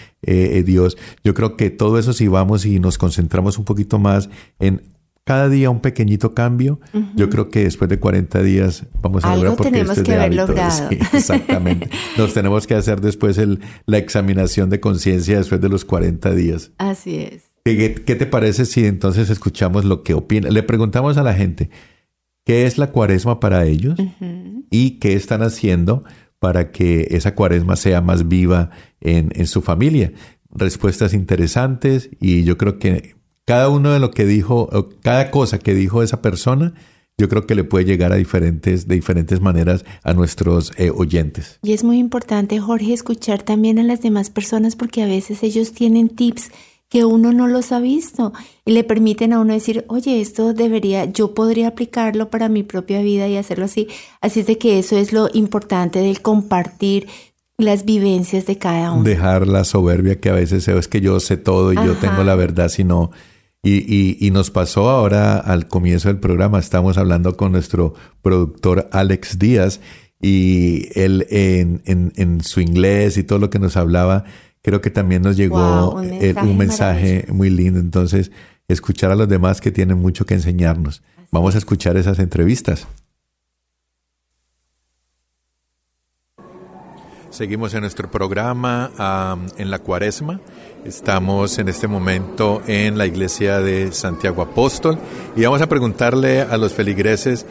Dios. 0.65 0.97
Yo 1.23 1.33
creo 1.33 1.55
que 1.55 1.71
todo 1.71 1.97
eso 1.97 2.13
si 2.13 2.27
vamos 2.27 2.65
y 2.65 2.79
nos 2.79 2.99
concentramos 2.99 3.57
un 3.57 3.65
poquito 3.65 3.97
más 3.97 4.29
en 4.59 4.83
cada 5.25 5.49
día 5.49 5.71
un 5.71 5.81
pequeñito 5.81 6.33
cambio. 6.33 6.79
Yo 7.15 7.29
creo 7.29 7.49
que 7.49 7.63
después 7.63 7.89
de 7.89 7.99
40 7.99 8.43
días 8.43 8.85
vamos 9.01 9.25
a 9.25 9.35
lograr 9.35 9.55
porque 9.55 9.71
tenemos 9.71 9.99
que 9.99 10.13
haber 10.13 10.35
logrado. 10.35 10.89
exactamente. 10.91 11.89
Nos 12.17 12.33
tenemos 12.33 12.67
que 12.67 12.75
hacer 12.75 13.01
después 13.01 13.39
el, 13.39 13.59
la 13.87 13.97
examinación 13.97 14.69
de 14.69 14.79
conciencia 14.79 15.37
después 15.37 15.59
de 15.59 15.67
los 15.67 15.83
40 15.83 16.31
días. 16.35 16.71
Así 16.77 17.17
es. 17.17 17.43
¿Qué, 17.65 17.89
te 18.15 18.25
parece 18.27 18.65
si 18.65 18.85
entonces 18.85 19.31
escuchamos 19.31 19.83
lo 19.83 20.03
que 20.03 20.13
opina? 20.13 20.51
Le 20.51 20.61
preguntamos 20.61 21.17
a 21.17 21.23
la 21.23 21.33
gente 21.33 21.71
qué 22.45 22.67
es 22.67 22.77
la 22.77 22.91
cuaresma 22.91 23.39
para 23.39 23.65
ellos 23.65 23.97
y 24.69 24.99
qué 24.99 25.13
están 25.13 25.41
haciendo 25.41 26.03
para 26.37 26.71
que 26.71 27.07
esa 27.09 27.33
cuaresma 27.33 27.75
sea 27.75 28.01
más 28.01 28.27
viva 28.27 28.69
en, 29.01 29.31
en 29.33 29.47
su 29.47 29.63
familia. 29.63 30.13
Respuestas 30.51 31.15
interesantes 31.15 32.11
y 32.19 32.43
yo 32.43 32.59
creo 32.59 32.77
que 32.77 33.15
cada 33.45 33.69
uno 33.69 33.91
de 33.91 33.99
lo 33.99 34.11
que 34.11 34.25
dijo, 34.25 34.69
cada 35.01 35.31
cosa 35.31 35.59
que 35.59 35.73
dijo 35.73 36.01
esa 36.01 36.21
persona, 36.21 36.73
yo 37.17 37.29
creo 37.29 37.47
que 37.47 37.55
le 37.55 37.63
puede 37.63 37.85
llegar 37.85 38.11
a 38.11 38.15
diferentes, 38.15 38.87
de 38.87 38.95
diferentes 38.95 39.39
maneras 39.39 39.85
a 40.03 40.13
nuestros 40.13 40.73
eh, 40.77 40.91
oyentes. 40.93 41.59
Y 41.63 41.73
es 41.73 41.83
muy 41.83 41.97
importante, 41.97 42.59
Jorge, 42.59 42.93
escuchar 42.93 43.43
también 43.43 43.79
a 43.79 43.83
las 43.83 44.01
demás 44.01 44.29
personas 44.29 44.75
porque 44.75 45.01
a 45.01 45.05
veces 45.05 45.43
ellos 45.43 45.71
tienen 45.71 46.09
tips 46.09 46.51
que 46.89 47.05
uno 47.05 47.31
no 47.31 47.47
los 47.47 47.71
ha 47.71 47.79
visto 47.79 48.33
y 48.65 48.71
le 48.71 48.83
permiten 48.83 49.33
a 49.33 49.39
uno 49.39 49.53
decir, 49.53 49.85
oye, 49.87 50.21
esto 50.21 50.53
debería, 50.53 51.05
yo 51.05 51.33
podría 51.33 51.69
aplicarlo 51.69 52.29
para 52.29 52.49
mi 52.49 52.63
propia 52.63 53.01
vida 53.01 53.27
y 53.27 53.37
hacerlo 53.37 53.65
así. 53.65 53.87
Así 54.21 54.41
es 54.41 54.47
de 54.47 54.57
que 54.57 54.79
eso 54.79 54.97
es 54.97 55.13
lo 55.13 55.29
importante 55.33 55.99
del 55.99 56.21
compartir 56.21 57.07
las 57.57 57.85
vivencias 57.85 58.45
de 58.45 58.57
cada 58.57 58.91
uno. 58.91 59.03
Dejar 59.03 59.47
la 59.47 59.63
soberbia 59.63 60.19
que 60.19 60.29
a 60.29 60.33
veces 60.33 60.67
es 60.67 60.87
que 60.87 60.99
yo 60.99 61.19
sé 61.21 61.37
todo 61.37 61.71
y 61.71 61.75
yo 61.75 61.95
tengo 61.95 62.23
la 62.23 62.35
verdad, 62.35 62.67
sino... 62.69 63.11
Y, 63.65 63.77
y, 63.79 64.17
y, 64.19 64.29
nos 64.29 64.51
pasó 64.51 64.91
ahora 64.91 65.37
al 65.37 65.67
comienzo 65.67 66.09
del 66.09 66.19
programa, 66.19 66.59
estamos 66.59 66.99
hablando 66.99 67.35
con 67.35 67.51
nuestro 67.51 67.95
productor 68.21 68.87
Alex 68.91 69.39
Díaz 69.39 69.79
y 70.21 70.87
él 70.93 71.25
en, 71.31 71.81
en, 71.85 72.13
en 72.15 72.43
su 72.43 72.61
inglés 72.61 73.17
y 73.17 73.23
todo 73.23 73.39
lo 73.39 73.49
que 73.49 73.57
nos 73.57 73.75
hablaba, 73.75 74.23
creo 74.61 74.81
que 74.81 74.91
también 74.91 75.23
nos 75.23 75.35
llegó 75.35 75.95
un 75.95 76.05
eh, 76.13 76.33
mensaje, 76.33 76.47
un 76.47 76.57
mensaje 76.57 77.25
muy 77.29 77.49
lindo. 77.49 77.79
Entonces, 77.79 78.31
escuchar 78.67 79.09
a 79.09 79.15
los 79.15 79.27
demás 79.27 79.61
que 79.61 79.71
tienen 79.71 79.97
mucho 79.97 80.27
que 80.27 80.35
enseñarnos. 80.35 81.01
Vamos 81.31 81.55
a 81.55 81.57
escuchar 81.57 81.97
esas 81.97 82.19
entrevistas. 82.19 82.87
Seguimos 87.35 87.73
en 87.73 87.81
nuestro 87.81 88.09
programa 88.09 88.91
um, 89.35 89.47
en 89.57 89.69
la 89.69 89.79
cuaresma. 89.79 90.39
Estamos 90.85 91.57
en 91.57 91.67
este 91.67 91.87
momento 91.87 92.61
en 92.67 92.95
la 92.99 93.07
iglesia 93.07 93.59
de 93.59 93.91
Santiago 93.91 94.43
Apóstol 94.43 94.99
y 95.35 95.43
vamos 95.43 95.59
a 95.63 95.67
preguntarle 95.67 96.41
a 96.41 96.57
los 96.57 96.73
feligreses 96.73 97.47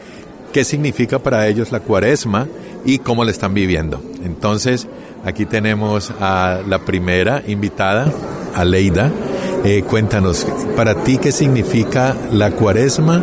qué 0.53 0.63
significa 0.63 1.19
para 1.19 1.45
ellos 1.45 1.73
la 1.73 1.81
cuaresma 1.81 2.47
y 2.85 2.99
cómo 2.99 3.25
la 3.25 3.31
están 3.31 3.53
viviendo. 3.53 4.01
Entonces, 4.23 4.87
aquí 5.25 5.45
tenemos 5.45 6.13
a 6.21 6.61
la 6.65 6.79
primera 6.85 7.43
invitada, 7.45 8.09
Aleida. 8.55 9.11
Eh, 9.65 9.83
cuéntanos, 9.83 10.47
para 10.77 11.03
ti, 11.03 11.17
¿qué 11.17 11.33
significa 11.33 12.15
la 12.31 12.51
cuaresma? 12.51 13.21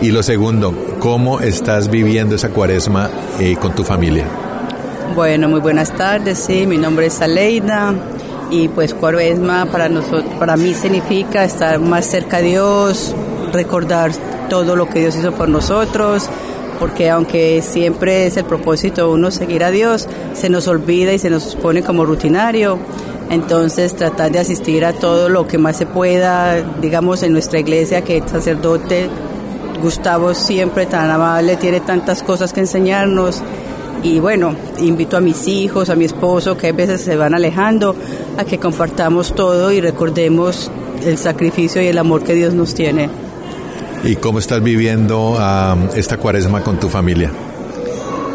Y 0.00 0.12
lo 0.12 0.22
segundo, 0.22 0.74
¿cómo 0.98 1.40
estás 1.40 1.90
viviendo 1.90 2.36
esa 2.36 2.48
cuaresma 2.48 3.10
eh, 3.38 3.56
con 3.60 3.74
tu 3.74 3.84
familia? 3.84 4.24
Bueno, 5.14 5.50
muy 5.50 5.60
buenas 5.60 5.94
tardes, 5.94 6.38
sí, 6.38 6.66
mi 6.66 6.78
nombre 6.78 7.06
es 7.06 7.20
Aleida 7.20 7.94
y 8.50 8.68
pues 8.68 8.94
cuaresma 8.94 9.66
para, 9.66 9.88
nosotros, 9.88 10.24
para 10.38 10.56
mí 10.56 10.74
significa 10.74 11.44
estar 11.44 11.78
más 11.78 12.06
cerca 12.06 12.38
de 12.38 12.48
Dios, 12.48 13.14
recordar 13.52 14.12
todo 14.48 14.76
lo 14.76 14.88
que 14.88 15.00
Dios 15.00 15.16
hizo 15.16 15.32
por 15.32 15.48
nosotros, 15.48 16.28
porque 16.78 17.10
aunque 17.10 17.62
siempre 17.62 18.26
es 18.26 18.36
el 18.36 18.44
propósito 18.44 19.10
uno 19.10 19.30
seguir 19.30 19.64
a 19.64 19.70
Dios, 19.70 20.08
se 20.34 20.48
nos 20.48 20.68
olvida 20.68 21.12
y 21.12 21.18
se 21.18 21.30
nos 21.30 21.54
pone 21.56 21.82
como 21.82 22.04
rutinario. 22.04 22.78
Entonces 23.30 23.96
tratar 23.96 24.30
de 24.30 24.40
asistir 24.40 24.84
a 24.84 24.92
todo 24.92 25.28
lo 25.28 25.46
que 25.46 25.56
más 25.56 25.76
se 25.76 25.86
pueda, 25.86 26.60
digamos 26.80 27.22
en 27.22 27.32
nuestra 27.32 27.60
iglesia 27.60 28.02
que 28.02 28.18
el 28.18 28.28
sacerdote 28.28 29.08
Gustavo 29.80 30.34
siempre 30.34 30.86
tan 30.86 31.10
amable, 31.10 31.56
tiene 31.56 31.80
tantas 31.80 32.22
cosas 32.22 32.52
que 32.52 32.60
enseñarnos 32.60 33.42
y 34.02 34.18
bueno, 34.18 34.54
invito 34.78 35.16
a 35.16 35.20
mis 35.20 35.46
hijos, 35.48 35.88
a 35.90 35.94
mi 35.94 36.04
esposo, 36.04 36.56
que 36.56 36.68
a 36.68 36.72
veces 36.72 37.02
se 37.02 37.16
van 37.16 37.34
alejando, 37.34 37.94
a 38.36 38.44
que 38.44 38.58
compartamos 38.58 39.34
todo 39.34 39.72
y 39.72 39.80
recordemos 39.80 40.70
el 41.04 41.18
sacrificio 41.18 41.82
y 41.82 41.86
el 41.86 41.98
amor 41.98 42.22
que 42.22 42.34
Dios 42.34 42.54
nos 42.54 42.74
tiene. 42.74 43.08
¿Y 44.04 44.16
cómo 44.16 44.40
estás 44.40 44.62
viviendo 44.62 45.32
um, 45.32 45.88
esta 45.94 46.16
cuaresma 46.16 46.62
con 46.62 46.80
tu 46.80 46.88
familia? 46.88 47.30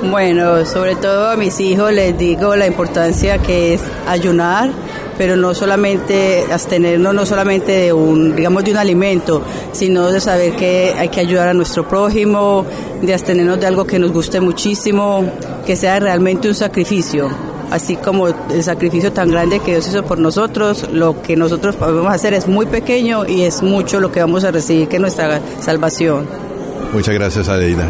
Bueno, 0.10 0.66
sobre 0.66 0.96
todo 0.96 1.30
a 1.32 1.36
mis 1.36 1.60
hijos 1.60 1.92
les 1.92 2.18
digo 2.18 2.56
la 2.56 2.68
importancia 2.68 3.40
que 3.40 3.74
es 3.74 3.82
ayunar, 4.08 4.70
pero 5.18 5.36
no 5.36 5.54
solamente 5.54 6.46
abstenernos, 6.52 7.14
no 7.14 7.26
solamente 7.26 7.72
de 7.72 7.94
un, 7.94 8.36
digamos, 8.36 8.64
de 8.64 8.72
un 8.72 8.78
alimento, 8.78 9.42
sino 9.72 10.12
de 10.12 10.22
saber 10.22 10.56
que 10.56 10.94
hay 10.98 11.10
que 11.10 11.20
ayudar 11.20 11.50
a 11.50 11.54
nuestro 11.54 11.88
prójimo, 11.88 12.66
de 13.02 13.14
abstenernos 13.14 13.60
de 13.60 13.68
algo 13.68 13.86
que 13.86 14.00
nos 14.00 14.12
guste 14.12 14.40
muchísimo, 14.40 15.30
que 15.66 15.76
sea 15.76 16.00
realmente 16.00 16.48
un 16.48 16.56
sacrificio. 16.56 17.30
Así 17.70 17.98
como 17.98 18.28
el 18.28 18.64
sacrificio 18.64 19.12
tan 19.12 19.30
grande 19.30 19.60
que 19.60 19.72
Dios 19.72 19.88
hizo 19.90 20.04
por 20.04 20.20
nosotros, 20.20 20.88
lo 20.94 21.22
que 21.22 21.36
nosotros 21.36 21.76
podemos 21.76 22.14
hacer 22.14 22.34
es 22.34 22.48
muy 22.48 22.66
pequeño 22.66 23.28
y 23.28 23.42
es 23.42 23.62
mucho 23.62 24.00
lo 24.00 24.12
que 24.12 24.22
vamos 24.22 24.46
a 24.46 24.52
recibir 24.52 24.88
que 24.88 24.96
es 24.96 25.02
nuestra 25.02 25.42
salvación. 25.60 26.28
Muchas 26.94 27.14
gracias, 27.14 27.50
Adeida. 27.50 27.90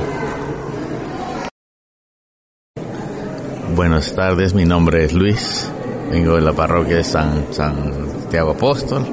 Buenas 3.75 4.15
tardes, 4.15 4.55
mi 4.55 4.65
nombre 4.65 5.05
es 5.05 5.13
Luis, 5.13 5.71
vengo 6.11 6.35
de 6.35 6.41
la 6.41 6.53
parroquia 6.53 6.97
de 6.97 7.03
San 7.03 7.47
Santiago 7.51 8.51
Apóstol 8.51 9.05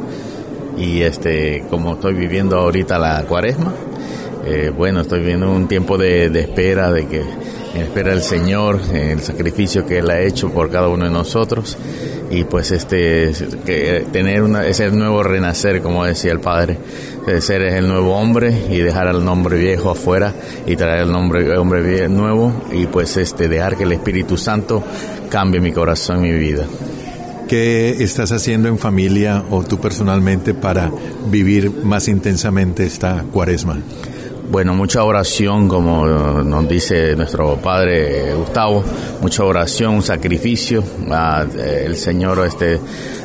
y 0.76 1.02
este 1.02 1.64
como 1.70 1.94
estoy 1.94 2.14
viviendo 2.14 2.58
ahorita 2.58 2.98
la 2.98 3.22
cuaresma, 3.24 3.72
eh, 4.44 4.72
bueno, 4.76 5.00
estoy 5.00 5.20
viviendo 5.20 5.50
un 5.50 5.68
tiempo 5.68 5.96
de, 5.96 6.30
de 6.30 6.40
espera, 6.40 6.90
de 6.90 7.06
que 7.06 7.22
espera 7.74 8.12
el 8.12 8.22
Señor, 8.22 8.80
el 8.92 9.20
sacrificio 9.20 9.86
que 9.86 9.98
Él 9.98 10.10
ha 10.10 10.20
hecho 10.20 10.50
por 10.50 10.70
cada 10.70 10.88
uno 10.88 11.04
de 11.04 11.10
nosotros 11.10 11.76
y 12.34 12.44
pues 12.44 12.72
este 12.72 13.32
que 13.64 14.06
tener 14.12 14.42
una, 14.42 14.66
ese 14.66 14.90
nuevo 14.90 15.22
renacer, 15.22 15.80
como 15.82 16.04
decía 16.04 16.32
el 16.32 16.40
Padre, 16.40 16.78
ser 17.40 17.62
el 17.62 17.86
nuevo 17.86 18.16
hombre 18.16 18.52
y 18.70 18.78
dejar 18.78 19.06
al 19.08 19.24
nombre 19.24 19.56
viejo 19.56 19.90
afuera 19.90 20.34
y 20.66 20.76
traer 20.76 21.02
el 21.02 21.12
nombre 21.12 21.56
hombre 21.56 22.08
nuevo 22.08 22.52
y 22.72 22.86
pues 22.86 23.16
este 23.16 23.48
dejar 23.48 23.76
que 23.76 23.84
el 23.84 23.92
Espíritu 23.92 24.36
Santo 24.36 24.82
cambie 25.28 25.60
mi 25.60 25.72
corazón 25.72 26.24
y 26.24 26.30
mi 26.30 26.38
vida. 26.38 26.66
¿Qué 27.48 28.02
estás 28.02 28.32
haciendo 28.32 28.68
en 28.68 28.78
familia 28.78 29.44
o 29.50 29.62
tú 29.62 29.78
personalmente 29.78 30.54
para 30.54 30.90
vivir 31.30 31.70
más 31.70 32.08
intensamente 32.08 32.84
esta 32.84 33.24
cuaresma? 33.32 33.78
Bueno, 34.50 34.74
mucha 34.74 35.02
oración, 35.02 35.68
como 35.68 36.06
nos 36.06 36.68
dice 36.68 37.16
nuestro 37.16 37.56
padre 37.56 38.34
Gustavo, 38.34 38.84
mucha 39.20 39.42
oración, 39.42 39.94
un 39.94 40.02
sacrificio. 40.02 40.84
Ah, 41.10 41.44
el 41.56 41.96
Señor, 41.96 42.46
este, 42.46 42.78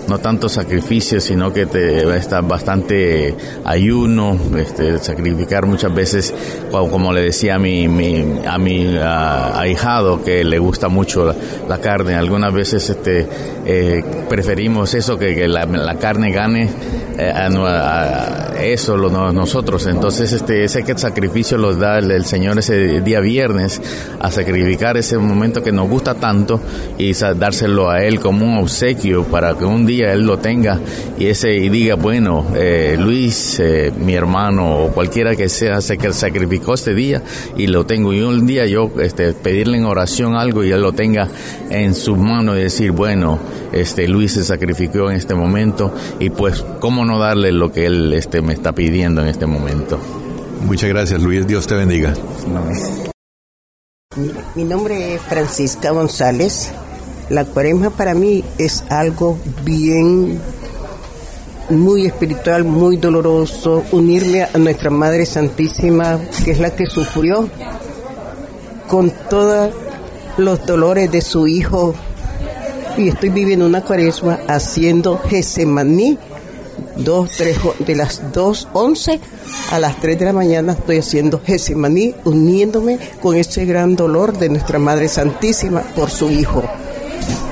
no 0.10 0.18
tanto 0.18 0.50
sacrificio, 0.50 1.22
sino 1.22 1.54
que 1.54 1.68
te 1.68 2.18
está 2.18 2.42
bastante 2.42 3.36
ayuno, 3.64 4.38
este, 4.58 4.98
sacrificar 4.98 5.68
muchas 5.68 5.94
veces, 5.94 6.34
como 6.72 7.14
le 7.14 7.22
decía 7.22 7.56
a 7.56 7.60
mi, 7.60 7.88
mi 7.88 8.40
a 8.46 8.58
mi 8.58 8.98
ahijado, 8.98 10.24
que 10.24 10.44
le 10.44 10.58
gusta 10.58 10.90
mucho 10.90 11.34
la, 11.68 11.78
carne. 11.78 12.16
Algunas 12.16 12.52
veces, 12.52 12.90
este, 12.90 13.28
eh, 13.66 14.04
preferimos 14.28 14.94
eso 14.96 15.18
que, 15.18 15.48
la, 15.48 15.96
carne 15.96 16.32
gane 16.32 16.70
eh, 17.18 17.32
a, 17.32 17.48
a, 17.48 18.64
eso 18.64 18.98
lo, 18.98 19.32
nosotros. 19.32 19.86
Entonces, 19.86 20.34
este, 20.34 20.64
ese 20.64 20.84
que 20.84 20.98
sacrificio 20.98 21.58
los 21.58 21.78
da 21.78 22.00
el, 22.00 22.10
el, 22.12 22.26
Señor 22.26 22.58
ese 22.58 23.02
día 23.02 23.20
viernes 23.20 23.82
a 24.20 24.32
sacrificar 24.32 24.98
ese 24.98 25.18
momento 25.18 25.62
que 25.62 25.72
nos 25.72 25.88
gusta 25.88 26.16
tanto 26.16 26.60
y 26.98 27.14
dárselo 27.14 27.90
a 27.90 28.04
Él 28.04 28.20
como 28.20 28.46
un 28.46 28.58
obsequio 28.58 29.24
para 29.24 29.56
que 29.58 29.66
un 29.66 29.86
día 29.86 29.99
Él 30.02 30.26
lo 30.26 30.40
tenga 30.40 30.80
y 31.18 31.28
ese 31.28 31.54
y 31.56 31.70
diga, 31.70 31.96
bueno, 31.96 32.46
eh, 32.56 32.96
Luis, 33.00 33.60
eh, 33.60 33.92
mi 33.98 34.14
hermano 34.14 34.84
o 34.84 34.92
cualquiera 34.92 35.36
que 35.36 35.50
sea, 35.50 35.82
se 35.82 35.98
que 35.98 36.14
sacrificó 36.14 36.74
este 36.74 36.94
día 36.94 37.22
y 37.58 37.68
lo 37.68 37.86
tengo. 37.86 38.14
Y 38.14 38.22
un 38.22 38.46
día 38.46 38.66
yo 38.66 38.92
este, 39.02 39.34
pedirle 39.34 39.78
en 39.78 39.86
oración 39.86 40.36
algo 40.36 40.64
y 40.64 40.72
Él 40.72 40.82
lo 40.82 40.94
tenga 40.94 41.28
en 41.70 41.94
sus 41.94 42.18
manos 42.18 42.58
y 42.58 42.62
decir, 42.62 42.92
bueno, 42.92 43.40
este 43.72 44.08
Luis 44.08 44.34
se 44.34 44.44
sacrificó 44.44 45.10
en 45.10 45.18
este 45.18 45.36
momento 45.36 45.94
y 46.20 46.30
pues 46.30 46.64
cómo 46.80 47.06
no 47.06 47.20
darle 47.20 47.52
lo 47.52 47.72
que 47.72 47.86
él 47.86 48.14
este 48.14 48.42
me 48.42 48.54
está 48.54 48.74
pidiendo 48.74 49.22
en 49.22 49.28
este 49.28 49.46
momento. 49.46 50.00
Muchas 50.66 50.90
gracias, 50.90 51.22
Luis. 51.22 51.48
Dios 51.48 51.68
te 51.68 51.76
bendiga. 51.76 52.14
Mi, 54.16 54.32
mi 54.56 54.64
nombre 54.64 55.16
es 55.16 55.22
Francisca 55.22 55.92
González. 55.92 56.72
La 57.30 57.46
cuaresma 57.46 57.92
para 57.92 58.14
mí 58.14 58.44
es 58.58 58.84
algo 58.90 59.38
bien, 59.64 60.40
muy 61.70 62.08
espiritual, 62.08 62.64
muy 62.64 62.98
doloroso. 62.98 63.84
Unirme 63.92 64.44
a 64.44 64.58
nuestra 64.58 64.90
Madre 64.90 65.26
Santísima, 65.26 66.20
que 66.44 66.52
es 66.52 66.60
la 66.60 66.76
que 66.76 66.88
sufrió 66.88 67.48
con 68.88 69.12
todos 69.30 69.72
los 70.38 70.66
dolores 70.66 71.12
de 71.12 71.22
su 71.22 71.48
Hijo. 71.48 71.94
Y 72.98 73.10
estoy 73.10 73.30
viviendo 73.30 73.66
una 73.66 73.84
cuaresma 73.84 74.40
haciendo 74.48 75.20
Gesemaní 75.20 76.18
dos, 76.96 77.30
tres, 77.38 77.58
de 77.80 77.96
las 77.96 78.22
2.11 78.34 79.20
a 79.72 79.80
las 79.80 80.00
3 80.00 80.20
de 80.20 80.26
la 80.26 80.34
mañana 80.34 80.74
estoy 80.74 80.98
haciendo 80.98 81.42
Gesemaní, 81.46 82.16
uniéndome 82.26 83.00
con 83.22 83.36
ese 83.36 83.66
gran 83.66 83.96
dolor 83.96 84.38
de 84.38 84.50
nuestra 84.50 84.80
Madre 84.80 85.08
Santísima 85.08 85.82
por 85.96 86.10
su 86.10 86.30
Hijo. 86.32 86.64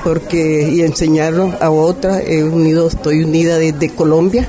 Porque, 0.04 0.70
y 0.72 0.82
enseñarlo 0.82 1.52
a 1.60 1.70
otra, 1.70 2.22
he 2.22 2.44
unido, 2.44 2.88
estoy 2.88 3.24
unida 3.24 3.58
desde 3.58 3.90
Colombia, 3.90 4.48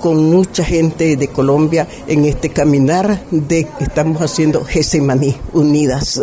con 0.00 0.30
mucha 0.30 0.64
gente 0.64 1.16
de 1.16 1.28
Colombia 1.28 1.86
en 2.08 2.24
este 2.24 2.48
caminar 2.48 3.22
de 3.30 3.68
estamos 3.78 4.20
haciendo 4.20 4.64
Gesemaní, 4.64 5.36
unidas 5.52 6.20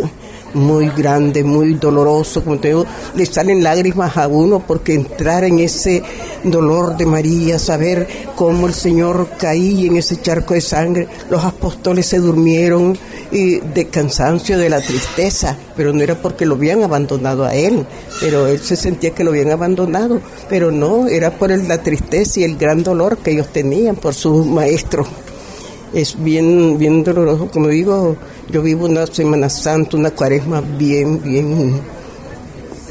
muy 0.54 0.90
grande, 0.90 1.44
muy 1.44 1.74
doloroso, 1.74 2.42
como 2.42 2.58
te 2.58 2.68
digo, 2.68 2.84
le 3.14 3.26
salen 3.26 3.62
lágrimas 3.62 4.16
a 4.16 4.28
uno 4.28 4.60
porque 4.66 4.94
entrar 4.94 5.44
en 5.44 5.58
ese 5.58 6.02
dolor 6.44 6.96
de 6.96 7.06
María, 7.06 7.58
saber 7.58 8.08
cómo 8.36 8.66
el 8.66 8.74
Señor 8.74 9.28
caía 9.38 9.86
en 9.86 9.96
ese 9.96 10.20
charco 10.20 10.54
de 10.54 10.60
sangre, 10.60 11.08
los 11.28 11.44
apóstoles 11.44 12.06
se 12.06 12.18
durmieron 12.18 12.96
y 13.30 13.60
de 13.60 13.88
cansancio, 13.88 14.58
de 14.58 14.70
la 14.70 14.80
tristeza, 14.80 15.56
pero 15.76 15.92
no 15.92 16.02
era 16.02 16.20
porque 16.20 16.46
lo 16.46 16.54
habían 16.54 16.82
abandonado 16.82 17.44
a 17.44 17.54
él, 17.54 17.86
pero 18.20 18.46
él 18.46 18.60
se 18.60 18.76
sentía 18.76 19.10
que 19.10 19.24
lo 19.24 19.30
habían 19.30 19.50
abandonado, 19.50 20.20
pero 20.48 20.70
no, 20.70 21.06
era 21.06 21.30
por 21.30 21.50
la 21.50 21.82
tristeza 21.82 22.40
y 22.40 22.44
el 22.44 22.56
gran 22.56 22.82
dolor 22.82 23.18
que 23.18 23.32
ellos 23.32 23.48
tenían 23.48 23.96
por 23.96 24.14
su 24.14 24.44
maestro 24.44 25.06
es 25.92 26.22
bien, 26.22 26.78
bien 26.78 27.02
doloroso. 27.02 27.48
Como 27.48 27.68
digo, 27.68 28.16
yo 28.50 28.62
vivo 28.62 28.86
una 28.86 29.06
Semana 29.06 29.48
Santa, 29.48 29.96
una 29.96 30.10
cuaresma 30.10 30.60
bien, 30.60 31.22
bien 31.22 31.80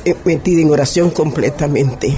eh, 0.06 0.16
metida 0.26 0.62
en 0.62 0.72
oración 0.72 1.12
completamente. 1.12 2.14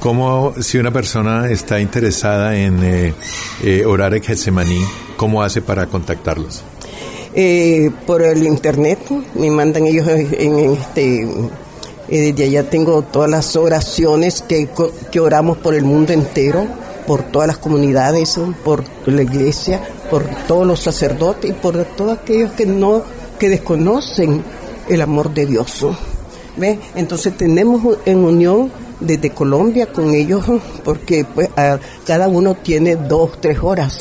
¿Cómo, 0.00 0.52
si 0.60 0.76
una 0.76 0.90
persona 0.90 1.50
está 1.50 1.80
interesada 1.80 2.56
en 2.56 2.84
eh, 2.84 3.14
eh, 3.62 3.84
orar 3.86 4.14
en 4.14 4.22
Getsemaní, 4.22 4.80
cómo 5.16 5.42
hace 5.42 5.62
para 5.62 5.86
contactarlos? 5.86 6.62
por 8.06 8.20
el 8.20 8.42
internet, 8.42 8.98
me 9.36 9.50
mandan 9.50 9.86
ellos 9.86 10.06
en, 10.06 10.58
este. 10.58 11.26
desde 12.06 12.44
allá 12.44 12.68
tengo 12.68 13.00
todas 13.00 13.30
las 13.30 13.56
oraciones 13.56 14.42
que, 14.42 14.68
que 15.10 15.18
oramos 15.18 15.56
por 15.56 15.74
el 15.74 15.82
mundo 15.82 16.12
entero 16.12 16.66
por 17.06 17.22
todas 17.22 17.48
las 17.48 17.58
comunidades, 17.58 18.38
por 18.64 18.84
la 19.06 19.22
iglesia, 19.22 19.80
por 20.10 20.24
todos 20.46 20.66
los 20.66 20.80
sacerdotes 20.80 21.50
y 21.50 21.54
por 21.54 21.84
todos 21.84 22.18
aquellos 22.18 22.52
que 22.52 22.66
no, 22.66 23.02
que 23.38 23.48
desconocen 23.48 24.42
el 24.88 25.02
amor 25.02 25.32
de 25.32 25.46
Dios. 25.46 25.86
¿Ve? 26.56 26.78
Entonces 26.94 27.36
tenemos 27.36 27.98
en 28.04 28.18
unión 28.24 28.70
desde 29.00 29.30
Colombia 29.30 29.86
con 29.86 30.14
ellos, 30.14 30.44
porque 30.84 31.24
pues 31.24 31.48
cada 32.06 32.28
uno 32.28 32.54
tiene 32.54 32.96
dos, 32.96 33.40
tres 33.40 33.58
horas. 33.62 34.00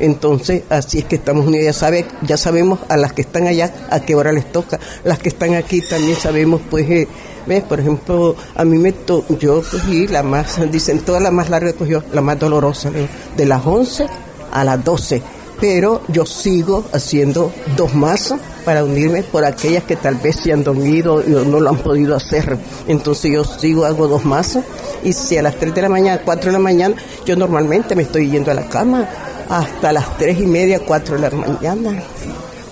Entonces, 0.00 0.62
así 0.70 0.98
es 0.98 1.04
que 1.04 1.16
estamos 1.16 1.46
unidos. 1.46 1.66
Ya, 1.66 1.72
sabe, 1.72 2.06
ya 2.22 2.36
sabemos 2.36 2.80
a 2.88 2.96
las 2.96 3.12
que 3.12 3.22
están 3.22 3.46
allá 3.46 3.72
a 3.90 4.00
qué 4.00 4.14
hora 4.14 4.32
les 4.32 4.50
toca. 4.50 4.78
Las 5.04 5.18
que 5.18 5.28
están 5.28 5.54
aquí 5.54 5.82
también 5.82 6.16
sabemos, 6.16 6.60
pues, 6.70 6.88
eh, 6.88 7.08
¿Ves? 7.46 7.62
Por 7.64 7.80
ejemplo, 7.80 8.34
a 8.54 8.64
mí 8.64 8.78
me 8.78 8.92
to 8.92 9.24
yo 9.38 9.62
cogí 9.62 10.08
la 10.08 10.22
más, 10.22 10.58
dicen 10.70 11.00
toda 11.00 11.20
la 11.20 11.30
más 11.30 11.48
larga 11.48 11.72
cogió 11.72 12.02
la 12.12 12.20
más 12.20 12.38
dolorosa, 12.38 12.90
de 13.36 13.46
las 13.46 13.64
11 13.64 14.06
a 14.52 14.64
las 14.64 14.84
12. 14.84 15.22
Pero 15.60 16.02
yo 16.08 16.26
sigo 16.26 16.84
haciendo 16.92 17.50
dos 17.76 17.94
mazos 17.94 18.38
para 18.64 18.84
unirme 18.84 19.22
por 19.22 19.44
aquellas 19.44 19.84
que 19.84 19.96
tal 19.96 20.16
vez 20.16 20.36
se 20.36 20.52
han 20.52 20.62
dormido 20.62 21.22
y 21.22 21.30
no 21.30 21.60
lo 21.60 21.70
han 21.70 21.78
podido 21.78 22.14
hacer. 22.14 22.58
Entonces 22.88 23.32
yo 23.32 23.44
sigo, 23.44 23.86
hago 23.86 24.06
dos 24.06 24.24
mazos 24.24 24.64
y 25.02 25.12
si 25.12 25.38
a 25.38 25.42
las 25.42 25.56
3 25.56 25.74
de 25.74 25.82
la 25.82 25.88
mañana, 25.88 26.20
4 26.24 26.46
de 26.46 26.52
la 26.52 26.58
mañana, 26.58 26.96
yo 27.24 27.36
normalmente 27.36 27.94
me 27.94 28.02
estoy 28.02 28.28
yendo 28.28 28.50
a 28.50 28.54
la 28.54 28.68
cama 28.68 29.08
hasta 29.48 29.92
las 29.92 30.18
3 30.18 30.40
y 30.40 30.46
media, 30.46 30.80
4 30.80 31.14
de 31.14 31.20
la 31.20 31.30
mañana. 31.30 32.02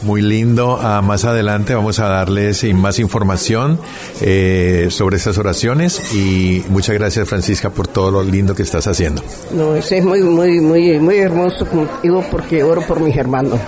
Muy 0.04 0.20
lindo. 0.20 0.78
Ah, 0.80 1.00
más 1.00 1.24
adelante 1.24 1.74
vamos 1.74 1.98
a 1.98 2.08
darles 2.08 2.62
más 2.74 2.98
información 2.98 3.78
eh, 4.20 4.88
sobre 4.90 5.16
estas 5.16 5.38
oraciones 5.38 6.14
y 6.14 6.62
muchas 6.68 6.94
gracias 6.94 7.26
Francisca 7.26 7.70
por 7.70 7.88
todo 7.88 8.10
lo 8.10 8.22
lindo 8.22 8.54
que 8.54 8.62
estás 8.62 8.86
haciendo. 8.86 9.22
No, 9.52 9.74
es 9.74 9.90
muy, 10.04 10.22
muy, 10.22 10.60
muy, 10.60 10.98
muy 11.00 11.16
hermoso, 11.16 11.66
como 11.66 11.88
digo, 12.02 12.22
porque 12.30 12.62
oro 12.62 12.82
por 12.82 13.00
mis 13.00 13.16
hermanos 13.16 13.58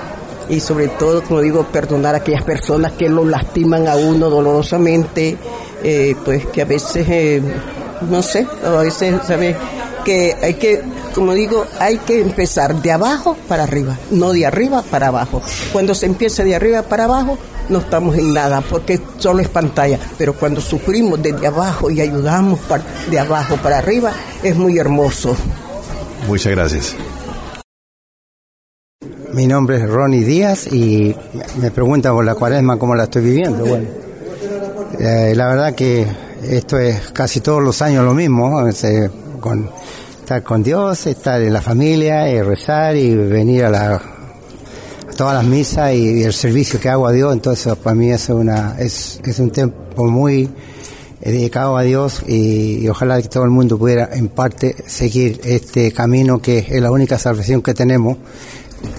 y 0.49 0.61
sobre 0.61 0.89
todo, 0.89 1.23
como 1.23 1.41
digo, 1.41 1.65
perdonar 1.65 2.15
a 2.15 2.19
aquellas 2.19 2.43
personas 2.43 2.93
que 2.93 3.09
lo 3.09 3.25
lastiman 3.25 3.89
a 3.89 3.97
uno 3.97 4.29
dolorosamente, 4.29 5.37
eh, 5.83 6.15
pues 6.25 6.47
que 6.47 6.63
a 6.63 6.67
veces, 6.67 7.07
eh, 7.09 7.43
no 8.11 8.23
sé, 8.23 8.47
a 8.65 8.71
veces, 8.83 9.15
¿sabes? 9.27 9.57
Que 10.07 10.37
hay 10.41 10.55
que 10.55 10.83
como 11.17 11.33
digo, 11.33 11.65
hay 11.81 11.97
que 11.97 12.21
empezar 12.21 12.83
de 12.83 12.93
abajo 12.93 13.39
para 13.49 13.63
arriba, 13.63 13.99
no 14.11 14.35
de 14.35 14.45
arriba 14.45 14.83
para 14.83 15.07
abajo. 15.07 15.41
Cuando 15.73 15.95
se 15.95 16.05
empieza 16.05 16.45
de 16.45 16.55
arriba 16.55 16.83
para 16.83 17.05
abajo, 17.05 17.39
no 17.71 17.79
estamos 17.79 18.17
en 18.19 18.35
nada, 18.35 18.61
porque 18.61 19.01
solo 19.17 19.41
es 19.41 19.49
pantalla. 19.49 19.99
Pero 20.19 20.35
cuando 20.35 20.61
sufrimos 20.61 21.23
desde 21.23 21.47
abajo 21.47 21.91
y 21.91 22.03
ayudamos 22.03 22.61
de 23.11 23.19
abajo 23.19 23.57
para 23.63 23.79
arriba, 23.79 24.13
es 24.43 24.55
muy 24.55 24.79
hermoso. 24.79 25.35
Muchas 26.29 26.53
gracias. 26.53 26.95
Mi 29.33 29.47
nombre 29.47 29.79
es 29.79 29.89
Ronnie 29.89 30.23
Díaz 30.23 30.71
y 30.71 31.17
me 31.59 31.71
preguntan 31.71 32.13
por 32.13 32.27
la 32.27 32.35
cuaresma 32.35 32.79
cómo 32.79 32.95
la 32.95 33.05
estoy 33.05 33.23
viviendo. 33.23 33.65
Bueno, 33.65 33.87
eh, 35.01 35.33
la 35.35 35.49
verdad 35.49 35.75
que 35.75 36.07
esto 36.43 36.79
es 36.79 37.11
casi 37.13 37.41
todos 37.41 37.63
los 37.63 37.81
años 37.81 38.05
lo 38.05 38.13
mismo, 38.13 38.63
con 39.47 39.71
estar 40.19 40.43
con 40.43 40.61
Dios, 40.61 41.07
estar 41.07 41.41
en 41.41 41.53
la 41.53 41.63
familia, 41.63 42.29
y 42.29 42.43
rezar 42.43 42.97
y 42.97 43.15
venir 43.15 43.65
a, 43.65 43.71
la, 43.71 44.03
todas 45.17 45.35
las 45.35 45.45
misas 45.45 45.95
y, 45.95 46.25
el 46.25 46.33
servicio 46.33 46.81
que 46.81 46.89
hago 46.89 47.07
a 47.07 47.13
Dios. 47.13 47.33
Entonces, 47.33 47.77
para 47.77 47.95
mí 47.95 48.11
es, 48.11 48.29
una, 48.29 48.75
es, 48.77 49.21
es 49.25 49.39
un 49.39 49.51
tiempo 49.51 50.05
muy 50.07 50.51
dedicado 51.21 51.77
a 51.77 51.83
Dios 51.83 52.25
y, 52.27 52.89
ojalá 52.89 53.23
que 53.23 53.29
todo 53.29 53.45
el 53.45 53.51
mundo 53.51 53.79
pudiera 53.79 54.09
en 54.13 54.27
parte 54.27 54.75
seguir 54.89 55.41
este 55.45 55.93
camino 55.93 56.43
que 56.43 56.59
es 56.59 56.83
la 56.83 56.91
única 56.91 57.17
salvación 57.17 57.63
que 57.63 57.73
tenemos, 57.73 58.17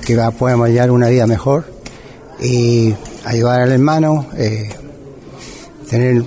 que 0.05 0.15
va, 0.15 0.31
podemos 0.31 0.67
hallar 0.67 0.91
una 0.91 1.09
vida 1.09 1.27
mejor 1.27 1.65
y 2.41 2.95
ayudar 3.25 3.63
al 3.63 3.73
hermano, 3.73 4.27
eh, 4.37 4.69
tener, 5.89 6.23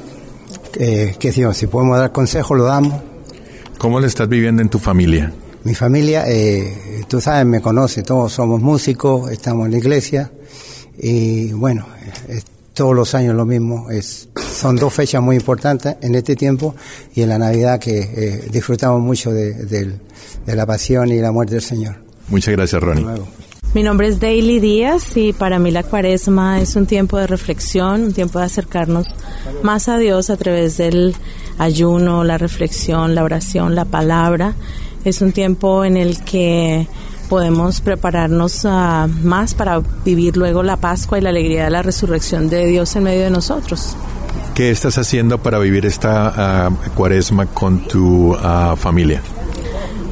eh, 0.78 1.16
qué 1.18 1.28
decimos, 1.28 1.56
si 1.56 1.68
podemos 1.68 1.96
dar 1.96 2.12
consejos 2.12 2.58
lo 2.58 2.64
damos 2.64 3.09
¿Cómo 3.80 3.98
lo 3.98 4.06
estás 4.06 4.28
viviendo 4.28 4.60
en 4.60 4.68
tu 4.68 4.78
familia? 4.78 5.32
Mi 5.64 5.74
familia, 5.74 6.24
eh, 6.28 7.02
tú 7.08 7.18
sabes, 7.18 7.46
me 7.46 7.62
conoce, 7.62 8.02
todos 8.02 8.30
somos 8.30 8.60
músicos, 8.60 9.30
estamos 9.30 9.64
en 9.64 9.72
la 9.72 9.78
iglesia 9.78 10.30
y 10.98 11.50
bueno, 11.52 11.86
todos 12.74 12.94
los 12.94 13.14
años 13.14 13.34
lo 13.34 13.46
mismo. 13.46 13.88
Es, 13.88 14.28
son 14.36 14.76
dos 14.76 14.92
fechas 14.92 15.22
muy 15.22 15.36
importantes 15.36 15.96
en 16.02 16.14
este 16.14 16.36
tiempo 16.36 16.74
y 17.14 17.22
en 17.22 17.30
la 17.30 17.38
Navidad 17.38 17.80
que 17.80 18.00
eh, 18.00 18.48
disfrutamos 18.52 19.00
mucho 19.00 19.32
de, 19.32 19.94
la 20.44 20.66
pasión 20.66 21.08
y 21.10 21.18
la 21.18 21.32
muerte 21.32 21.54
del 21.54 21.64
Señor. 21.64 21.96
Muchas 22.28 22.52
gracias, 22.52 22.82
Ronnie. 22.82 23.06
Mi 23.72 23.84
nombre 23.84 24.08
es 24.08 24.18
Daily 24.18 24.58
Díaz 24.58 25.16
y 25.16 25.32
para 25.32 25.60
mí 25.60 25.70
la 25.70 25.84
cuaresma 25.84 26.60
es 26.60 26.74
un 26.74 26.86
tiempo 26.86 27.18
de 27.18 27.28
reflexión, 27.28 28.02
un 28.02 28.12
tiempo 28.12 28.40
de 28.40 28.46
acercarnos 28.46 29.06
más 29.62 29.88
a 29.88 29.96
Dios 29.96 30.28
a 30.28 30.36
través 30.36 30.76
del 30.76 31.14
ayuno, 31.56 32.24
la 32.24 32.36
reflexión, 32.36 33.14
la 33.14 33.22
oración, 33.22 33.76
la 33.76 33.84
palabra. 33.84 34.54
Es 35.04 35.22
un 35.22 35.30
tiempo 35.30 35.84
en 35.84 35.96
el 35.96 36.20
que 36.24 36.88
podemos 37.28 37.80
prepararnos 37.80 38.64
ah, 38.64 39.06
más 39.22 39.54
para 39.54 39.80
vivir 40.04 40.36
luego 40.36 40.64
la 40.64 40.76
Pascua 40.76 41.18
y 41.18 41.20
la 41.20 41.30
alegría 41.30 41.64
de 41.64 41.70
la 41.70 41.82
resurrección 41.82 42.50
de 42.50 42.66
Dios 42.66 42.96
en 42.96 43.04
medio 43.04 43.22
de 43.22 43.30
nosotros. 43.30 43.96
¿Qué 44.52 44.72
estás 44.72 44.98
haciendo 44.98 45.38
para 45.38 45.60
vivir 45.60 45.86
esta 45.86 46.66
ah, 46.66 46.70
cuaresma 46.96 47.46
con 47.46 47.86
tu 47.86 48.34
ah, 48.34 48.74
familia? 48.76 49.22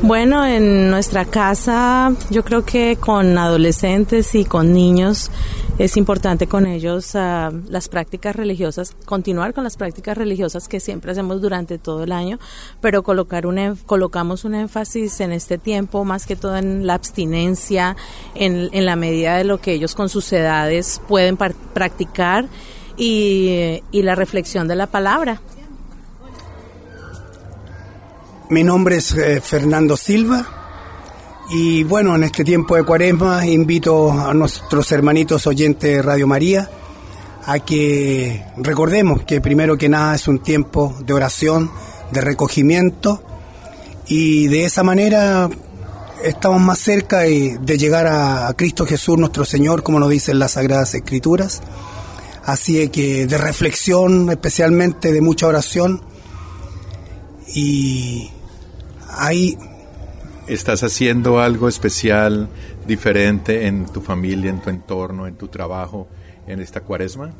Bueno, 0.02 0.46
en 0.46 0.90
nuestra 0.90 1.24
casa 1.24 2.12
yo 2.30 2.44
creo 2.44 2.64
que 2.64 2.96
con 2.96 3.36
adolescentes 3.36 4.34
y 4.36 4.44
con 4.44 4.72
niños 4.72 5.30
es 5.76 5.96
importante 5.96 6.46
con 6.46 6.66
ellos 6.66 7.14
uh, 7.14 7.52
las 7.68 7.88
prácticas 7.88 8.34
religiosas, 8.34 8.94
continuar 9.04 9.54
con 9.54 9.64
las 9.64 9.76
prácticas 9.76 10.16
religiosas 10.16 10.68
que 10.68 10.78
siempre 10.78 11.12
hacemos 11.12 11.42
durante 11.42 11.78
todo 11.78 12.04
el 12.04 12.12
año, 12.12 12.38
pero 12.80 13.02
colocar 13.02 13.44
un, 13.44 13.76
colocamos 13.86 14.44
un 14.44 14.54
énfasis 14.54 15.20
en 15.20 15.32
este 15.32 15.58
tiempo 15.58 16.04
más 16.04 16.26
que 16.26 16.36
todo 16.36 16.56
en 16.56 16.86
la 16.86 16.94
abstinencia, 16.94 17.96
en, 18.34 18.70
en 18.72 18.86
la 18.86 18.94
medida 18.94 19.36
de 19.36 19.44
lo 19.44 19.60
que 19.60 19.72
ellos 19.72 19.96
con 19.96 20.08
sus 20.08 20.32
edades 20.32 21.00
pueden 21.08 21.36
practicar 21.36 22.46
y, 22.96 23.82
y 23.90 24.02
la 24.02 24.14
reflexión 24.14 24.68
de 24.68 24.76
la 24.76 24.86
palabra. 24.86 25.40
Mi 28.50 28.62
nombre 28.62 28.96
es 28.96 29.12
eh, 29.12 29.42
Fernando 29.42 29.94
Silva 29.94 30.46
y 31.50 31.84
bueno, 31.84 32.16
en 32.16 32.24
este 32.24 32.44
tiempo 32.44 32.76
de 32.76 32.82
cuaresma 32.82 33.46
invito 33.46 34.10
a 34.10 34.32
nuestros 34.32 34.90
hermanitos 34.90 35.46
oyentes 35.46 35.96
de 35.96 36.00
Radio 36.00 36.26
María 36.26 36.70
a 37.44 37.58
que 37.58 38.42
recordemos 38.56 39.22
que 39.24 39.42
primero 39.42 39.76
que 39.76 39.90
nada 39.90 40.14
es 40.14 40.28
un 40.28 40.38
tiempo 40.38 40.96
de 41.04 41.12
oración, 41.12 41.70
de 42.10 42.22
recogimiento 42.22 43.22
y 44.06 44.48
de 44.48 44.64
esa 44.64 44.82
manera 44.82 45.50
estamos 46.24 46.62
más 46.62 46.78
cerca 46.78 47.18
de, 47.20 47.58
llegar 47.76 48.06
a, 48.06 48.50
Cristo 48.54 48.86
Jesús 48.86 49.18
nuestro 49.18 49.44
Señor, 49.44 49.82
como 49.82 50.00
nos 50.00 50.08
dicen 50.08 50.38
las 50.38 50.52
Sagradas 50.52 50.94
Escrituras. 50.94 51.60
Así 52.46 52.88
que 52.88 53.26
de 53.26 53.36
reflexión, 53.36 54.30
especialmente 54.30 55.12
de 55.12 55.20
mucha 55.20 55.48
oración 55.48 56.02
y 57.54 58.30
ahí... 59.08 59.56
¿Estás 60.46 60.82
haciendo 60.82 61.40
algo 61.40 61.68
especial, 61.68 62.48
diferente 62.86 63.66
en 63.66 63.86
tu 63.86 64.00
familia, 64.00 64.50
en 64.50 64.62
tu 64.62 64.70
entorno, 64.70 65.26
en 65.26 65.36
tu 65.36 65.48
trabajo, 65.48 66.08
en 66.46 66.60
esta 66.60 66.80
cuaresma? 66.80 67.32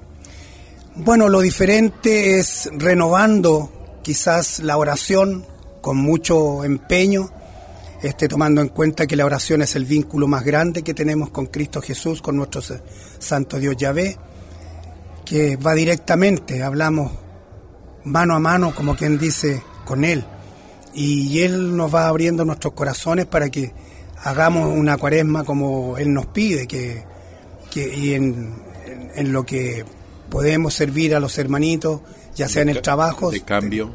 Bueno, 0.94 1.28
lo 1.28 1.40
diferente 1.40 2.38
es 2.38 2.68
renovando 2.72 4.00
quizás 4.02 4.60
la 4.60 4.76
oración 4.76 5.46
con 5.80 5.96
mucho 5.96 6.64
empeño, 6.64 7.30
este, 8.02 8.28
tomando 8.28 8.60
en 8.60 8.68
cuenta 8.68 9.06
que 9.06 9.16
la 9.16 9.24
oración 9.24 9.62
es 9.62 9.74
el 9.74 9.84
vínculo 9.84 10.26
más 10.26 10.44
grande 10.44 10.82
que 10.82 10.94
tenemos 10.94 11.30
con 11.30 11.46
Cristo 11.46 11.80
Jesús, 11.80 12.20
con 12.20 12.36
nuestro 12.36 12.60
Santo 13.18 13.58
Dios 13.58 13.76
Yahvé, 13.76 14.18
que 15.24 15.56
va 15.56 15.74
directamente, 15.74 16.62
hablamos 16.62 17.12
mano 18.04 18.34
a 18.34 18.40
mano, 18.40 18.74
como 18.74 18.96
quien 18.96 19.18
dice, 19.18 19.62
con 19.84 20.04
Él. 20.04 20.24
Y 20.94 21.40
Él 21.40 21.76
nos 21.76 21.94
va 21.94 22.08
abriendo 22.08 22.44
nuestros 22.44 22.74
corazones 22.74 23.26
para 23.26 23.50
que 23.50 23.72
hagamos 24.22 24.76
una 24.76 24.96
cuaresma 24.96 25.44
como 25.44 25.96
Él 25.98 26.12
nos 26.12 26.26
pide, 26.26 26.66
que, 26.66 27.04
que 27.70 27.94
y 27.94 28.14
en, 28.14 28.54
en, 29.14 29.32
lo 29.32 29.44
que 29.44 29.84
podemos 30.30 30.74
servir 30.74 31.14
a 31.14 31.20
los 31.20 31.38
hermanitos, 31.38 32.00
ya 32.34 32.48
sea 32.48 32.62
en 32.62 32.70
el 32.70 32.82
trabajo. 32.82 33.30
De 33.30 33.40
cambio. 33.40 33.90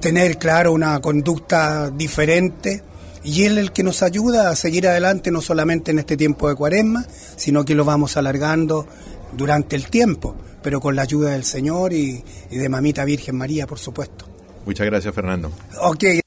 Tener, 0.00 0.38
claro, 0.38 0.72
una 0.72 1.00
conducta 1.00 1.90
diferente. 1.90 2.82
Y 3.22 3.44
Él 3.44 3.56
es 3.56 3.64
el 3.64 3.72
que 3.72 3.82
nos 3.82 4.02
ayuda 4.02 4.50
a 4.50 4.56
seguir 4.56 4.86
adelante, 4.86 5.30
no 5.30 5.40
solamente 5.40 5.92
en 5.92 5.98
este 5.98 6.16
tiempo 6.16 6.48
de 6.48 6.56
cuaresma, 6.56 7.06
sino 7.36 7.64
que 7.64 7.74
lo 7.74 7.84
vamos 7.84 8.18
alargando 8.18 8.86
durante 9.32 9.76
el 9.76 9.86
tiempo, 9.88 10.36
pero 10.62 10.80
con 10.80 10.94
la 10.94 11.02
ayuda 11.02 11.30
del 11.30 11.44
Señor 11.44 11.94
y, 11.94 12.22
y 12.50 12.58
de 12.58 12.68
Mamita 12.68 13.04
Virgen 13.04 13.36
María, 13.36 13.66
por 13.66 13.78
supuesto. 13.78 14.26
Muchas 14.66 14.86
gracias, 14.86 15.14
Fernando. 15.14 15.50
Ok. 15.80 16.23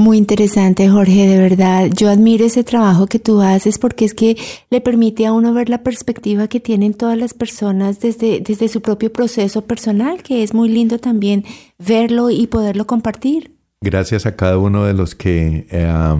Muy 0.00 0.16
interesante, 0.16 0.88
Jorge, 0.88 1.28
de 1.28 1.36
verdad. 1.36 1.90
Yo 1.94 2.08
admiro 2.08 2.46
ese 2.46 2.64
trabajo 2.64 3.06
que 3.06 3.18
tú 3.18 3.42
haces 3.42 3.76
porque 3.76 4.06
es 4.06 4.14
que 4.14 4.34
le 4.70 4.80
permite 4.80 5.26
a 5.26 5.32
uno 5.34 5.52
ver 5.52 5.68
la 5.68 5.82
perspectiva 5.82 6.48
que 6.48 6.58
tienen 6.58 6.94
todas 6.94 7.18
las 7.18 7.34
personas 7.34 8.00
desde, 8.00 8.40
desde 8.40 8.68
su 8.68 8.80
propio 8.80 9.12
proceso 9.12 9.60
personal, 9.60 10.22
que 10.22 10.42
es 10.42 10.54
muy 10.54 10.70
lindo 10.70 10.98
también 10.98 11.44
verlo 11.78 12.30
y 12.30 12.46
poderlo 12.46 12.86
compartir. 12.86 13.54
Gracias 13.82 14.24
a 14.24 14.36
cada 14.36 14.56
uno 14.56 14.84
de 14.86 14.94
los 14.94 15.14
que 15.14 15.66
eh, 15.70 16.14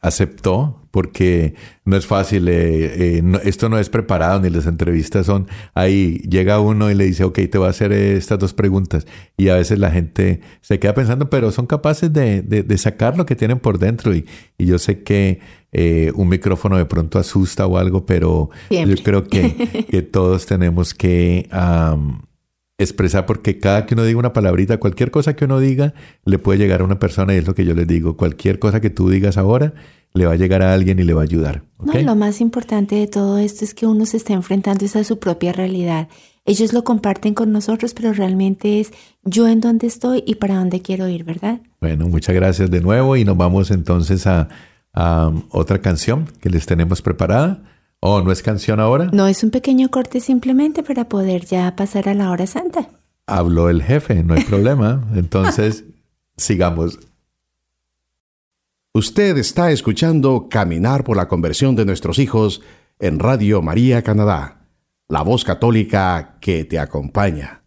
aceptó 0.00 0.79
porque 0.90 1.54
no 1.84 1.96
es 1.96 2.06
fácil, 2.06 2.48
eh, 2.48 3.18
eh, 3.18 3.22
esto 3.44 3.68
no 3.68 3.78
es 3.78 3.88
preparado, 3.88 4.40
ni 4.40 4.50
las 4.50 4.66
entrevistas 4.66 5.26
son 5.26 5.46
ahí, 5.74 6.18
llega 6.28 6.60
uno 6.60 6.90
y 6.90 6.94
le 6.94 7.04
dice, 7.04 7.24
ok, 7.24 7.38
te 7.50 7.58
voy 7.58 7.68
a 7.68 7.70
hacer 7.70 7.92
estas 7.92 8.38
dos 8.38 8.54
preguntas, 8.54 9.06
y 9.36 9.48
a 9.48 9.54
veces 9.54 9.78
la 9.78 9.90
gente 9.90 10.40
se 10.60 10.78
queda 10.78 10.94
pensando, 10.94 11.30
pero 11.30 11.52
son 11.52 11.66
capaces 11.66 12.12
de, 12.12 12.42
de, 12.42 12.78
sacar 12.78 13.16
lo 13.16 13.26
que 13.26 13.36
tienen 13.36 13.60
por 13.60 13.78
dentro, 13.78 14.14
y, 14.14 14.26
y 14.58 14.66
yo 14.66 14.78
sé 14.78 15.02
que 15.02 15.40
eh, 15.72 16.12
un 16.16 16.28
micrófono 16.28 16.76
de 16.76 16.86
pronto 16.86 17.18
asusta 17.18 17.66
o 17.66 17.78
algo, 17.78 18.04
pero 18.04 18.50
yo 18.70 18.96
creo 19.04 19.24
que, 19.24 19.86
que, 19.90 20.02
todos 20.02 20.46
tenemos 20.46 20.94
que... 20.94 21.48
expresar 22.78 23.26
porque 23.26 23.58
cada 23.58 23.84
que 23.84 23.94
uno 23.94 24.04
diga 24.04 24.18
una 24.18 24.32
palabrita, 24.32 24.78
cualquier 24.78 25.10
cosa 25.10 25.36
que 25.36 25.44
uno 25.44 25.60
diga, 25.60 25.92
le 26.24 26.38
puede 26.38 26.58
llegar 26.58 26.80
a 26.80 26.84
una 26.84 26.98
persona 26.98 27.34
y 27.34 27.36
es 27.36 27.46
lo 27.46 27.54
que 27.54 27.64
yo 27.64 27.74
les 27.74 27.86
digo, 27.86 28.16
cualquier 28.16 28.58
cosa 28.58 28.80
que 28.80 28.88
tú 28.88 29.10
digas 29.10 29.36
ahora, 29.36 29.74
le 30.14 30.26
va 30.26 30.32
a 30.32 30.36
llegar 30.36 30.62
a 30.62 30.74
alguien 30.74 30.98
y 30.98 31.04
le 31.04 31.14
va 31.14 31.22
a 31.22 31.24
ayudar. 31.24 31.62
No, 31.78 31.92
lo 31.94 32.16
más 32.16 32.40
importante 32.40 32.96
de 32.96 33.06
todo 33.06 33.38
esto 33.38 33.64
es 33.64 33.74
que 33.74 33.86
uno 33.86 34.06
se 34.06 34.16
está 34.16 34.32
enfrentando 34.32 34.84
a 34.94 35.04
su 35.04 35.18
propia 35.18 35.52
realidad. 35.52 36.08
Ellos 36.44 36.72
lo 36.72 36.84
comparten 36.84 37.34
con 37.34 37.52
nosotros, 37.52 37.94
pero 37.94 38.12
realmente 38.12 38.80
es 38.80 38.92
yo 39.24 39.46
en 39.46 39.60
dónde 39.60 39.86
estoy 39.86 40.22
y 40.26 40.36
para 40.36 40.56
dónde 40.56 40.82
quiero 40.82 41.08
ir, 41.08 41.24
¿verdad? 41.24 41.60
Bueno, 41.80 42.08
muchas 42.08 42.34
gracias 42.34 42.70
de 42.70 42.80
nuevo 42.80 43.16
y 43.16 43.24
nos 43.24 43.36
vamos 43.36 43.70
entonces 43.70 44.26
a, 44.26 44.48
a 44.92 45.32
otra 45.50 45.80
canción 45.80 46.26
que 46.40 46.50
les 46.50 46.66
tenemos 46.66 47.02
preparada. 47.02 47.62
¿O 48.00 48.22
no 48.22 48.32
es 48.32 48.42
canción 48.42 48.80
ahora? 48.80 49.10
No, 49.12 49.28
es 49.28 49.44
un 49.44 49.50
pequeño 49.50 49.90
corte 49.90 50.20
simplemente 50.20 50.82
para 50.82 51.08
poder 51.08 51.44
ya 51.44 51.76
pasar 51.76 52.08
a 52.08 52.14
la 52.14 52.30
hora 52.30 52.46
santa. 52.46 52.88
Habló 53.26 53.68
el 53.68 53.82
jefe, 53.82 54.24
no 54.24 54.34
hay 54.34 54.42
problema. 54.42 55.06
Entonces, 55.14 55.84
sigamos. 56.36 56.98
Usted 58.92 59.38
está 59.38 59.70
escuchando 59.70 60.48
Caminar 60.50 61.04
por 61.04 61.16
la 61.16 61.28
conversión 61.28 61.76
de 61.76 61.84
nuestros 61.84 62.18
hijos 62.18 62.60
en 62.98 63.20
Radio 63.20 63.62
María 63.62 64.02
Canadá, 64.02 64.66
la 65.08 65.22
voz 65.22 65.44
católica 65.44 66.38
que 66.40 66.64
te 66.64 66.76
acompaña. 66.80 67.62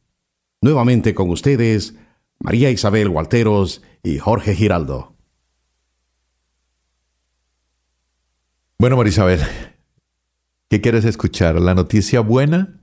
Nuevamente 0.60 1.14
con 1.14 1.30
ustedes, 1.30 1.96
María 2.40 2.72
Isabel 2.72 3.08
Walteros 3.08 3.82
y 4.04 4.18
Jorge 4.18 4.54
Giraldo. 4.54 5.16
Bueno, 8.78 8.98
María 8.98 9.12
Isabel, 9.12 9.40
¿qué 10.70 10.82
quieres 10.82 11.06
escuchar? 11.06 11.56
¿La 11.62 11.74
noticia 11.74 12.20
buena 12.20 12.82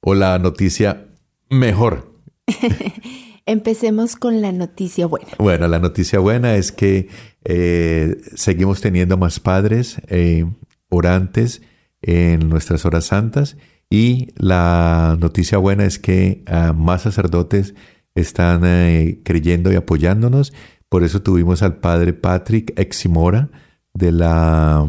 o 0.00 0.14
la 0.14 0.38
noticia 0.38 1.08
mejor? 1.50 2.18
Empecemos 3.44 4.16
con 4.16 4.40
la 4.40 4.50
noticia 4.50 5.06
buena. 5.06 5.32
Bueno, 5.38 5.68
la 5.68 5.78
noticia 5.78 6.20
buena 6.20 6.54
es 6.54 6.72
que 6.72 7.08
eh, 7.44 8.20
seguimos 8.34 8.80
teniendo 8.80 9.16
más 9.16 9.40
padres 9.40 10.00
eh, 10.08 10.44
orantes 10.88 11.62
en 12.00 12.48
nuestras 12.48 12.84
horas 12.84 13.06
santas 13.06 13.56
y 13.90 14.28
la 14.36 15.16
noticia 15.20 15.58
buena 15.58 15.84
es 15.84 15.98
que 15.98 16.44
ah, 16.46 16.72
más 16.72 17.02
sacerdotes 17.02 17.74
están 18.14 18.62
eh, 18.64 19.20
creyendo 19.24 19.72
y 19.72 19.76
apoyándonos. 19.76 20.52
Por 20.88 21.02
eso 21.04 21.22
tuvimos 21.22 21.62
al 21.62 21.76
padre 21.76 22.12
Patrick 22.12 22.78
Eximora 22.78 23.50
de 23.94 24.12
la 24.12 24.88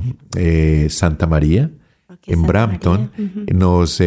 Santa 0.89 1.27
María 1.27 1.71
en 2.27 2.43
Brampton. 2.43 3.11
Nos 3.53 4.01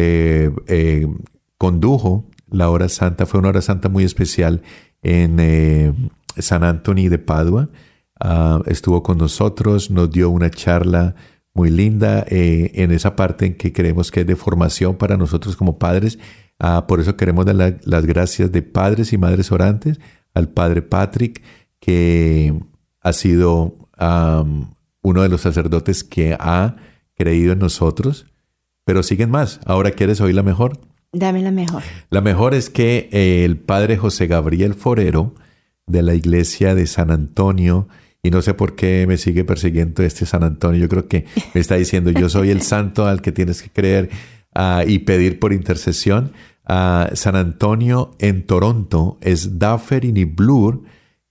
condujo 1.57 2.29
la 2.49 2.69
hora 2.69 2.87
santa, 2.89 3.25
fue 3.25 3.39
una 3.39 3.49
hora 3.49 3.61
santa 3.61 3.89
muy 3.89 4.03
especial 4.03 4.61
en 5.01 6.11
San 6.37 6.63
Antonio 6.63 7.09
de 7.09 7.17
Padua. 7.17 7.69
Ah, 8.19 8.61
estuvo 8.65 9.03
con 9.03 9.17
nosotros, 9.17 9.91
nos 9.91 10.11
dio 10.11 10.29
una 10.29 10.49
charla 10.49 11.15
muy 11.53 11.69
linda 11.71 12.23
eh, 12.29 12.71
en 12.75 12.91
esa 12.91 13.15
parte 13.15 13.47
en 13.47 13.55
que 13.55 13.73
creemos 13.73 14.11
que 14.11 14.21
es 14.21 14.27
de 14.27 14.35
formación 14.35 14.95
para 14.95 15.17
nosotros 15.17 15.55
como 15.55 15.79
padres. 15.79 16.19
Ah, 16.59 16.85
por 16.87 16.99
eso 16.99 17.17
queremos 17.17 17.45
dar 17.45 17.79
las 17.83 18.05
gracias 18.05 18.51
de 18.51 18.61
padres 18.61 19.13
y 19.13 19.17
madres 19.17 19.51
orantes 19.51 19.99
al 20.33 20.49
padre 20.49 20.81
Patrick, 20.81 21.41
que 21.79 22.53
ha 23.01 23.13
sido 23.13 23.75
uno 25.01 25.21
de 25.23 25.29
los 25.29 25.41
sacerdotes 25.41 26.03
que 26.03 26.35
ha 26.39 26.75
creído 27.15 27.53
en 27.53 27.59
nosotros. 27.59 28.27
Pero 28.85 29.03
siguen 29.03 29.31
más. 29.31 29.59
Ahora 29.65 29.91
quieres 29.91 30.21
oír 30.21 30.35
la 30.35 30.43
mejor. 30.43 30.79
Dame 31.11 31.41
la 31.41 31.51
mejor. 31.51 31.81
La 32.09 32.21
mejor 32.21 32.53
es 32.53 32.69
que 32.69 33.09
eh, 33.11 33.43
el 33.43 33.57
padre 33.57 33.97
José 33.97 34.27
Gabriel 34.27 34.75
Forero 34.75 35.33
de 35.87 36.03
la 36.03 36.13
iglesia 36.13 36.75
de 36.75 36.85
San 36.85 37.11
Antonio 37.11 37.87
y 38.27 38.31
no 38.31 38.41
sé 38.41 38.53
por 38.53 38.75
qué 38.75 39.05
me 39.07 39.17
sigue 39.17 39.45
persiguiendo 39.45 40.03
este 40.03 40.25
San 40.25 40.43
Antonio. 40.43 40.81
Yo 40.81 40.89
creo 40.89 41.07
que 41.07 41.25
me 41.53 41.61
está 41.61 41.75
diciendo, 41.75 42.11
yo 42.11 42.27
soy 42.27 42.49
el 42.49 42.61
santo 42.61 43.05
al 43.05 43.21
que 43.21 43.31
tienes 43.31 43.61
que 43.61 43.69
creer 43.69 44.09
ah, 44.53 44.83
y 44.85 44.99
pedir 44.99 45.39
por 45.39 45.53
intercesión. 45.53 46.33
Uh, 46.67 47.15
San 47.15 47.37
Antonio 47.37 48.15
en 48.19 48.45
Toronto 48.45 49.17
es 49.21 49.57
Dufferin 49.57 50.17
y 50.17 50.25
Blur 50.25 50.83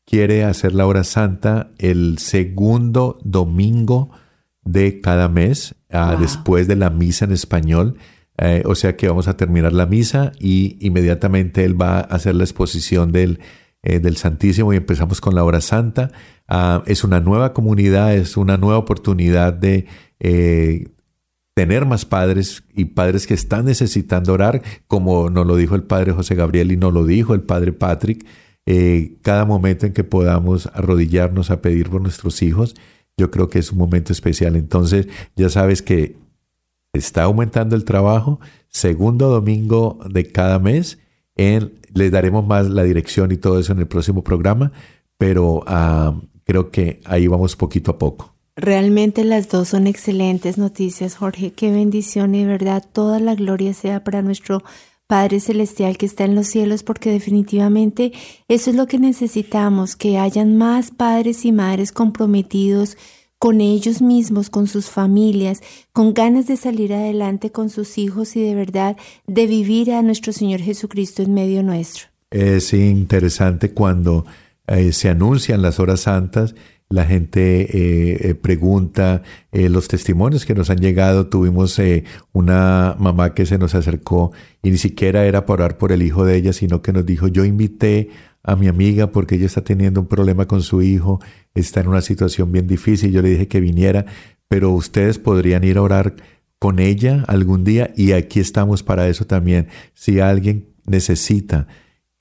quiere 0.07 0.45
hacer 0.45 0.73
la 0.73 0.87
hora 0.87 1.05
santa 1.05 1.69
el 1.77 2.17
segundo 2.17 3.19
domingo 3.23 4.11
de 4.65 5.03
cada 5.03 5.29
mes, 5.29 5.75
ah, 5.91 6.17
después 6.19 6.67
de 6.67 6.77
la 6.77 6.89
misa 6.89 7.27
en 7.27 7.33
español. 7.33 7.99
Eh, 8.39 8.63
o 8.65 8.75
sea 8.75 8.97
que 8.97 9.09
vamos 9.09 9.29
a 9.29 9.37
terminar 9.37 9.75
la 9.75 9.85
misa 9.85 10.33
y 10.41 10.79
inmediatamente 10.81 11.65
él 11.65 11.81
va 11.81 11.99
a 11.99 12.01
hacer 12.01 12.35
la 12.35 12.45
exposición 12.45 13.13
del, 13.13 13.41
eh, 13.89 14.01
del 14.01 14.17
Santísimo 14.17 14.73
y 14.73 14.77
empezamos 14.77 15.21
con 15.21 15.37
la 15.37 15.45
hora 15.45 15.61
santa. 15.61 16.11
Ah, 16.49 16.83
es 16.87 17.05
una 17.05 17.21
nueva 17.21 17.53
comunidad, 17.53 18.17
es 18.17 18.37
una 18.37 18.57
nueva 18.57 18.79
oportunidad 18.79 19.53
de 19.53 19.87
eh, 20.19 20.89
tener 21.55 21.87
más 21.87 22.05
padres 22.05 22.65
y 22.75 22.87
padres 22.87 23.29
que 23.29 23.35
están 23.35 23.67
necesitando 23.67 24.33
orar, 24.33 24.61
como 24.89 25.31
nos 25.31 25.47
lo 25.47 25.55
dijo 25.55 25.77
el 25.77 25.85
padre 25.85 26.11
José 26.11 26.35
Gabriel 26.35 26.73
y 26.73 26.77
nos 26.77 26.93
lo 26.93 27.05
dijo 27.05 27.33
el 27.33 27.43
padre 27.43 27.73
Patrick. 27.73 28.27
Eh, 28.67 29.19
cada 29.23 29.45
momento 29.45 29.87
en 29.87 29.93
que 29.93 30.03
podamos 30.03 30.69
arrodillarnos 30.75 31.53
a 31.53 31.63
pedir 31.63 31.89
por 31.89 32.01
nuestros 32.01 32.43
hijos, 32.43 32.75
yo 33.17 33.31
creo 33.31 33.49
que 33.49 33.61
es 33.61 33.71
un 33.71 33.79
momento 33.79 34.13
especial. 34.13 34.57
Entonces, 34.57 35.07
ya 35.37 35.49
sabes 35.49 35.81
que 35.83 36.17
está 36.93 37.23
aumentando 37.23 37.77
el 37.77 37.85
trabajo, 37.85 38.41
segundo 38.67 39.29
domingo 39.29 40.01
de 40.11 40.27
cada 40.27 40.59
mes. 40.59 40.99
Les 41.37 42.11
daremos 42.11 42.47
más 42.47 42.69
la 42.69 42.83
dirección 42.83 43.31
y 43.31 43.37
todo 43.37 43.59
eso 43.61 43.73
en 43.73 43.79
el 43.79 43.87
próximo 43.87 44.25
programa, 44.25 44.73
pero 45.19 45.63
ah, 45.67 46.19
creo 46.45 46.71
que 46.71 47.01
ahí 47.05 47.27
vamos 47.27 47.57
poquito 47.57 47.93
a 47.93 47.99
poco. 47.99 48.35
Realmente 48.57 49.23
las 49.25 49.51
dos 49.51 49.69
son 49.69 49.87
excelentes 49.87 50.57
noticias, 50.57 51.15
Jorge. 51.15 51.53
Qué 51.53 51.71
bendición 51.71 52.35
y 52.35 52.47
verdad 52.47 52.83
toda 52.91 53.21
la 53.21 53.35
gloria 53.35 53.75
sea 53.75 54.03
para 54.03 54.23
nuestro 54.23 54.63
Padre 55.07 55.41
Celestial 55.41 55.99
que 55.99 56.07
está 56.07 56.25
en 56.25 56.35
los 56.35 56.49
cielos, 56.49 56.83
porque 56.83 57.11
definitivamente 57.11 58.13
eso 58.49 58.71
es 58.71 58.77
lo 58.77 58.87
que 58.87 58.99
necesitamos, 58.99 59.95
que 59.95 60.19
hayan 60.19 60.57
más 60.57 60.91
padres 60.91 61.45
y 61.45 61.53
madres 61.53 61.93
comprometidos 61.93 62.97
con 63.39 63.61
ellos 63.61 64.01
mismos, 64.01 64.51
con 64.51 64.67
sus 64.67 64.87
familias, 64.87 65.61
con 65.93 66.15
ganas 66.15 66.47
de 66.47 66.57
salir 66.57 66.93
adelante 66.93 67.51
con 67.51 67.69
sus 67.69 67.99
hijos 67.99 68.37
y 68.37 68.43
de 68.43 68.55
verdad 68.55 68.97
de 69.27 69.47
vivir 69.47 69.93
a 69.93 70.03
nuestro 70.03 70.33
Señor 70.33 70.61
Jesucristo 70.61 71.23
en 71.23 71.35
medio 71.35 71.63
nuestro. 71.63 72.07
Es 72.31 72.73
interesante 72.73 73.71
cuando 73.71 74.27
eh, 74.67 74.93
se 74.93 75.09
anuncian 75.09 75.63
las 75.63 75.79
horas 75.79 76.01
santas 76.01 76.55
la 76.89 77.05
gente 77.05 77.63
eh, 77.63 78.29
eh, 78.31 78.35
pregunta 78.37 79.23
los 79.51 79.89
testimonios 79.89 80.47
que 80.47 80.55
nos 80.55 80.71
han 80.71 80.79
llegado. 80.79 81.27
Tuvimos 81.27 81.81
una 82.33 82.95
mamá 82.97 83.35
que 83.35 83.45
se 83.45 83.59
nos 83.59 83.75
acercó 83.75 84.31
y 84.63 84.71
ni 84.71 84.79
siquiera 84.79 85.25
era 85.25 85.47
para 85.47 85.65
orar 85.65 85.79
por 85.79 85.91
el 85.91 86.03
hijo 86.03 86.25
de 86.25 86.37
ella, 86.37 86.53
sino 86.53 86.83
que 86.83 86.93
nos 86.93 87.05
dijo, 87.05 87.27
yo 87.27 87.45
invité 87.45 88.11
a 88.47 88.57
mi 88.57 88.69
amiga 88.69 89.11
porque 89.11 89.35
ella 89.35 89.47
está 89.47 89.63
teniendo 89.63 90.01
un 90.01 90.07
problema 90.07 90.47
con 90.47 90.63
su 90.63 90.81
hijo, 90.81 91.21
está 91.55 91.81
en 91.81 91.89
una 91.89 92.01
situación 92.01 92.53
bien 92.53 92.67
difícil, 92.67 93.11
yo 93.11 93.21
le 93.21 93.31
dije 93.31 93.49
que 93.49 93.61
viniera, 93.61 94.07
pero 94.49 94.71
ustedes 94.71 95.19
podrían 95.19 95.65
ir 95.65 95.79
a 95.79 95.83
orar 95.83 96.15
con 96.59 96.79
ella 96.79 97.25
algún 97.27 97.65
día 97.65 97.93
y 97.97 98.13
aquí 98.13 98.41
estamos 98.41 98.83
para 98.83 99.09
eso 99.09 99.27
también. 99.27 99.69
Si 99.95 100.21
alguien 100.21 100.69
necesita 100.87 101.67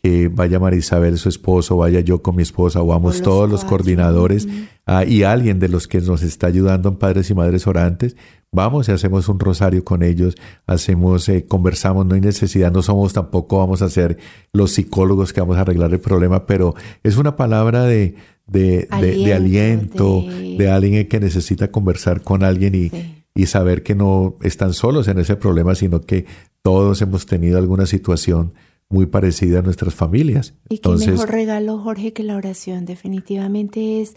que 0.01 0.27
vaya 0.27 0.59
María 0.59 0.79
Isabel, 0.79 1.17
su 1.17 1.29
esposo, 1.29 1.77
vaya 1.77 1.99
yo 1.99 2.21
con 2.21 2.35
mi 2.35 2.43
esposa, 2.43 2.81
o 2.81 2.87
vamos 2.87 3.21
todos 3.21 3.49
los 3.49 3.63
coordinadores 3.63 4.47
ah, 4.85 5.05
y 5.05 5.23
alguien 5.23 5.59
de 5.59 5.69
los 5.69 5.87
que 5.87 6.01
nos 6.01 6.21
está 6.23 6.47
ayudando 6.47 6.89
en 6.89 6.95
Padres 6.97 7.29
y 7.29 7.33
Madres 7.33 7.65
Orantes, 7.65 8.15
vamos 8.55 8.89
y 8.89 8.91
hacemos 8.91 9.29
un 9.29 9.39
rosario 9.39 9.83
con 9.83 10.01
ellos, 10.01 10.35
hacemos, 10.65 11.29
eh, 11.29 11.45
conversamos, 11.47 12.05
no 12.05 12.15
hay 12.15 12.21
necesidad, 12.21 12.71
no 12.71 12.81
somos 12.81 13.13
tampoco, 13.13 13.59
vamos 13.59 13.81
a 13.81 13.89
ser 13.89 14.17
los 14.53 14.71
psicólogos 14.71 15.33
que 15.33 15.41
vamos 15.41 15.57
a 15.57 15.61
arreglar 15.61 15.91
el 15.91 15.99
problema, 15.99 16.47
pero 16.47 16.73
es 17.03 17.17
una 17.17 17.35
palabra 17.35 17.83
de, 17.83 18.15
de 18.47 18.87
aliento, 19.33 20.23
de, 20.57 20.69
alguien 20.69 21.07
que 21.07 21.19
necesita 21.19 21.71
conversar 21.71 22.21
con 22.21 22.43
alguien 22.43 22.73
y, 22.73 22.91
y 23.35 23.45
saber 23.47 23.83
que 23.83 23.95
no 23.95 24.37
están 24.41 24.73
solos 24.73 25.07
en 25.07 25.19
ese 25.19 25.35
problema, 25.35 25.75
sino 25.75 26.01
que 26.01 26.25
todos 26.61 27.01
hemos 27.01 27.25
tenido 27.25 27.57
alguna 27.57 27.85
situación 27.85 28.53
muy 28.89 29.07
parecida 29.07 29.59
a 29.59 29.61
nuestras 29.61 29.93
familias. 29.93 30.53
Y 30.69 30.77
qué 30.77 30.89
mejor 30.89 31.29
regalo, 31.29 31.79
Jorge, 31.79 32.13
que 32.13 32.23
la 32.23 32.35
oración. 32.35 32.85
Definitivamente 32.85 34.01
es 34.01 34.15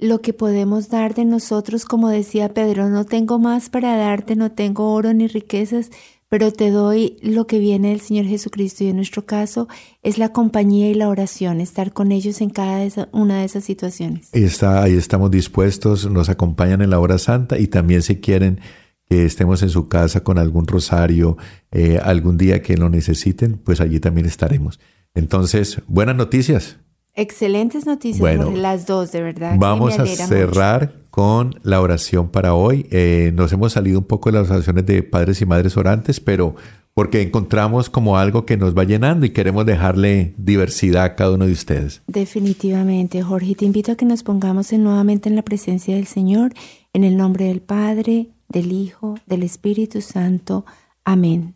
lo 0.00 0.20
que 0.20 0.32
podemos 0.32 0.88
dar 0.88 1.14
de 1.14 1.24
nosotros, 1.24 1.84
como 1.84 2.08
decía 2.08 2.54
Pedro, 2.54 2.88
no 2.88 3.04
tengo 3.04 3.38
más 3.38 3.68
para 3.70 3.96
darte, 3.96 4.36
no 4.36 4.52
tengo 4.52 4.92
oro 4.92 5.12
ni 5.12 5.26
riquezas, 5.26 5.90
pero 6.28 6.52
te 6.52 6.70
doy 6.70 7.16
lo 7.22 7.46
que 7.46 7.58
viene 7.58 7.90
del 7.90 8.00
Señor 8.00 8.26
Jesucristo 8.26 8.84
y 8.84 8.88
en 8.88 8.96
nuestro 8.96 9.26
caso 9.26 9.68
es 10.02 10.16
la 10.16 10.32
compañía 10.32 10.88
y 10.88 10.94
la 10.94 11.08
oración, 11.08 11.60
estar 11.60 11.92
con 11.92 12.12
ellos 12.12 12.40
en 12.40 12.50
cada 12.50 13.08
una 13.12 13.40
de 13.40 13.44
esas 13.44 13.64
situaciones. 13.64 14.28
Está, 14.32 14.82
ahí 14.82 14.94
estamos 14.94 15.30
dispuestos, 15.30 16.10
nos 16.10 16.28
acompañan 16.28 16.82
en 16.82 16.90
la 16.90 17.00
hora 17.00 17.18
santa 17.18 17.58
y 17.58 17.66
también 17.66 18.02
si 18.02 18.20
quieren 18.20 18.60
que 19.08 19.24
estemos 19.26 19.62
en 19.64 19.70
su 19.70 19.88
casa 19.88 20.22
con 20.22 20.38
algún 20.38 20.68
rosario, 20.68 21.36
eh, 21.72 21.98
algún 22.02 22.38
día 22.38 22.62
que 22.62 22.76
lo 22.76 22.88
necesiten, 22.88 23.58
pues 23.58 23.80
allí 23.80 23.98
también 23.98 24.26
estaremos. 24.26 24.78
Entonces, 25.14 25.82
buenas 25.88 26.14
noticias. 26.14 26.78
Excelentes 27.14 27.86
noticias, 27.86 28.20
bueno, 28.20 28.50
las 28.52 28.86
dos, 28.86 29.12
de 29.12 29.22
verdad. 29.22 29.56
Vamos 29.58 29.98
a 29.98 30.06
cerrar 30.06 30.94
con 31.10 31.54
la 31.62 31.80
oración 31.80 32.28
para 32.28 32.54
hoy. 32.54 32.86
Eh, 32.90 33.32
nos 33.34 33.52
hemos 33.52 33.72
salido 33.72 33.98
un 33.98 34.04
poco 34.04 34.30
de 34.30 34.38
las 34.38 34.50
oraciones 34.50 34.86
de 34.86 35.02
padres 35.02 35.40
y 35.40 35.46
madres 35.46 35.76
orantes, 35.76 36.20
pero 36.20 36.54
porque 36.94 37.22
encontramos 37.22 37.88
como 37.88 38.18
algo 38.18 38.46
que 38.46 38.56
nos 38.56 38.76
va 38.76 38.84
llenando 38.84 39.26
y 39.26 39.30
queremos 39.30 39.64
dejarle 39.66 40.34
diversidad 40.36 41.04
a 41.04 41.14
cada 41.14 41.32
uno 41.32 41.46
de 41.46 41.52
ustedes. 41.52 42.02
Definitivamente, 42.06 43.22
Jorge, 43.22 43.54
te 43.54 43.64
invito 43.64 43.92
a 43.92 43.96
que 43.96 44.04
nos 44.04 44.22
pongamos 44.22 44.72
nuevamente 44.72 45.28
en 45.28 45.36
la 45.36 45.42
presencia 45.42 45.96
del 45.96 46.06
Señor, 46.06 46.52
en 46.92 47.04
el 47.04 47.16
nombre 47.16 47.46
del 47.46 47.60
Padre, 47.60 48.28
del 48.48 48.72
Hijo, 48.72 49.16
del 49.26 49.42
Espíritu 49.42 50.00
Santo. 50.00 50.64
Amén. 51.04 51.54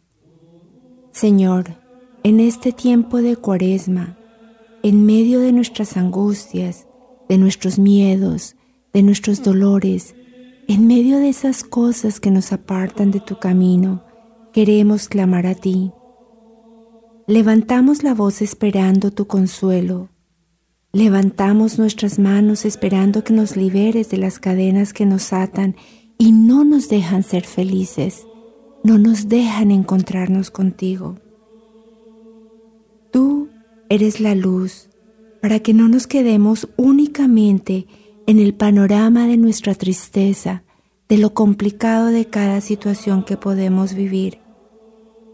Señor, 1.12 1.76
en 2.22 2.40
este 2.40 2.72
tiempo 2.72 3.20
de 3.20 3.36
cuaresma, 3.36 4.16
en 4.84 5.06
medio 5.06 5.40
de 5.40 5.50
nuestras 5.50 5.96
angustias, 5.96 6.86
de 7.26 7.38
nuestros 7.38 7.78
miedos, 7.78 8.54
de 8.92 9.02
nuestros 9.02 9.42
dolores, 9.42 10.14
en 10.68 10.86
medio 10.86 11.18
de 11.18 11.30
esas 11.30 11.64
cosas 11.64 12.20
que 12.20 12.30
nos 12.30 12.52
apartan 12.52 13.10
de 13.10 13.20
tu 13.20 13.38
camino, 13.38 14.04
queremos 14.52 15.08
clamar 15.08 15.46
a 15.46 15.54
ti. 15.54 15.90
Levantamos 17.26 18.02
la 18.02 18.12
voz 18.12 18.42
esperando 18.42 19.10
tu 19.10 19.26
consuelo. 19.26 20.10
Levantamos 20.92 21.78
nuestras 21.78 22.18
manos 22.18 22.66
esperando 22.66 23.24
que 23.24 23.32
nos 23.32 23.56
liberes 23.56 24.10
de 24.10 24.18
las 24.18 24.38
cadenas 24.38 24.92
que 24.92 25.06
nos 25.06 25.32
atan 25.32 25.76
y 26.18 26.32
no 26.32 26.62
nos 26.62 26.90
dejan 26.90 27.22
ser 27.22 27.46
felices, 27.46 28.26
no 28.84 28.98
nos 28.98 29.30
dejan 29.30 29.70
encontrarnos 29.70 30.50
contigo. 30.50 31.16
Tú 33.10 33.48
eres 33.88 34.20
la 34.20 34.34
luz 34.34 34.88
para 35.40 35.60
que 35.60 35.74
no 35.74 35.88
nos 35.88 36.06
quedemos 36.06 36.68
únicamente 36.76 37.86
en 38.26 38.38
el 38.38 38.54
panorama 38.54 39.26
de 39.26 39.36
nuestra 39.36 39.74
tristeza, 39.74 40.62
de 41.08 41.18
lo 41.18 41.34
complicado 41.34 42.06
de 42.06 42.24
cada 42.24 42.60
situación 42.60 43.24
que 43.24 43.36
podemos 43.36 43.94
vivir. 43.94 44.38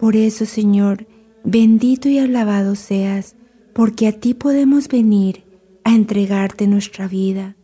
Por 0.01 0.17
eso, 0.17 0.47
Señor, 0.47 1.07
bendito 1.45 2.09
y 2.09 2.19
alabado 2.19 2.75
seas, 2.75 3.37
porque 3.73 4.09
a 4.09 4.13
ti 4.13 4.35
podemos 4.35 4.89
venir 4.89 5.45
a 5.85 5.95
entregarte 5.95 6.67
nuestra 6.67 7.07
vida, 7.07 7.57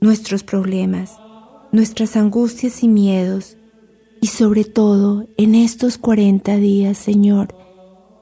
nuestros 0.00 0.42
problemas, 0.42 1.18
nuestras 1.72 2.16
angustias 2.16 2.82
y 2.82 2.88
miedos, 2.88 3.58
y 4.20 4.28
sobre 4.28 4.64
todo 4.64 5.26
en 5.36 5.54
estos 5.54 5.98
40 5.98 6.56
días, 6.56 6.96
Señor, 6.96 7.54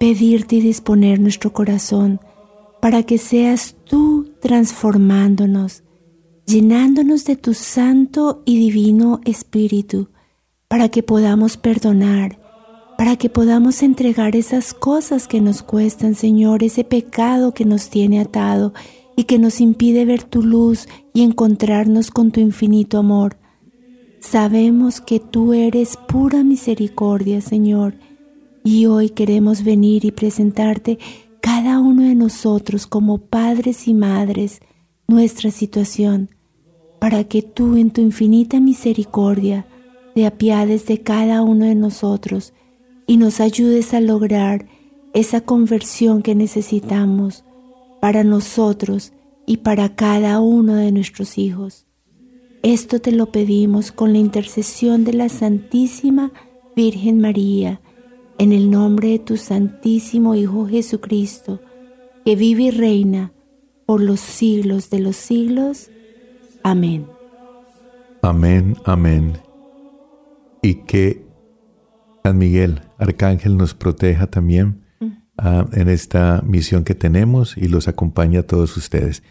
pedirte 0.00 0.56
y 0.56 0.60
disponer 0.62 1.20
nuestro 1.20 1.52
corazón 1.52 2.20
para 2.80 3.02
que 3.02 3.18
seas 3.18 3.76
tú 3.84 4.32
transformándonos, 4.40 5.82
llenándonos 6.46 7.26
de 7.26 7.36
tu 7.36 7.52
santo 7.52 8.42
y 8.46 8.58
divino 8.58 9.20
Espíritu, 9.26 10.08
para 10.68 10.88
que 10.88 11.02
podamos 11.02 11.58
perdonar, 11.58 12.40
para 12.96 13.16
que 13.16 13.28
podamos 13.28 13.82
entregar 13.82 14.36
esas 14.36 14.72
cosas 14.72 15.28
que 15.28 15.42
nos 15.42 15.62
cuestan, 15.62 16.14
Señor, 16.14 16.62
ese 16.62 16.82
pecado 16.82 17.52
que 17.52 17.66
nos 17.66 17.90
tiene 17.90 18.20
atado 18.20 18.72
y 19.16 19.24
que 19.24 19.38
nos 19.38 19.60
impide 19.60 20.06
ver 20.06 20.22
tu 20.22 20.42
luz 20.42 20.88
y 21.12 21.24
encontrarnos 21.24 22.10
con 22.10 22.30
tu 22.30 22.40
infinito 22.40 22.96
amor. 22.96 23.36
Sabemos 24.20 25.02
que 25.02 25.20
tú 25.20 25.52
eres 25.52 25.98
pura 26.08 26.42
misericordia, 26.42 27.42
Señor, 27.42 27.96
y 28.64 28.86
hoy 28.86 29.10
queremos 29.10 29.64
venir 29.64 30.04
y 30.04 30.10
presentarte 30.10 30.98
cada 31.40 31.80
uno 31.80 32.02
de 32.02 32.14
nosotros 32.14 32.86
como 32.86 33.18
padres 33.18 33.88
y 33.88 33.94
madres 33.94 34.60
nuestra 35.06 35.50
situación, 35.50 36.30
para 36.98 37.24
que 37.24 37.42
tú 37.42 37.76
en 37.76 37.90
tu 37.90 38.00
infinita 38.00 38.60
misericordia 38.60 39.66
te 40.14 40.26
apiades 40.26 40.86
de 40.86 41.00
cada 41.00 41.42
uno 41.42 41.64
de 41.64 41.74
nosotros 41.74 42.52
y 43.06 43.16
nos 43.16 43.40
ayudes 43.40 43.94
a 43.94 44.00
lograr 44.00 44.66
esa 45.14 45.40
conversión 45.40 46.22
que 46.22 46.34
necesitamos 46.34 47.44
para 48.00 48.22
nosotros 48.24 49.12
y 49.46 49.58
para 49.58 49.96
cada 49.96 50.40
uno 50.40 50.76
de 50.76 50.92
nuestros 50.92 51.38
hijos. 51.38 51.86
Esto 52.62 53.00
te 53.00 53.10
lo 53.10 53.32
pedimos 53.32 53.90
con 53.90 54.12
la 54.12 54.18
intercesión 54.18 55.04
de 55.04 55.14
la 55.14 55.28
Santísima 55.28 56.30
Virgen 56.76 57.20
María, 57.20 57.80
en 58.40 58.52
el 58.52 58.70
nombre 58.70 59.08
de 59.08 59.18
tu 59.18 59.36
Santísimo 59.36 60.34
Hijo 60.34 60.66
Jesucristo, 60.66 61.60
que 62.24 62.36
vive 62.36 62.62
y 62.62 62.70
reina 62.70 63.34
por 63.84 64.00
los 64.00 64.18
siglos 64.18 64.88
de 64.88 64.98
los 65.00 65.16
siglos. 65.16 65.90
Amén. 66.62 67.06
Amén, 68.22 68.78
amén. 68.86 69.34
Y 70.62 70.76
que 70.86 71.22
San 72.24 72.38
Miguel, 72.38 72.80
Arcángel, 72.96 73.58
nos 73.58 73.74
proteja 73.74 74.28
también 74.28 74.84
ah, 75.36 75.66
en 75.74 75.90
esta 75.90 76.40
misión 76.42 76.84
que 76.84 76.94
tenemos 76.94 77.58
y 77.58 77.68
los 77.68 77.88
acompañe 77.88 78.38
a 78.38 78.46
todos 78.46 78.74
ustedes. 78.78 79.22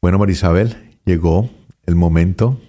Bueno, 0.00 0.20
Marisabel, 0.20 0.76
llegó 1.04 1.50
el 1.84 1.96
momento 1.96 2.60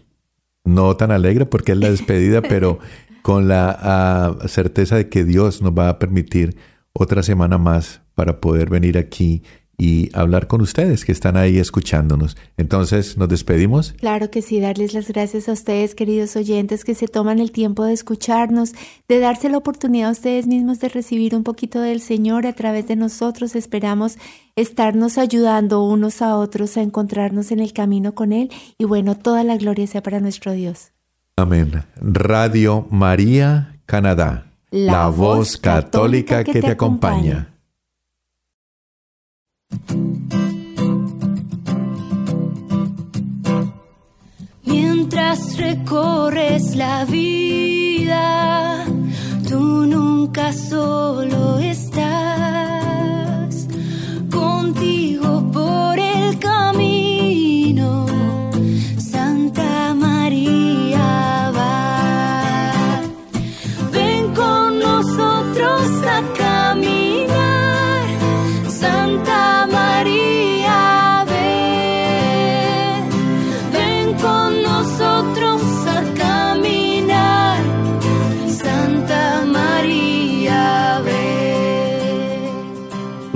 no 0.63 0.97
tan 0.97 1.11
alegre 1.11 1.45
porque 1.45 1.73
es 1.73 1.77
la 1.77 1.91
despedida, 1.91 2.41
pero 2.41 2.79
con 3.23 3.47
la 3.47 3.75
ah, 3.81 4.47
certeza 4.47 4.97
de 4.97 5.09
que 5.09 5.23
Dios 5.23 5.63
nos 5.63 5.71
va 5.71 5.89
a 5.89 5.97
permitir 5.97 6.55
otra 6.93 7.23
semana 7.23 7.57
más 7.57 8.01
para 8.13 8.39
poder 8.39 8.69
venir 8.69 8.99
aquí 8.99 9.41
y 9.77 10.09
hablar 10.13 10.47
con 10.47 10.61
ustedes 10.61 11.03
que 11.03 11.11
están 11.11 11.35
ahí 11.35 11.57
escuchándonos. 11.57 12.37
Entonces, 12.57 13.17
¿nos 13.17 13.27
despedimos? 13.29 13.93
Claro 13.93 14.29
que 14.29 14.41
sí, 14.41 14.59
darles 14.59 14.93
las 14.93 15.07
gracias 15.07 15.49
a 15.49 15.53
ustedes, 15.53 15.95
queridos 15.95 16.35
oyentes, 16.35 16.83
que 16.83 16.95
se 16.95 17.07
toman 17.07 17.39
el 17.39 17.51
tiempo 17.51 17.83
de 17.83 17.93
escucharnos, 17.93 18.73
de 19.07 19.19
darse 19.19 19.49
la 19.49 19.57
oportunidad 19.57 20.09
a 20.09 20.11
ustedes 20.11 20.45
mismos 20.45 20.79
de 20.79 20.89
recibir 20.89 21.35
un 21.35 21.43
poquito 21.43 21.81
del 21.81 22.01
Señor 22.01 22.45
a 22.45 22.53
través 22.53 22.87
de 22.87 22.95
nosotros. 22.95 23.55
Esperamos 23.55 24.17
estarnos 24.55 25.17
ayudando 25.17 25.83
unos 25.83 26.21
a 26.21 26.37
otros 26.37 26.77
a 26.77 26.81
encontrarnos 26.81 27.51
en 27.51 27.59
el 27.59 27.73
camino 27.73 28.13
con 28.13 28.31
Él 28.31 28.51
y 28.77 28.85
bueno, 28.85 29.17
toda 29.17 29.43
la 29.43 29.57
gloria 29.57 29.87
sea 29.87 30.03
para 30.03 30.19
nuestro 30.19 30.51
Dios. 30.51 30.91
Amén. 31.35 31.83
Radio 31.99 32.85
María, 32.91 33.79
Canadá. 33.87 34.51
La, 34.69 35.07
voz 35.07 35.57
católica, 35.57 36.43
que, 36.43 36.61
te 36.61 36.71
acompaña. 36.71 37.55
Mientras 44.63 45.57
recorres 45.57 46.75
la 46.75 47.05
vida, 47.05 48.85
tú 49.49 49.87
nunca 49.87 50.53
solo 50.53 51.57
estás 51.57 52.52